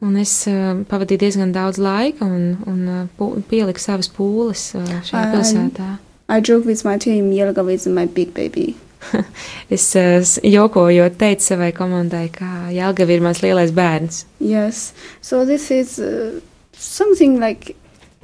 Un 0.03 0.17
es 0.21 0.33
uh, 0.51 0.83
pavadīju 0.91 1.23
diezgan 1.23 1.55
daudz 1.55 1.79
laika 1.81 2.27
un, 2.27 2.59
un 2.69 3.07
uh, 3.09 3.39
pieliku 3.49 3.81
savas 3.81 4.11
pūles 4.13 4.75
uh, 4.77 4.91
šajā 5.07 5.23
Ai. 5.23 5.31
pilsētā. 5.33 5.87
I 6.29 6.41
joke 6.41 6.67
with 6.67 6.85
my 6.85 6.99
team, 6.99 7.31
Jelgava 7.33 7.73
is 7.73 7.87
my 7.87 8.05
big 8.07 8.35
baby. 8.35 8.75
Es 9.71 9.87
uh, 9.97 10.21
jokojot 10.43 11.17
teicu 11.21 11.47
savai 11.47 11.71
komandai, 11.73 12.27
ka 12.35 12.69
Jēlgava 12.75 13.15
ir 13.15 13.25
mans 13.25 13.41
lielais 13.45 13.73
bērns. 13.73 14.25
Yes. 14.41 14.93
So 15.23 15.45
this 15.47 15.71
is 15.71 15.99
uh, 15.99 16.41
something 16.73 17.41
like 17.41 17.77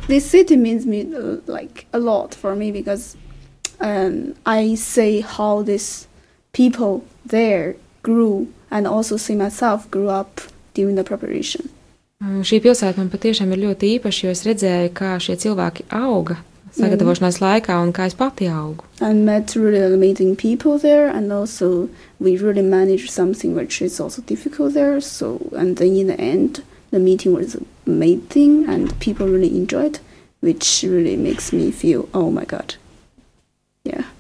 this 0.09 0.29
city 0.29 0.57
means 0.57 0.85
me 0.85 1.07
uh, 1.15 1.39
like 1.47 1.87
a 1.93 1.99
lot 1.99 2.35
for 2.35 2.57
me 2.57 2.73
because 2.73 3.17
um, 3.83 4.35
I 4.47 4.75
say 4.75 5.21
how 5.21 5.63
this 5.63 6.07
people 6.53 7.05
there 7.27 7.77
grew 8.03 8.49
and 8.71 8.87
also 8.87 9.17
see 9.17 9.37
myself 9.37 9.91
grew 9.91 10.09
up 10.09 10.41
during 10.75 10.97
the 10.97 11.05
preparation. 11.05 11.69
Un 12.23 12.45
Šī 12.47 12.61
pilsēta 12.63 13.03
man 13.03 13.11
patiešām 13.11 13.51
ir 13.53 13.65
ļoti 13.67 13.97
īpaša, 13.99 14.25
jo 14.25 14.33
es 14.33 14.45
redzēju, 14.47 14.91
kā 14.95 15.17
šie 15.19 15.35
cilvēki 15.43 15.89
auga 15.91 16.39
sagatavošanās 16.73 17.41
laikā 17.43 17.77
un 17.83 17.91
kā 17.93 18.07
es 18.09 18.15
pati 18.17 18.47
augu. 18.49 18.87
I 19.01 19.13
met 19.13 19.57
really 19.57 19.83
amazing 19.83 20.37
people 20.37 20.79
there, 20.79 21.09
and 21.09 21.33
also 21.33 21.89
we 22.21 22.37
really 22.37 22.63
managed 22.63 23.11
something 23.11 23.55
which 23.55 23.83
is 23.83 24.01
also 24.01 24.23
difficult 24.23 24.75
there. 24.75 25.01
So, 25.01 25.51
and 25.53 25.77
then 25.77 25.97
in 25.97 26.07
the 26.07 26.21
end, 26.21 26.63
the 26.91 26.99
meeting 26.99 27.35
was 27.35 27.57
amazing, 27.87 28.69
and 28.69 28.99
people 29.01 29.27
really 29.27 29.51
enjoyed, 29.57 29.99
which 30.41 30.85
really 30.87 31.17
makes 31.17 31.53
me 31.53 31.71
feel, 31.71 32.09
oh 32.15 32.31
my 32.31 32.45
god, 32.45 32.77
yeah. 33.89 34.11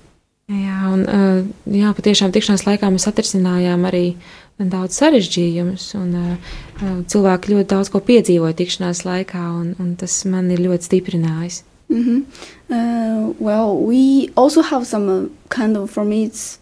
Jā, 0.53 0.79
un 0.91 1.05
uh, 1.07 1.43
jā, 1.71 1.93
patiešām 1.97 2.33
tikšanās 2.35 2.67
laikā 2.67 2.91
mēs 2.93 3.07
atrisinājām 3.09 3.87
arī 3.89 4.17
daudz 4.59 4.99
sarežģījumus, 5.01 5.87
un 5.97 6.11
uh, 6.19 6.57
uh, 6.83 6.97
cilvēki 7.09 7.55
ļoti 7.55 7.71
daudz 7.71 7.93
ko 7.93 8.03
piedzīvoja 8.05 8.59
tikšanās 8.59 9.05
laikā, 9.07 9.45
un, 9.63 9.73
un 9.81 9.95
tas 9.97 10.19
man 10.29 10.51
ir 10.53 10.65
ļoti 10.67 10.91
stiprinājis. 10.91 11.63
hmm 11.93 12.25
Uh, 12.73 13.35
well, 13.39 13.77
we 13.77 14.31
also 14.35 14.63
have 14.63 14.87
some 14.87 15.09
uh, 15.11 15.29
kind 15.51 15.77
of, 15.77 15.91
for 15.91 16.07
me, 16.07 16.25
it's 16.25 16.59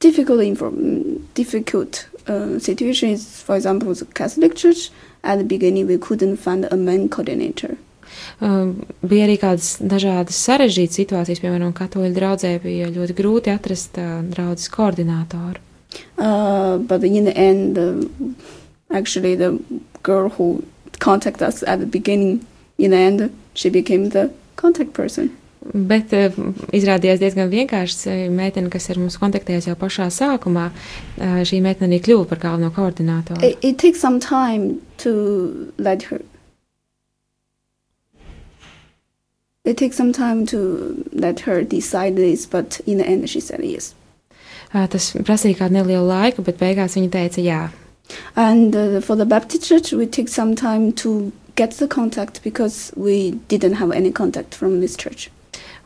difficult, 0.00 0.42
difficult 1.32 2.06
uh, 2.26 2.58
situations. 2.58 3.40
For 3.40 3.56
example, 3.56 3.94
the 3.94 4.04
Catholic 4.04 4.54
Church. 4.54 4.90
At 5.24 5.38
the 5.38 5.44
beginning, 5.44 5.86
we 5.86 5.96
couldn't 5.96 6.36
find 6.36 6.66
a 6.70 6.76
main 6.76 7.08
coordinator. 7.08 7.78
Uh, 8.40 8.74
bija 9.02 9.26
arī 9.28 9.38
kādas 9.40 9.76
dažādas 9.80 10.38
sarežģītas 10.48 11.00
situācijas, 11.02 11.42
piemēram, 11.42 11.72
katoļu 11.76 12.14
draudzē 12.16 12.54
bija 12.62 12.92
ļoti 12.92 13.16
grūti 13.18 13.52
atrast 13.54 13.98
draudzes 14.30 14.70
koordinātoru. 14.72 15.60
Uh, 16.18 16.78
but 16.78 17.02
in 17.02 17.24
the 17.24 17.36
end, 17.36 17.78
uh, 17.78 18.04
actually, 18.90 19.34
the 19.34 19.58
girl 20.02 20.28
who 20.28 20.62
contacted 20.98 21.42
us 21.42 21.62
at 21.62 21.80
the 21.80 21.86
beginning, 21.86 22.46
in 22.78 22.90
the 22.90 22.96
end, 22.96 23.30
she 23.54 23.70
became 23.70 24.10
the 24.10 24.30
contact 24.56 24.92
person. 24.92 25.30
Bet 25.60 26.12
uh, 26.16 26.32
izrādījās 26.72 27.20
diezgan 27.20 27.50
vienkāršs. 27.52 28.06
uh, 28.08 28.20
Meitene, 28.32 28.70
kas 28.72 28.88
ar 28.92 29.00
mums 29.00 29.18
kontaktējās 29.20 29.68
jau 29.68 29.76
pašā 29.80 30.08
sākumā, 30.14 30.70
uh, 30.70 31.40
šī 31.44 31.60
meitene 31.64 31.90
arī 31.90 32.00
kļuva 32.06 32.28
par 32.30 32.40
galveno 32.46 32.70
koordinātoru. 32.76 33.42
It, 33.44 33.58
it 33.60 33.78
takes 33.78 34.00
some 34.00 34.20
time 34.20 34.80
to 35.04 35.72
let 35.78 36.08
her. 36.08 36.22
It 39.70 39.76
takes 39.76 39.96
some 39.96 40.12
time 40.12 40.46
to 40.46 41.04
let 41.12 41.40
her 41.46 41.62
decide 41.62 42.16
this, 42.16 42.44
but 42.44 42.80
in 42.86 42.98
the 42.98 43.06
end, 43.06 43.30
she 43.30 43.38
said 43.38 43.60
yes. 43.62 43.94
Uh, 44.74 44.86
Tas 44.90 45.12
prasīja 45.14 45.60
kādu 45.60 45.76
nelielu 45.78 46.08
laiku, 46.08 46.42
bet 46.42 46.58
beigās 46.58 46.96
viņa 46.98 47.10
teica 47.14 47.44
jā. 47.44 47.60
And 48.34 48.74
uh, 48.74 49.00
for 49.00 49.14
the 49.14 49.26
Baptist 49.26 49.68
church, 49.68 49.92
we 49.92 50.06
take 50.06 50.28
some 50.28 50.56
time 50.56 50.90
to 51.04 51.30
get 51.54 51.78
the 51.78 51.86
contact 51.86 52.42
because 52.42 52.92
we 52.96 53.38
didn't 53.46 53.74
have 53.74 53.92
any 53.92 54.10
contact 54.10 54.54
from 54.54 54.80
this 54.80 54.96
church. 54.96 55.30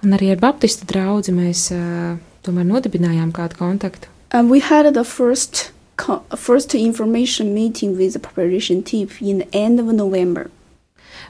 Un 0.02 0.16
arī 0.16 0.30
ar 0.32 0.40
Baptistu 0.40 0.88
draugu 0.88 1.32
mēs 1.36 1.68
uh, 1.76 2.16
tomēr 2.48 2.64
nodibinājām 2.72 3.32
kādu 3.36 3.60
kontaktu. 3.60 4.08
And 4.32 4.48
we 4.50 4.60
had 4.60 4.88
the 4.94 5.04
first 5.04 5.70
co- 5.96 6.22
first 6.36 6.74
information 6.74 7.52
meeting 7.54 7.98
with 7.98 8.14
the 8.14 8.18
preparation 8.18 8.82
team 8.82 9.08
in 9.20 9.44
the 9.44 9.48
end 9.52 9.80
of 9.80 9.92
November. 9.92 10.50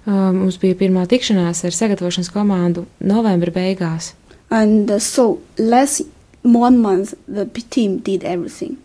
Uh, 0.05 0.30
Mums 0.36 0.59
bija 0.61 0.76
pirmā 0.76 1.07
tikšanās 1.09 1.62
ar 1.64 1.72
sagatavošanas 1.72 2.28
komandu 2.32 2.84
novembra 3.00 3.52
beigās. 3.55 4.12
And 4.50 4.90
uh, 4.90 4.98
so 5.00 5.40
less 5.57 6.02
one 6.42 6.78
month, 6.78 7.14
the 7.26 7.46
team 7.70 7.98
did 7.98 8.24
everything. 8.24 8.76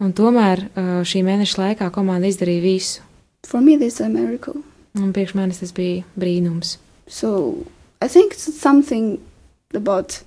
Un 0.00 0.14
tomēr 0.16 0.64
uh, 0.74 1.02
šī 1.06 1.22
mēneša 1.22 1.60
laikā 1.60 1.90
komanda 1.94 2.26
izdarīja 2.26 2.64
visu. 2.64 3.06
For 3.46 3.60
me, 3.60 3.76
this 3.76 4.00
is 4.00 4.00
a 4.00 4.08
miracle. 4.08 4.62
Un 4.98 5.12
priekš 5.14 5.36
manis 5.38 5.60
tas 5.62 5.72
bija 5.76 6.02
brīnums. 6.18 6.78
So 7.06 7.66
I 8.02 8.08
think 8.08 8.32
it's 8.32 8.50
something 8.58 9.20
about 9.72 10.22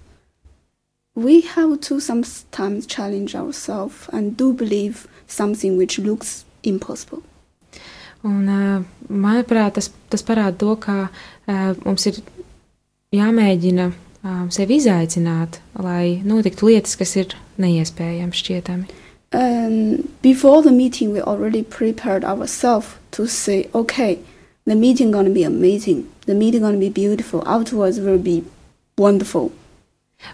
we 1.15 1.41
have 1.41 1.81
to 1.81 1.99
sometimes 1.99 2.85
challenge 2.85 3.35
ourselves 3.35 4.07
and 4.13 4.37
do 4.37 4.53
believe 4.53 5.07
something 5.27 5.77
which 5.77 5.99
looks 5.99 6.45
impossible. 6.63 7.23
Un, 8.23 8.47
uh, 8.47 8.83
manuprāt, 9.11 9.75
tas, 9.75 9.89
tas 10.09 10.23
parāda 10.23 10.55
to, 10.61 10.75
ka 10.79 11.09
uh, 11.09 11.73
mums 11.83 12.07
ir 12.07 12.21
jāmēģina 13.13 13.89
uh, 13.91 14.43
sevi 14.53 14.79
izaicināt, 14.79 15.59
lai 15.75 16.21
notiktu 16.23 16.69
lietas, 16.71 16.95
kas 16.99 17.17
ir 17.19 17.35
neiespējami 17.59 18.39
šķietami. 18.39 19.01
And 19.33 20.07
before 20.21 20.61
the 20.61 20.71
meeting, 20.71 21.11
we 21.11 21.19
already 21.19 21.63
prepared 21.63 22.23
ourselves 22.23 22.95
to 23.11 23.27
say, 23.27 23.67
okay, 23.73 24.19
the 24.65 24.75
meeting 24.75 25.11
gonna 25.11 25.33
be 25.33 25.43
amazing. 25.43 26.07
The 26.25 26.35
meeting 26.35 26.61
gonna 26.61 26.77
be 26.77 26.89
beautiful. 26.89 27.43
Afterwards 27.47 27.99
will 27.99 28.19
be 28.19 28.43
wonderful. 28.97 29.51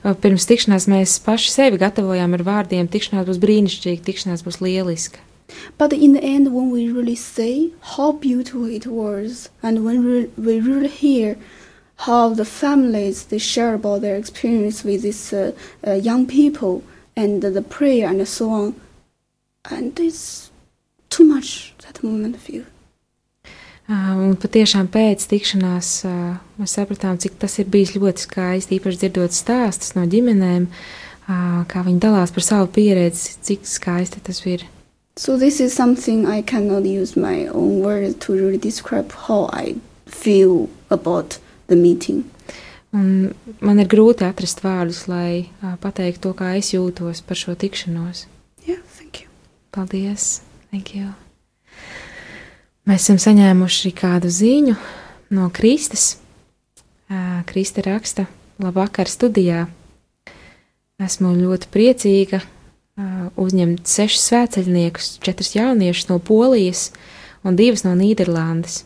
Pirms 0.03 0.45
tikšanās 0.45 0.85
mēs 0.91 1.15
paši 1.25 1.49
sevi 1.49 1.79
gatavojām 1.81 2.35
ar 2.37 2.43
vārdiem, 2.45 2.91
tikšanās 2.91 3.25
būs 3.25 3.39
brīnišķīga, 3.41 4.03
tikšanās 4.05 4.43
būs 4.45 4.59
lieliska. 4.61 5.23
But 5.77 5.93
in 5.93 6.13
the 6.13 6.23
end, 6.23 6.53
when 6.53 6.71
we 6.71 6.91
really 6.91 7.15
say 7.15 7.71
how 7.81 8.13
beautiful 8.13 8.65
it 8.65 8.87
was, 8.87 9.49
and 9.63 9.85
when 9.85 10.05
we, 10.05 10.25
we 10.37 10.59
really 10.59 10.87
hear 10.87 11.37
how 11.97 12.29
the 12.29 12.45
families 12.45 13.25
they 13.25 13.37
share 13.37 13.73
about 13.73 14.01
their 14.01 14.15
experience 14.15 14.83
with 14.83 15.01
these 15.01 15.33
uh, 15.33 15.51
uh, 15.85 15.93
young 15.93 16.25
people 16.25 16.83
and 17.15 17.41
the 17.41 17.61
prayer 17.61 18.07
and 18.07 18.25
so 18.27 18.49
on, 18.49 18.75
and 19.69 19.99
it's 19.99 20.51
too 21.09 21.25
much 21.25 21.73
that 21.79 22.03
moment 22.03 22.37
feel. 22.37 22.63
Uh, 22.63 22.69
Un 23.89 24.35
patiešām 24.37 24.85
pēc 24.93 25.23
tikšanās 25.31 25.87
uh, 26.05 26.35
mēs 26.61 26.75
sapratām, 26.77 27.17
cik 27.17 27.39
tas 27.41 27.57
ir 27.57 27.71
bijis 27.73 27.95
ļoti 27.97 28.21
skaisti. 28.27 28.77
Īpaši 28.77 29.01
dzirdot 29.01 29.33
stāstus 29.33 29.95
no 29.97 30.03
ģimenēm, 30.05 30.67
uh, 30.69 31.63
kā 31.65 31.81
viņi 31.87 32.03
dalās 32.03 32.33
par 32.35 32.45
savu 32.45 32.69
pieredzi, 32.75 33.39
cik 33.49 33.65
skaisti 33.65 34.21
tas 34.21 34.43
ir. 34.45 34.67
So 35.19 35.37
this 35.37 35.59
is 35.59 35.73
something 35.73 36.25
I 36.25 36.41
cannot 36.41 36.85
use 36.85 37.17
my 37.17 37.47
own 37.47 37.81
words 37.81 38.15
to 38.25 38.31
really 38.31 38.57
describe 38.57 39.11
how 39.11 39.49
I 39.51 39.75
feel 40.05 40.69
about 40.89 41.39
the 41.67 41.75
meeting. 41.75 42.23
Un 42.93 43.33
man 43.59 43.81
ir 43.83 43.89
grūti 43.91 44.23
atrast 44.23 44.61
vārdus, 44.63 45.09
lai 45.11 45.51
uh, 45.59 45.73
pateiktu 45.83 46.21
to, 46.23 46.31
kā 46.39 46.53
es 46.55 46.71
jūtos 46.71 47.19
par 47.19 47.35
šo 47.35 47.51
tikšanos. 47.59 48.29
Yeah, 48.63 48.79
thank 48.95 49.19
you. 49.19 49.27
Paldies! 49.75 50.39
Thank 50.71 50.93
you. 50.95 51.11
Mēs 52.87 53.03
esam 53.03 53.19
saņēmuši 53.19 53.91
kādu 53.99 54.31
ziņu 54.31 54.77
no 55.35 55.49
Kristas. 55.51 56.13
Ā, 57.11 57.43
Krista 57.49 57.83
raksta, 57.83 58.23
labvakar 58.63 59.11
studijā. 59.11 59.65
Esmu 61.03 61.33
ļoti 61.43 61.67
priecīga 61.75 62.39
uzņemt 63.39 63.87
sešus 63.87 64.25
svēceļniekus, 64.29 65.11
četrus 65.23 65.53
jauniešus 65.55 66.09
no 66.11 66.19
Polijas 66.19 66.89
un 67.43 67.59
divas 67.59 67.85
no 67.87 67.95
Nīderlandes. 67.97 68.83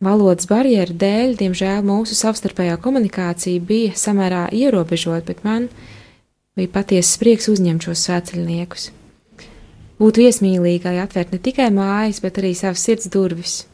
Valodas 0.00 0.48
barjeru 0.48 0.94
dēļ, 0.96 1.34
diemžēl, 1.42 1.82
mūsu 1.84 2.16
savstarpējā 2.16 2.78
komunikācija 2.80 3.60
bija 3.60 3.92
samērā 4.00 4.46
ierobežota, 4.56 5.26
bet 5.28 5.44
man 5.44 5.68
bija 6.56 6.72
patiesas 6.78 7.20
prieks 7.20 7.50
uzņemt 7.52 7.84
šos 7.84 8.06
svēceļniekus 8.08 8.88
būt 10.00 10.20
viesmīlīgai, 10.22 10.96
atvērt 11.02 11.34
ne 11.34 11.40
tikai 11.42 11.68
mājas, 11.74 12.22
bet 12.24 12.40
arī 12.40 12.54
savas 12.56 12.84
sirds 12.86 13.10
durvis. 13.12 13.64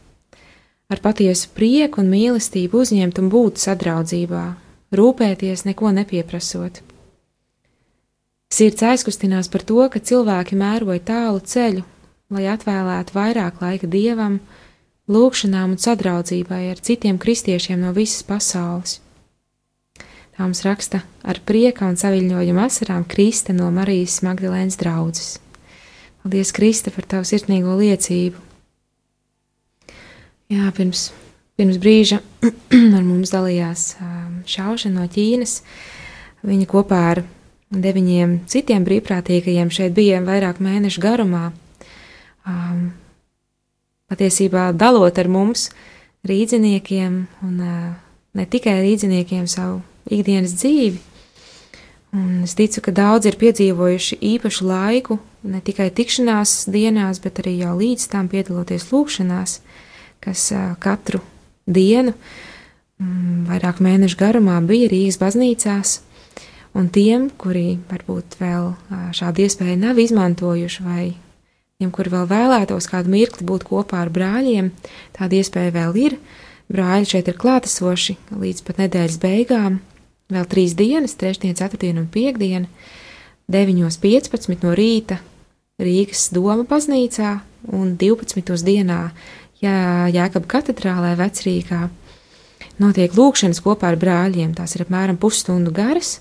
Ar 0.91 1.03
patiesu 1.03 1.51
prieku 1.55 2.03
un 2.03 2.11
mīlestību 2.11 2.83
uzņemt 2.83 3.21
un 3.23 3.31
būt 3.31 3.63
sadraudzībā, 3.63 4.45
rūpēties, 4.95 5.67
neko 5.67 5.95
nepieprasot. 5.95 6.83
Sirds 8.53 8.85
aizkustinās 8.87 9.49
par 9.51 9.65
to, 9.67 9.81
ka 9.91 9.99
cilvēki 9.99 10.59
mēroja 10.59 11.03
tālu 11.09 11.41
ceļu, 11.43 11.83
lai 12.31 12.45
atvēlētu 12.53 13.17
vairāk 13.17 13.59
laika 13.63 13.91
dievam, 13.91 14.39
lūgšanām 15.11 15.75
un 15.75 15.83
sadraudzībai 15.83 16.63
ar 16.71 16.79
citiem 16.83 17.19
kristiešiem 17.19 17.83
no 17.83 17.91
visas 17.97 18.23
pasaules. 18.27 19.01
Tā 20.37 20.45
mums 20.45 20.63
raksta 20.67 21.01
ar 21.25 21.41
prieka 21.49 21.89
un 21.89 21.99
saviļņojuma 21.99 22.67
asarām 22.69 23.07
Krista 23.09 23.55
no 23.57 23.71
Marijas 23.73 24.21
Magdalēnas 24.27 24.79
draudzes. 24.79 25.29
Paldies, 26.23 26.51
Krista, 26.53 26.93
par 26.93 27.07
tavu 27.09 27.27
sirsnīgo 27.27 27.75
liecību. 27.81 28.43
Jā, 30.53 30.69
pirms, 30.77 31.09
pirms 31.59 31.79
brīža 31.83 32.21
ar 32.99 33.07
mums 33.07 33.33
dalījās 33.33 33.95
šauša 34.47 34.93
no 34.93 35.07
Ķīnas. 35.11 35.63
Viņa 36.47 36.69
kopā 36.71 37.01
ar 37.15 37.23
deviņiem 37.75 38.39
citiem 38.51 38.85
brīvprātīgajiem 38.87 39.71
šeit 39.75 39.95
bija 39.97 40.21
vairāk 40.25 40.61
mēnešu 40.63 41.03
garumā. 41.03 41.51
Um, 42.47 42.93
patiesībā 44.11 44.71
dalot 44.77 45.19
ar 45.19 45.29
mums, 45.29 45.71
rīdziniekiem, 46.27 47.19
un 47.43 47.59
uh, 47.63 47.93
ne 48.39 48.47
tikai 48.47 48.79
rīdziniekiem, 48.85 49.47
savu 49.51 49.81
ikdienas 50.11 50.55
dzīvi. 50.61 51.01
Un 52.17 52.45
es 52.47 52.55
ticu, 52.57 52.81
ka 52.81 52.95
daudzi 52.95 53.33
ir 53.33 53.39
piedzīvojuši 53.41 54.21
īpašu 54.25 54.67
laiku, 54.67 55.19
ne 55.45 55.61
tikai 55.61 55.91
tikšanās 55.93 56.69
dienās, 56.73 57.19
bet 57.21 57.43
arī 57.43 57.59
jau 57.65 57.75
līdz 57.77 58.07
tam 58.15 58.31
piedaloties 58.31 58.89
lūkšanās, 58.93 59.59
kas 60.23 60.47
uh, 60.55 60.71
katru 60.81 61.21
dienu, 61.67 62.15
mm, 63.03 63.43
vairāk 63.51 63.83
mēnešu 63.83 64.23
garumā, 64.23 64.61
bija 64.63 64.89
Rīgas 64.95 65.19
baznīcās. 65.21 66.01
Un 66.77 66.91
tiem, 66.93 67.31
kuri 67.41 67.79
varbūt 67.89 68.37
vēl 68.41 68.73
šādu 69.17 69.47
iespēju 69.47 69.79
nav 69.81 70.01
izmantojuši, 70.03 70.83
vai 70.85 71.05
tiem, 71.81 71.93
kuri 71.95 72.13
vēl 72.13 72.27
vēlētos 72.29 72.89
kādu 72.91 73.13
mirkli 73.15 73.47
būt 73.49 73.65
kopā 73.69 74.03
ar 74.05 74.13
brāļiem, 74.13 74.73
tāda 75.17 75.39
iespēja 75.41 75.73
vēl 75.77 76.01
ir. 76.03 76.19
Brāļi 76.73 77.09
šeit 77.13 77.31
ir 77.31 77.39
klātesoši 77.39 78.17
līdz 78.35 78.65
pat 78.67 78.83
nedēļas 78.83 79.19
beigām, 79.23 79.79
vēl 80.35 80.47
trīs 80.51 80.75
dienas, 80.77 81.15
trešdiena, 81.17 81.57
ceturtdiena 81.57 82.03
un 82.03 82.11
piekdiena, 82.13 82.67
9.15 83.53 84.67
no 84.67 84.75
rīta 84.75 85.21
Rīgas 85.79 86.31
doma 86.35 86.65
baznīcā 86.67 87.37
un 87.77 87.93
12. 88.01 88.57
dienā 88.67 89.01
Jā, 89.65 90.05
Jēkabā 90.13 90.51
katedrālē 90.53 91.15
vecrīgā 91.17 91.87
notiek 92.83 93.15
lūkšanas 93.17 93.63
kopā 93.65 93.89
ar 93.89 93.97
brāļiem. 94.01 94.53
Tās 94.57 94.77
ir 94.77 94.85
apmēram 94.85 95.17
pusstundu 95.21 95.73
garas, 95.73 96.19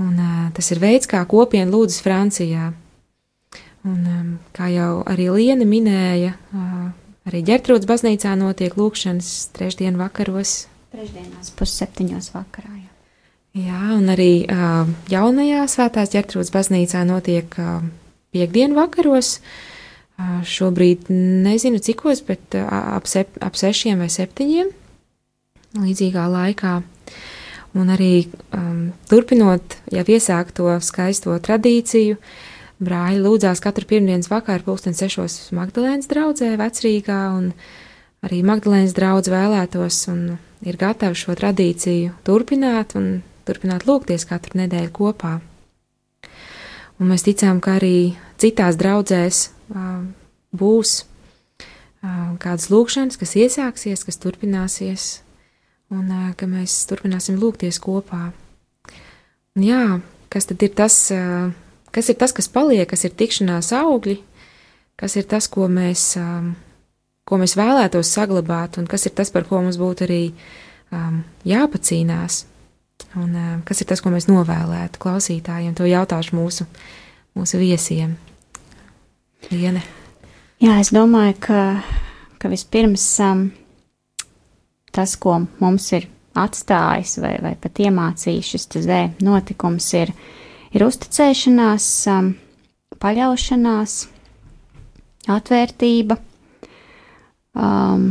un 0.00 0.16
uh, 0.16 0.46
tas 0.56 0.70
ir 0.72 0.80
veids, 0.82 1.08
kā 1.10 1.22
kopiena 1.28 1.70
lūdzas 1.72 2.02
Francijā. 2.04 2.70
Un, 3.86 4.00
um, 4.04 4.32
kā 4.56 4.68
jau 4.72 5.00
arī 5.08 5.30
Liena 5.32 5.66
minēja, 5.68 6.34
uh, 6.52 6.90
arī 7.28 7.42
ģertrūdas 7.48 7.88
baznīcā 7.88 8.34
notiek 8.40 8.76
lūkšanas 8.76 9.30
trešdienu 9.56 10.00
vakaros. 10.00 10.64
Trešdienās 10.92 11.52
pusseptiņos 11.56 12.32
vakarā. 12.34 12.74
Jā. 12.76 12.88
Jā, 13.50 13.80
un 13.96 14.12
arī 14.12 14.44
uh, 14.46 14.90
jaunajā 15.10 15.64
svētās 15.72 16.12
ģertrūdas 16.12 16.52
baznīcā 16.54 17.02
notiek 17.08 17.56
uh, 17.58 17.80
piekdienu 18.34 18.78
vakaros. 18.78 19.38
Uh, 20.20 20.42
šobrīd 20.46 21.08
nezinu 21.10 21.80
cikos, 21.82 22.20
bet 22.28 22.54
uh, 22.58 22.68
ap, 22.68 23.08
sep, 23.10 23.40
ap 23.42 23.56
sešiem 23.58 24.04
vai 24.04 24.10
septiņiem 24.12 24.70
līdzīgā 25.80 26.26
laikā. 26.30 26.80
Un 27.78 27.90
arī 27.94 28.26
um, 28.56 28.90
turpinot 29.06 29.76
jau 29.94 30.02
iesākto 30.02 30.72
skaisto 30.82 31.36
tradīciju, 31.38 32.16
brāļi 32.82 33.20
lūdzās 33.22 33.62
katru 33.62 33.86
pirmdienas 33.86 34.30
vakaru 34.32 34.66
pulksten 34.66 34.96
sešos 34.98 35.52
Magdalēnas 35.54 36.10
draudzē 36.10 36.56
vecrīgā, 36.58 37.20
un 37.36 37.52
arī 38.26 38.40
Magdalēnas 38.46 38.96
draudz 38.96 39.30
vēlētos 39.30 40.00
un 40.10 40.24
ir 40.66 40.80
gatavi 40.80 41.18
šo 41.22 41.36
tradīciju 41.38 42.16
turpināt 42.26 42.96
un 42.98 43.20
turpināt 43.46 43.86
lūgties 43.86 44.26
katru 44.28 44.64
nedēļu 44.64 44.92
kopā. 44.96 45.38
Un 47.00 47.08
mēs 47.08 47.24
ticām, 47.24 47.62
ka 47.64 47.78
arī 47.78 48.16
citās 48.40 48.76
draudzēs 48.80 49.46
uh, 49.46 50.02
būs 50.52 50.98
uh, 51.00 52.36
kādas 52.42 52.68
lūkšanas, 52.72 53.16
kas 53.20 53.36
iesāksies, 53.40 54.04
kas 54.04 54.20
turpināsies, 54.20 55.10
un 55.90 56.10
ka 56.38 56.46
mēs 56.46 56.84
turpināsim 56.90 57.38
lūgties 57.40 57.80
kopā. 57.82 58.30
Un 59.58 59.66
jā, 59.66 59.84
kas 60.30 60.46
tad 60.46 60.62
ir 60.62 60.72
tas, 60.78 60.96
kas 61.90 62.10
ir 62.12 62.18
tas, 62.20 62.34
kas 62.36 62.50
paliek, 62.52 62.86
kas 62.90 63.04
ir 63.06 63.16
tikšanās 63.18 63.72
augļi, 63.80 64.20
kas 65.00 65.16
ir 65.18 65.26
tas, 65.30 65.48
ko 65.50 65.66
mēs, 65.70 66.14
ko 67.26 67.40
mēs 67.40 67.56
vēlētos 67.58 68.12
saglabāt, 68.14 68.78
un 68.78 68.86
kas 68.90 69.08
ir 69.10 69.16
tas, 69.18 69.32
par 69.34 69.48
ko 69.48 69.62
mums 69.64 69.80
būtu 69.80 70.06
arī 70.06 70.22
jāpacīnās. 71.50 72.44
Un, 73.18 73.62
kas 73.66 73.80
ir 73.80 73.88
tas, 73.90 74.02
ko 74.04 74.12
mēs 74.12 74.28
novēlētu 74.30 75.00
klausītājiem? 75.02 75.74
To 75.74 75.88
jautāšu 75.88 76.36
mūsu, 76.36 76.66
mūsu 77.34 77.58
viesiem. 77.58 78.12
Liene. 79.50 79.82
Jā, 80.60 80.76
es 80.82 80.92
domāju, 80.92 81.38
ka, 81.40 81.60
ka 82.38 82.50
vispirms 82.52 83.06
um, 83.24 83.46
tas, 84.94 85.16
ko 85.20 85.40
mums 85.60 85.90
ir 85.96 86.08
atstājis 86.38 87.18
vai, 87.22 87.34
vai 87.42 87.54
pat 87.60 87.80
iemācījis 87.82 88.52
šis 88.54 88.68
zē 88.86 89.00
notikums, 89.24 89.88
ir, 89.98 90.12
ir 90.74 90.86
uzticēšanās, 90.86 91.86
um, 92.12 92.32
paļaušanās, 93.02 93.96
atvērtība, 95.30 96.18
um, 97.54 98.10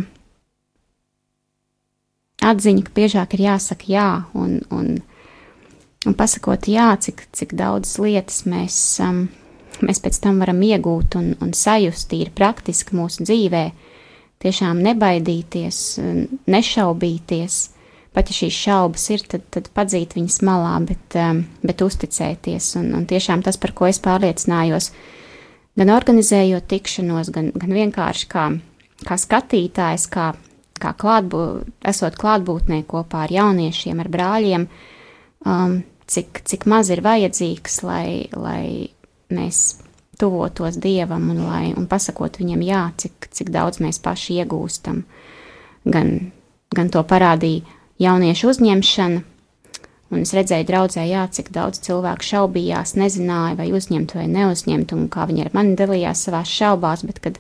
atziņa, 2.46 2.86
ka 2.88 2.96
biežāk 2.96 3.36
ir 3.36 3.46
jāsaka 3.48 3.92
jā, 3.92 4.10
un, 4.38 4.60
un, 4.76 4.96
un 6.08 6.18
pasakot 6.18 6.70
jā, 6.72 6.92
cik, 7.02 7.28
cik 7.36 7.56
daudz 7.60 7.98
lietas 8.02 8.44
mēs, 8.50 8.80
um, 9.04 9.28
mēs 9.86 10.02
pēc 10.04 10.22
tam 10.24 10.42
varam 10.44 10.62
iegūt 10.66 11.20
un, 11.20 11.34
un 11.44 11.54
sajust 11.56 12.14
ir 12.18 12.34
praktiski 12.36 12.98
mūsu 13.00 13.28
dzīvē, 13.28 13.70
tiešām 14.44 14.82
nebaidīties, 14.86 15.82
nešaubīties, 16.50 17.60
pat 18.16 18.32
ja 18.32 18.38
šīs 18.40 18.60
šaubas 18.66 19.06
ir, 19.14 19.24
tad, 19.30 19.46
tad 19.54 19.70
padzīt 19.76 20.16
viņas 20.18 20.42
malā, 20.48 20.76
bet, 20.88 21.18
um, 21.20 21.44
bet 21.64 21.84
uzticēties, 21.86 22.74
un, 22.80 22.92
un 22.98 23.08
tiešām 23.10 23.44
tas, 23.46 23.60
par 23.62 23.76
ko 23.78 23.90
es 23.90 24.02
pārliecinājos, 24.04 24.92
gan 25.80 25.94
organizējot 25.96 26.70
tikšanos, 26.72 27.34
gan, 27.36 27.52
gan 27.56 27.76
vienkārši 27.82 28.30
kā, 28.32 28.46
kā 29.06 29.20
skatītājs, 29.20 30.08
kā 30.12 30.32
kā 30.80 30.94
klātbū, 30.96 31.44
esot 31.88 32.18
klātbūtnē 32.20 32.84
kopā 32.90 33.26
ar 33.26 33.34
jauniešiem, 33.34 34.00
ar 34.00 34.10
brāļiem, 34.12 34.66
um, 35.44 35.80
cik, 36.10 36.42
cik 36.48 36.66
maz 36.72 36.92
ir 36.94 37.04
vajadzīgs, 37.06 37.82
lai, 37.88 38.08
lai 38.34 38.64
mēs 39.34 39.82
tuvotos 40.20 40.78
dievam 40.82 41.30
un, 41.34 41.42
lai, 41.48 41.66
un 41.78 41.88
pasakot 41.90 42.40
viņam, 42.42 42.64
jā, 42.66 42.84
cik, 43.00 43.30
cik 43.36 43.52
daudz 43.56 43.82
mēs 43.84 44.02
paši 44.04 44.42
iegūstam. 44.44 45.04
Gan, 45.90 46.16
gan 46.76 46.94
to 46.94 47.04
parādīja 47.08 47.64
jauniešu 48.04 48.52
uzņemšana, 48.52 49.24
un 50.10 50.24
es 50.26 50.36
redzēju, 50.36 50.68
draudzē, 50.68 51.08
jā, 51.08 51.24
cik 51.32 51.52
daudz 51.56 51.82
cilvēku 51.86 52.26
šaubījās, 52.26 52.96
nezināja, 53.00 53.58
vai 53.60 53.72
uzņemt 53.76 54.16
vai 54.18 54.28
neuzņemt, 54.32 54.96
un 54.98 55.10
kā 55.14 55.28
viņi 55.30 55.48
ar 55.48 55.54
mani 55.56 55.76
dalījās 55.80 56.28
savās 56.28 56.52
šaubās, 56.52 57.06
bet 57.08 57.22
kad 57.24 57.40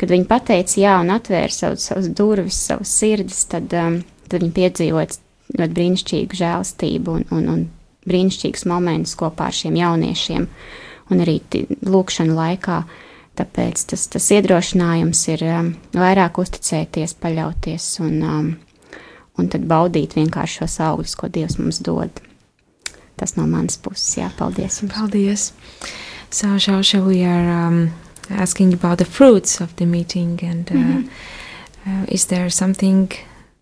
kad 0.00 0.12
viņi 0.12 0.28
pateica 0.28 0.80
jā 0.80 0.96
un 1.02 1.12
atvēra 1.14 1.52
savus, 1.52 1.88
savus 1.88 2.10
durvis, 2.16 2.58
savus 2.68 2.92
sirdis, 3.00 3.44
tad, 3.52 3.72
um, 3.76 4.00
tad 4.28 4.44
viņi 4.44 4.56
piedzīvoja 4.58 5.08
ļoti 5.56 5.76
brīnišķīgu 5.78 6.40
žēlstību 6.40 7.14
un, 7.16 7.24
un, 7.32 7.46
un 7.52 7.64
brīnišķīgus 8.08 8.66
momentus 8.70 9.16
kopā 9.18 9.48
ar 9.50 9.56
šiem 9.56 9.78
jauniešiem 9.80 10.48
un 11.10 11.22
arī 11.24 11.40
lūkšanu 11.86 12.36
laikā. 12.36 12.82
Tāpēc 13.36 13.82
tas, 13.90 14.06
tas 14.08 14.30
iedrošinājums 14.32 15.20
ir 15.34 15.42
um, 15.50 15.74
vairāk 15.92 16.38
uzticēties, 16.40 17.18
paļauties 17.20 17.90
un, 18.00 18.14
um, 18.24 18.48
un 19.36 19.50
tad 19.52 19.66
baudīt 19.68 20.16
vienkārši 20.16 20.62
šos 20.62 20.78
augļus, 20.86 21.18
ko 21.20 21.28
Dievs 21.28 21.58
mums 21.60 21.82
dod. 21.84 22.22
Tas 23.20 23.36
no 23.36 23.44
manas 23.48 23.76
puses, 23.80 24.16
jā, 24.16 24.30
paldies 24.38 24.80
jums. 24.80 24.94
Paldies. 24.96 25.50
So, 26.30 26.56
shall, 26.58 26.82
shall 26.82 27.04
we 27.04 27.24
are 27.24 27.48
um, 27.68 27.92
asking 28.30 28.72
about 28.72 28.98
the 28.98 29.04
fruits 29.04 29.60
of 29.60 29.76
the 29.76 29.86
meeting 29.86 30.40
and 30.42 30.70
uh, 30.70 30.74
mm-hmm. 30.74 31.08
uh, 31.86 32.06
is 32.08 32.26
there 32.26 32.50
something 32.50 33.12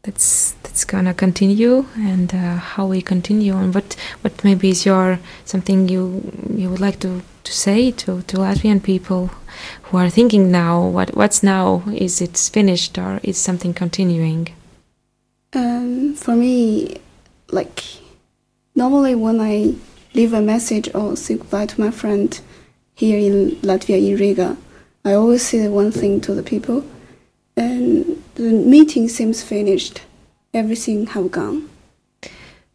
that's 0.03 0.53
that's 0.63 0.85
gonna 0.85 1.15
continue 1.15 1.87
and 1.97 2.35
uh, 2.35 2.57
how 2.57 2.87
we 2.87 3.03
continue 3.03 3.57
and 3.57 3.75
what 3.75 3.97
what 4.23 4.45
maybe 4.45 4.71
is 4.71 4.87
your 4.87 5.19
something 5.45 5.89
you 5.89 6.23
you 6.57 6.71
would 6.71 6.81
like 6.81 7.01
to 7.01 7.23
to 7.45 7.53
say 7.53 7.91
to 7.91 8.23
to 8.23 8.39
Latvian 8.39 8.83
people 8.83 9.31
who 9.85 9.99
are 9.99 10.11
thinking 10.11 10.51
now 10.51 10.85
what 10.85 11.15
what's 11.17 11.43
now 11.43 11.83
is 11.93 12.21
it 12.21 12.37
finished 12.53 12.99
or 12.99 13.21
is 13.23 13.39
something 13.39 13.73
continuing 13.73 14.49
um, 15.55 16.15
for 16.15 16.35
me 16.35 17.01
like 17.51 17.85
normally 18.75 19.15
when 19.15 19.41
I 19.41 19.75
leave 20.15 20.33
a 20.33 20.41
message 20.41 20.89
or 20.95 21.17
say 21.17 21.37
goodbye 21.37 21.67
to 21.67 21.81
my 21.81 21.91
friend 21.91 22.41
here 22.95 23.19
in 23.19 23.57
Latvia, 23.63 23.99
in 23.99 24.17
Riga, 24.17 24.57
I 25.05 25.15
always 25.15 25.47
say 25.47 25.69
one 25.69 25.91
thing 25.91 26.21
to 26.23 26.35
the 26.35 26.43
people, 26.43 26.85
and 27.57 28.23
the 28.37 28.53
meeting 28.53 29.09
seems 29.09 29.43
finished. 29.43 30.03
Everything 30.53 31.07
have 31.09 31.31
gone. 31.33 31.69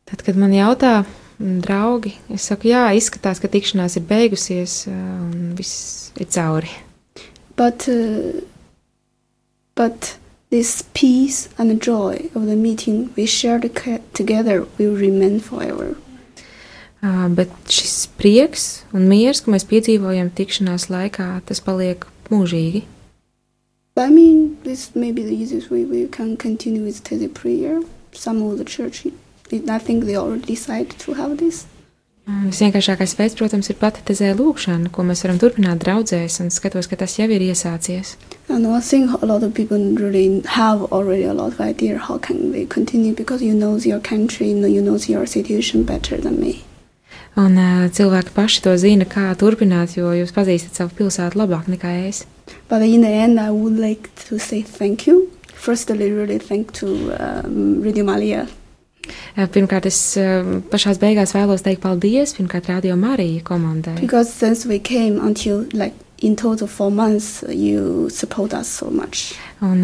Tad, 0.05 0.23
kad 0.25 0.35
man 0.35 0.51
jautā, 0.51 1.05
draugi, 1.39 2.13
es 2.33 2.47
saku, 2.49 2.69
jā, 2.73 2.83
izskatās, 2.99 3.39
ka 3.39 3.49
tikšanās 3.51 3.95
ir 3.99 4.05
beigusies 4.09 4.83
un 4.91 5.53
viss 5.57 6.11
ir 6.19 6.27
cauri. 6.35 6.71
But, 7.55 7.87
uh, 7.87 8.41
but 9.75 10.17
this 10.49 10.83
peace 10.93 11.49
and 11.57 11.81
joy 11.81 12.29
of 12.35 12.45
the 12.45 12.55
meeting 12.55 13.13
we 13.15 13.25
shared 13.25 13.69
together 14.13 14.65
will 14.77 14.95
remain 14.95 15.39
forever. 15.39 15.95
Uh, 17.01 17.29
bet 17.31 17.51
šis 17.71 18.09
prieks 18.19 18.83
un 18.91 19.07
miers, 19.07 19.39
ko 19.39 19.53
mēs 19.53 19.63
piedzīvojam 19.67 20.33
tikšanās 20.35 20.89
laikā, 20.91 21.39
tas 21.47 21.63
paliek 21.63 22.03
mūžīgi. 22.27 22.83
I 23.95 24.09
mean, 24.09 24.57
this 24.63 24.95
may 24.95 25.11
be 25.11 25.23
the 25.23 25.35
easiest 25.35 25.69
way 25.69 25.83
we 25.83 26.07
can 26.07 26.37
continue 26.37 26.83
with 26.83 27.03
the 27.03 27.27
prayer. 27.27 27.81
Some 28.11 28.41
of 28.41 28.57
the 28.57 28.65
church, 28.65 29.05
I 29.51 29.79
think 29.79 30.05
they 30.05 30.15
already 30.15 30.45
decided 30.45 30.97
to 30.99 31.13
have 31.13 31.37
this. 31.37 31.65
Visvienkāršākais 32.29 33.15
veids, 33.17 33.35
protams, 33.39 33.71
ir 33.71 33.77
pati 33.81 34.03
tezē 34.05 34.35
lūkšana, 34.37 34.91
ko 34.93 35.01
mēs 35.07 35.23
varam 35.25 35.39
turpināt 35.41 35.81
draudzēs, 35.81 36.37
un 36.43 36.51
skatos, 36.53 36.85
ka 36.85 36.99
tas 37.01 37.15
jau 37.17 37.25
ir 37.25 37.41
iesācies. 37.41 38.15
And 38.47 38.67
I 38.67 38.79
think 38.81 39.21
a 39.23 39.25
lot 39.25 39.41
of 39.43 39.55
people 39.55 39.79
really 39.97 40.41
have 40.45 40.83
already 40.91 41.23
a 41.23 41.33
lot 41.33 41.53
of 41.53 41.59
idea 41.59 41.97
how 41.97 42.19
can 42.19 42.51
they 42.51 42.65
continue 42.65 43.15
because 43.15 43.41
you 43.41 43.55
know 43.55 43.77
your 43.77 43.99
country, 43.99 44.49
you 44.49 44.81
know 44.81 44.97
your 45.07 45.25
situation 45.25 45.83
better 45.83 46.21
than 46.21 46.39
me. 46.39 46.61
Un 47.35 47.57
uh, 47.57 47.89
cilvēki 47.89 48.33
paši 48.35 48.61
to 48.61 48.77
zina, 48.77 49.05
kā 49.09 49.33
turpināt, 49.39 49.97
jo 49.97 50.13
jūs 50.13 50.33
pazīstat 50.35 50.77
savu 50.77 50.93
pilsētu 51.01 51.39
labāk 51.39 51.69
nekā 51.71 51.95
es. 52.05 52.25
But 52.69 52.83
in 52.83 53.01
the 53.01 53.09
end, 53.09 53.39
I 53.39 53.49
would 53.49 53.79
like 53.79 54.09
to 54.29 54.37
say 54.37 54.61
thank 54.61 55.07
you. 55.07 55.31
Firstly, 55.53 56.11
really 56.11 56.37
thank 56.37 56.73
to 56.79 57.13
um, 57.17 57.81
Radio 57.81 58.05
Malia. 58.05 58.47
Pirmkārt, 59.35 59.87
es 59.89 59.99
pašā 60.71 60.95
beigās 61.01 61.33
vēlos 61.35 61.63
teikt 61.65 61.81
paldies 61.85 62.35
pirmkārt 62.37 62.69
Radio 62.71 62.95
Marija 62.99 63.41
komandai. 63.45 63.97
Because 64.01 64.31
since 64.33 64.67
we 64.69 64.79
came 64.79 65.19
until 65.19 65.65
like 65.73 65.95
in 66.21 66.35
total 66.35 66.67
four 66.67 66.91
months, 66.91 67.43
you 67.47 68.09
support 68.09 68.53
us 68.53 68.67
so 68.67 68.89
much. 68.89 69.33
Un 69.61 69.83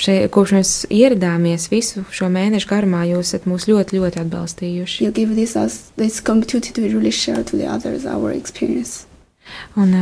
šeit, 0.00 0.30
kopš 0.32 0.54
mēs 0.56 0.70
ieradāmies 0.92 1.68
visu 1.72 2.04
šo 2.12 2.30
mēnešu 2.32 2.68
garumā, 2.70 3.04
jūs 3.08 3.34
esat 3.34 3.48
mūs 3.48 3.68
ļoti, 3.68 4.00
ļoti 4.00 4.22
atbalstījuši. 4.24 5.04
You 5.04 5.12
give 5.12 5.36
this 5.36 5.56
us 5.56 5.92
this 6.00 6.20
opportunity 6.20 6.72
to 6.72 6.88
really 6.88 7.12
share 7.12 7.44
to 7.44 7.56
the 7.56 7.68
others 7.68 8.06
our 8.06 8.32
experience. 8.32 9.06
Un 9.76 9.94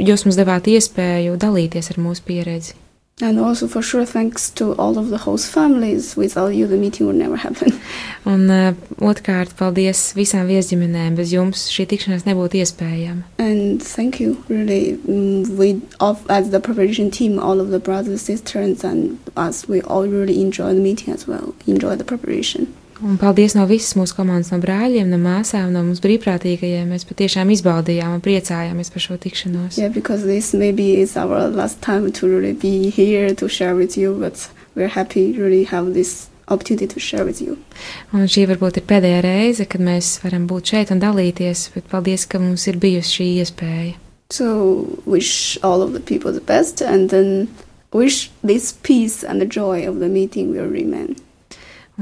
jūs 0.00 0.24
mums 0.26 0.38
devāt 0.38 0.68
iespēju 0.68 1.36
dalīties 1.40 1.92
ar 1.92 2.00
mūsu 2.00 2.24
pieredzi. 2.28 2.76
And 3.22 3.38
also 3.38 3.68
for 3.68 3.82
sure 3.82 4.04
thanks 4.04 4.50
to 4.58 4.74
all 4.74 4.98
of 4.98 5.10
the 5.10 5.18
host 5.18 5.48
families. 5.48 6.16
Without 6.16 6.48
you 6.48 6.66
the 6.66 6.76
meeting 6.76 7.06
would 7.06 7.14
never 7.14 7.36
happen. 7.36 7.78
Un 8.26 8.50
uh, 8.50 8.74
otrkārt, 8.98 9.54
paldies 9.54 10.00
visām 10.18 10.50
viesģimenēm. 10.50 11.14
Bez 11.14 11.30
jums 11.30 11.68
šī 11.70 11.86
tikšanās 11.92 12.26
nebūtu 12.26 12.58
iespējama. 12.58 13.22
And 13.38 13.78
thank 13.80 14.18
you, 14.18 14.42
really. 14.48 14.98
Mm, 15.06 15.54
we, 15.56 15.80
of, 16.00 16.26
as 16.28 16.50
the 16.50 16.58
preparation 16.58 17.10
team, 17.14 17.38
all 17.38 17.60
of 17.60 17.70
the 17.70 17.78
brothers, 17.78 18.22
sisters, 18.22 18.82
and 18.82 19.18
us, 19.36 19.68
we 19.68 19.82
all 19.82 20.08
really 20.08 20.40
enjoy 20.42 20.74
the 20.74 20.82
meeting 20.82 21.14
as 21.14 21.28
well. 21.28 21.54
Enjoy 21.66 21.94
the 21.94 22.04
preparation. 22.04 22.74
Un 23.02 23.16
paldies 23.18 23.56
no 23.58 23.64
visas 23.66 23.96
mūsu 23.98 24.14
komandas, 24.14 24.52
no 24.54 24.60
brāļiem, 24.62 25.08
no 25.10 25.18
māsām, 25.18 25.72
no 25.74 25.80
mums 25.82 25.98
brīvprātīgajiem. 26.04 26.92
Mēs 26.94 27.02
patiešām 27.08 27.50
izbaudījām 27.50 28.14
un 28.14 28.20
priecājāmies 28.22 28.92
par 28.94 29.02
šo 29.02 29.16
tikšanos. 29.18 29.78
Yeah, 29.80 29.90
because 29.90 30.22
this 30.22 30.52
maybe 30.54 31.00
is 31.00 31.16
our 31.18 31.48
last 31.50 31.80
time 31.82 32.12
to 32.12 32.28
really 32.30 32.52
be 32.52 32.90
here 32.94 33.34
to 33.34 33.48
share 33.48 33.74
with 33.74 33.98
you, 33.98 34.14
but 34.20 34.46
we're 34.76 34.92
happy 34.94 35.32
really 35.32 35.64
have 35.64 35.94
this 35.94 36.28
opportunity 36.46 36.86
to 36.86 37.00
share 37.00 37.24
with 37.24 37.42
you. 37.42 37.56
Un 38.14 38.30
šī 38.30 38.46
varbūt 38.52 38.78
ir 38.78 38.86
pēdējā 38.86 39.18
reize, 39.26 39.66
kad 39.66 39.82
mēs 39.82 40.20
varam 40.22 40.46
būt 40.46 40.70
šeit 40.70 40.94
un 40.94 41.02
dalīties, 41.02 41.72
bet 41.74 41.90
paldies, 41.90 42.28
ka 42.30 42.38
mums 42.38 42.68
ir 42.70 42.78
bijusi 42.78 43.18
šī 43.18 43.28
iespēja. 43.42 43.98
So 44.30 44.86
wish 45.04 45.58
all 45.62 45.82
of 45.82 45.92
the 45.92 46.00
people 46.00 46.32
the 46.32 46.40
best 46.40 46.80
and 46.80 47.10
then 47.10 47.48
wish 47.92 48.30
this 48.46 48.72
peace 48.86 49.22
and 49.22 49.42
the 49.42 49.46
joy 49.46 49.82
of 49.88 49.98
the 49.98 50.08
meeting 50.08 50.54
will 50.54 50.70
remain. 50.70 51.16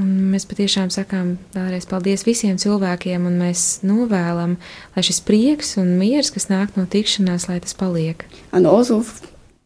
Un 0.01 0.30
mēs 0.32 0.46
patiešām 0.48 0.88
sakām 0.94 1.34
vēlreiz 1.55 1.86
paldies 1.90 2.24
visiem 2.24 2.57
cilvēkiem, 2.61 3.26
un 3.28 3.36
mēs 3.42 3.80
novēlam, 3.84 4.57
lai 4.94 5.05
šis 5.05 5.20
prieks 5.26 5.76
un 5.80 5.98
miers, 6.01 6.32
kas 6.32 6.48
nāk 6.48 6.78
no 6.78 6.86
tikšanās, 6.88 7.48
lai 7.51 7.59
tas 7.61 7.76
paliek. 7.76 8.24
And 8.53 8.66
also 8.66 9.05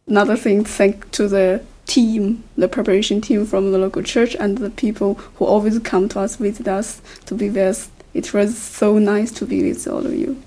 another 0.07 0.35
thing, 0.35 0.65
thank 0.65 1.09
to 1.11 1.27
the 1.27 1.61
team, 1.85 2.43
the 2.57 2.67
preparation 2.67 3.21
team 3.21 3.45
from 3.45 3.71
the 3.71 3.77
local 3.77 4.03
church 4.03 4.35
and 4.39 4.57
the 4.57 4.69
people 4.69 5.15
who 5.35 5.45
always 5.45 5.79
come 5.79 6.09
to 6.09 6.19
us, 6.19 6.35
visit 6.35 6.67
us, 6.67 7.01
to 7.25 7.35
be 7.35 7.47
there. 7.47 7.73
It 8.13 8.33
was 8.33 8.57
so 8.57 8.97
nice 8.97 9.31
to 9.39 9.45
be 9.45 9.61
with 9.63 9.87
all 9.87 10.05
of 10.05 10.13
you. 10.13 10.37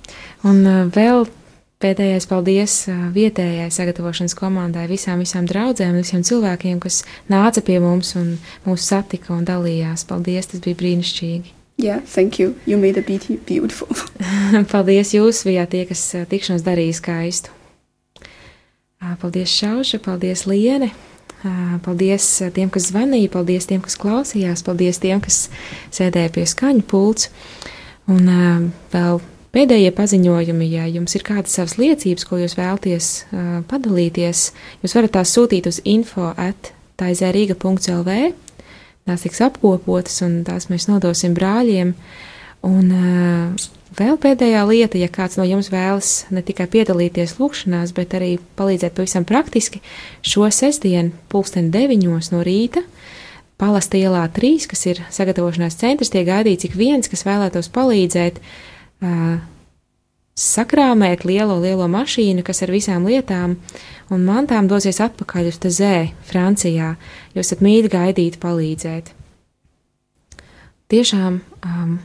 Un 0.42 0.64
uh, 0.66 0.86
vēl 0.88 1.26
pēdējais 1.82 2.26
paldies 2.30 2.74
vietējai 3.14 3.68
sagatavošanas 3.74 4.34
komandai, 4.38 4.86
visām, 4.90 5.22
visām 5.22 5.46
draudzēm, 5.48 5.98
visiem 5.98 6.24
cilvēkiem, 6.26 6.80
kas 6.82 7.04
nāca 7.30 7.62
pie 7.64 7.78
mums 7.82 8.14
un 8.18 8.34
mūs 8.66 8.88
satika 8.90 9.34
un 9.36 9.46
dalījās. 9.48 10.06
Paldies, 10.08 10.50
tas 10.50 10.64
bija 10.64 10.78
brīnišķīgi. 10.82 11.54
Yeah, 11.78 12.00
thank 12.02 12.40
you. 12.40 12.56
You 12.66 12.76
made 12.76 12.94
the 12.94 13.02
beauty 13.06 13.38
beautiful. 13.46 13.86
paldies, 14.72 15.14
jūs 15.14 15.44
bijāt 15.46 15.70
tie, 15.74 15.84
kas 15.86 16.02
tikšanos 16.30 16.66
darīja 16.66 16.98
skaistu. 16.98 17.54
Paldies, 19.22 19.52
Šauša, 19.54 20.00
paldies, 20.02 20.42
Liene. 20.50 20.90
Paldies 21.84 22.26
tiem, 22.54 22.66
kas 22.74 22.88
zvanīja, 22.90 23.30
paldies 23.30 23.68
tiem, 23.70 23.78
kas 23.84 23.94
klausījās, 24.00 24.64
paldies 24.66 24.98
tiem, 24.98 25.22
kas 25.22 25.44
sēdēja 25.94 26.32
pie 26.34 26.48
skaņu 26.50 26.82
pults. 26.90 27.30
Un 28.10 28.26
vēl 28.90 29.22
Pēdējie 29.58 29.90
paziņojumi, 29.90 30.66
ja 30.70 30.84
jums 30.86 31.16
ir 31.18 31.24
kādas 31.26 31.56
savas 31.58 31.72
liecības, 31.80 32.24
ko 32.28 32.36
jūs 32.38 32.52
vēlaties 32.54 33.06
uh, 33.26 33.46
padalīties, 33.66 34.42
jūs 34.84 34.92
varat 34.94 35.16
tās 35.16 35.32
sūtīt 35.34 35.66
uz 35.66 35.80
info 35.82 36.28
at 36.38 36.70
taizērīga.lv. 37.02 38.18
Tās 39.08 39.24
tiks 39.24 39.42
apkopotas 39.42 40.20
un 40.22 40.44
tās 40.46 40.68
mēs 40.70 40.86
nodosim 40.86 41.34
brāļiem. 41.34 41.90
Un 42.70 42.94
uh, 42.94 43.66
vēl 43.98 44.20
pēdējā 44.22 44.62
lieta, 44.68 45.02
ja 45.02 45.10
kāds 45.10 45.40
no 45.40 45.48
jums 45.48 45.72
vēlas 45.74 46.12
ne 46.30 46.44
tikai 46.46 46.68
piedalīties 46.70 47.40
lūkšanās, 47.40 47.96
bet 47.98 48.14
arī 48.14 48.36
palīdzēt 48.60 48.94
pavisam 48.94 49.26
praktiski, 49.26 49.82
šo 50.22 50.46
sestdienu, 50.54 51.16
pulksten 51.34 51.72
deviņos 51.74 52.30
no 52.30 52.46
rīta, 52.46 52.86
Palasta 53.58 53.98
ielā 53.98 54.22
3, 54.30 54.68
kas 54.70 54.84
ir 54.86 55.00
sagatavošanās 55.10 55.80
centrs, 55.80 56.12
tiek 56.14 56.28
gaidīts 56.28 56.68
ik 56.68 56.78
viens, 56.78 57.10
kas 57.10 57.24
vēlētos 57.26 57.66
palīdzēt 57.74 58.38
uh, 59.02 59.38
sakrāmēt 60.38 61.24
lielo, 61.26 61.58
lielo 61.62 61.88
mašīnu, 61.90 62.44
kas 62.46 62.62
ar 62.62 62.72
visām 62.72 63.06
lietām 63.10 63.56
un 64.14 64.26
mantām 64.26 64.68
dosies 64.70 65.00
atpakaļ 65.02 65.50
uz 65.50 65.58
Tezē, 65.62 66.10
Francijā, 66.28 66.94
jo 67.34 67.42
esat 67.42 67.62
mīļi 67.64 67.90
gaidīti 67.92 68.40
palīdzēt. 68.42 69.10
Tiešām 70.88 71.40
um, 71.42 71.96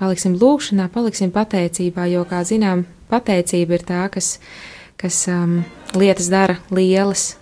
paliksim 0.00 0.34
lūkšanā, 0.40 0.88
paliksim 0.94 1.30
pateicībā, 1.34 2.08
jo, 2.10 2.24
kā 2.26 2.42
zinām, 2.48 2.86
pateicība 3.12 3.78
ir 3.78 3.84
tā, 3.86 4.06
kas, 4.14 4.38
kas 5.00 5.20
um, 5.30 5.60
lietas 5.94 6.32
dara 6.32 6.58
lielas 6.74 7.34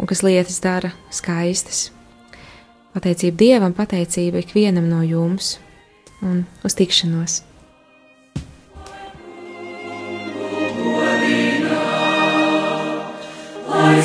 un 0.00 0.08
kas 0.10 0.24
lietas 0.26 0.58
dara 0.64 0.90
skaistas. 1.14 1.90
Pateicība 2.96 3.38
Dievam, 3.44 3.76
pateicība 3.76 4.40
ikvienam 4.40 4.88
no 4.88 5.04
jums 5.04 5.58
un 6.24 6.46
uz 6.64 6.74
tikšanos! 6.74 7.45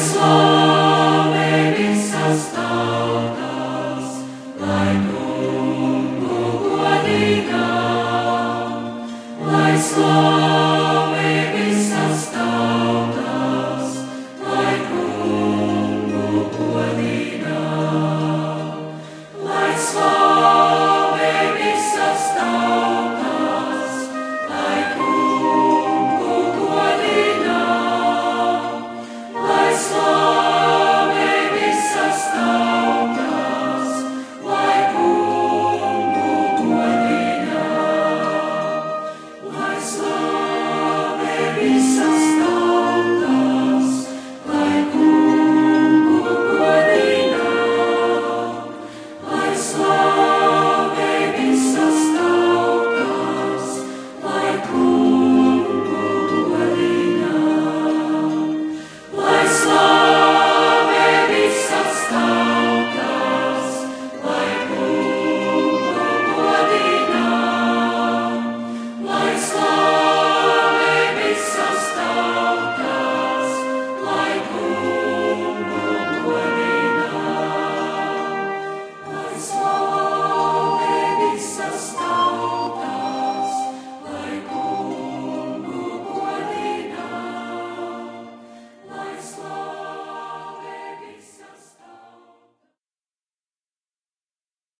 I 0.02 0.04
saw 0.04 0.61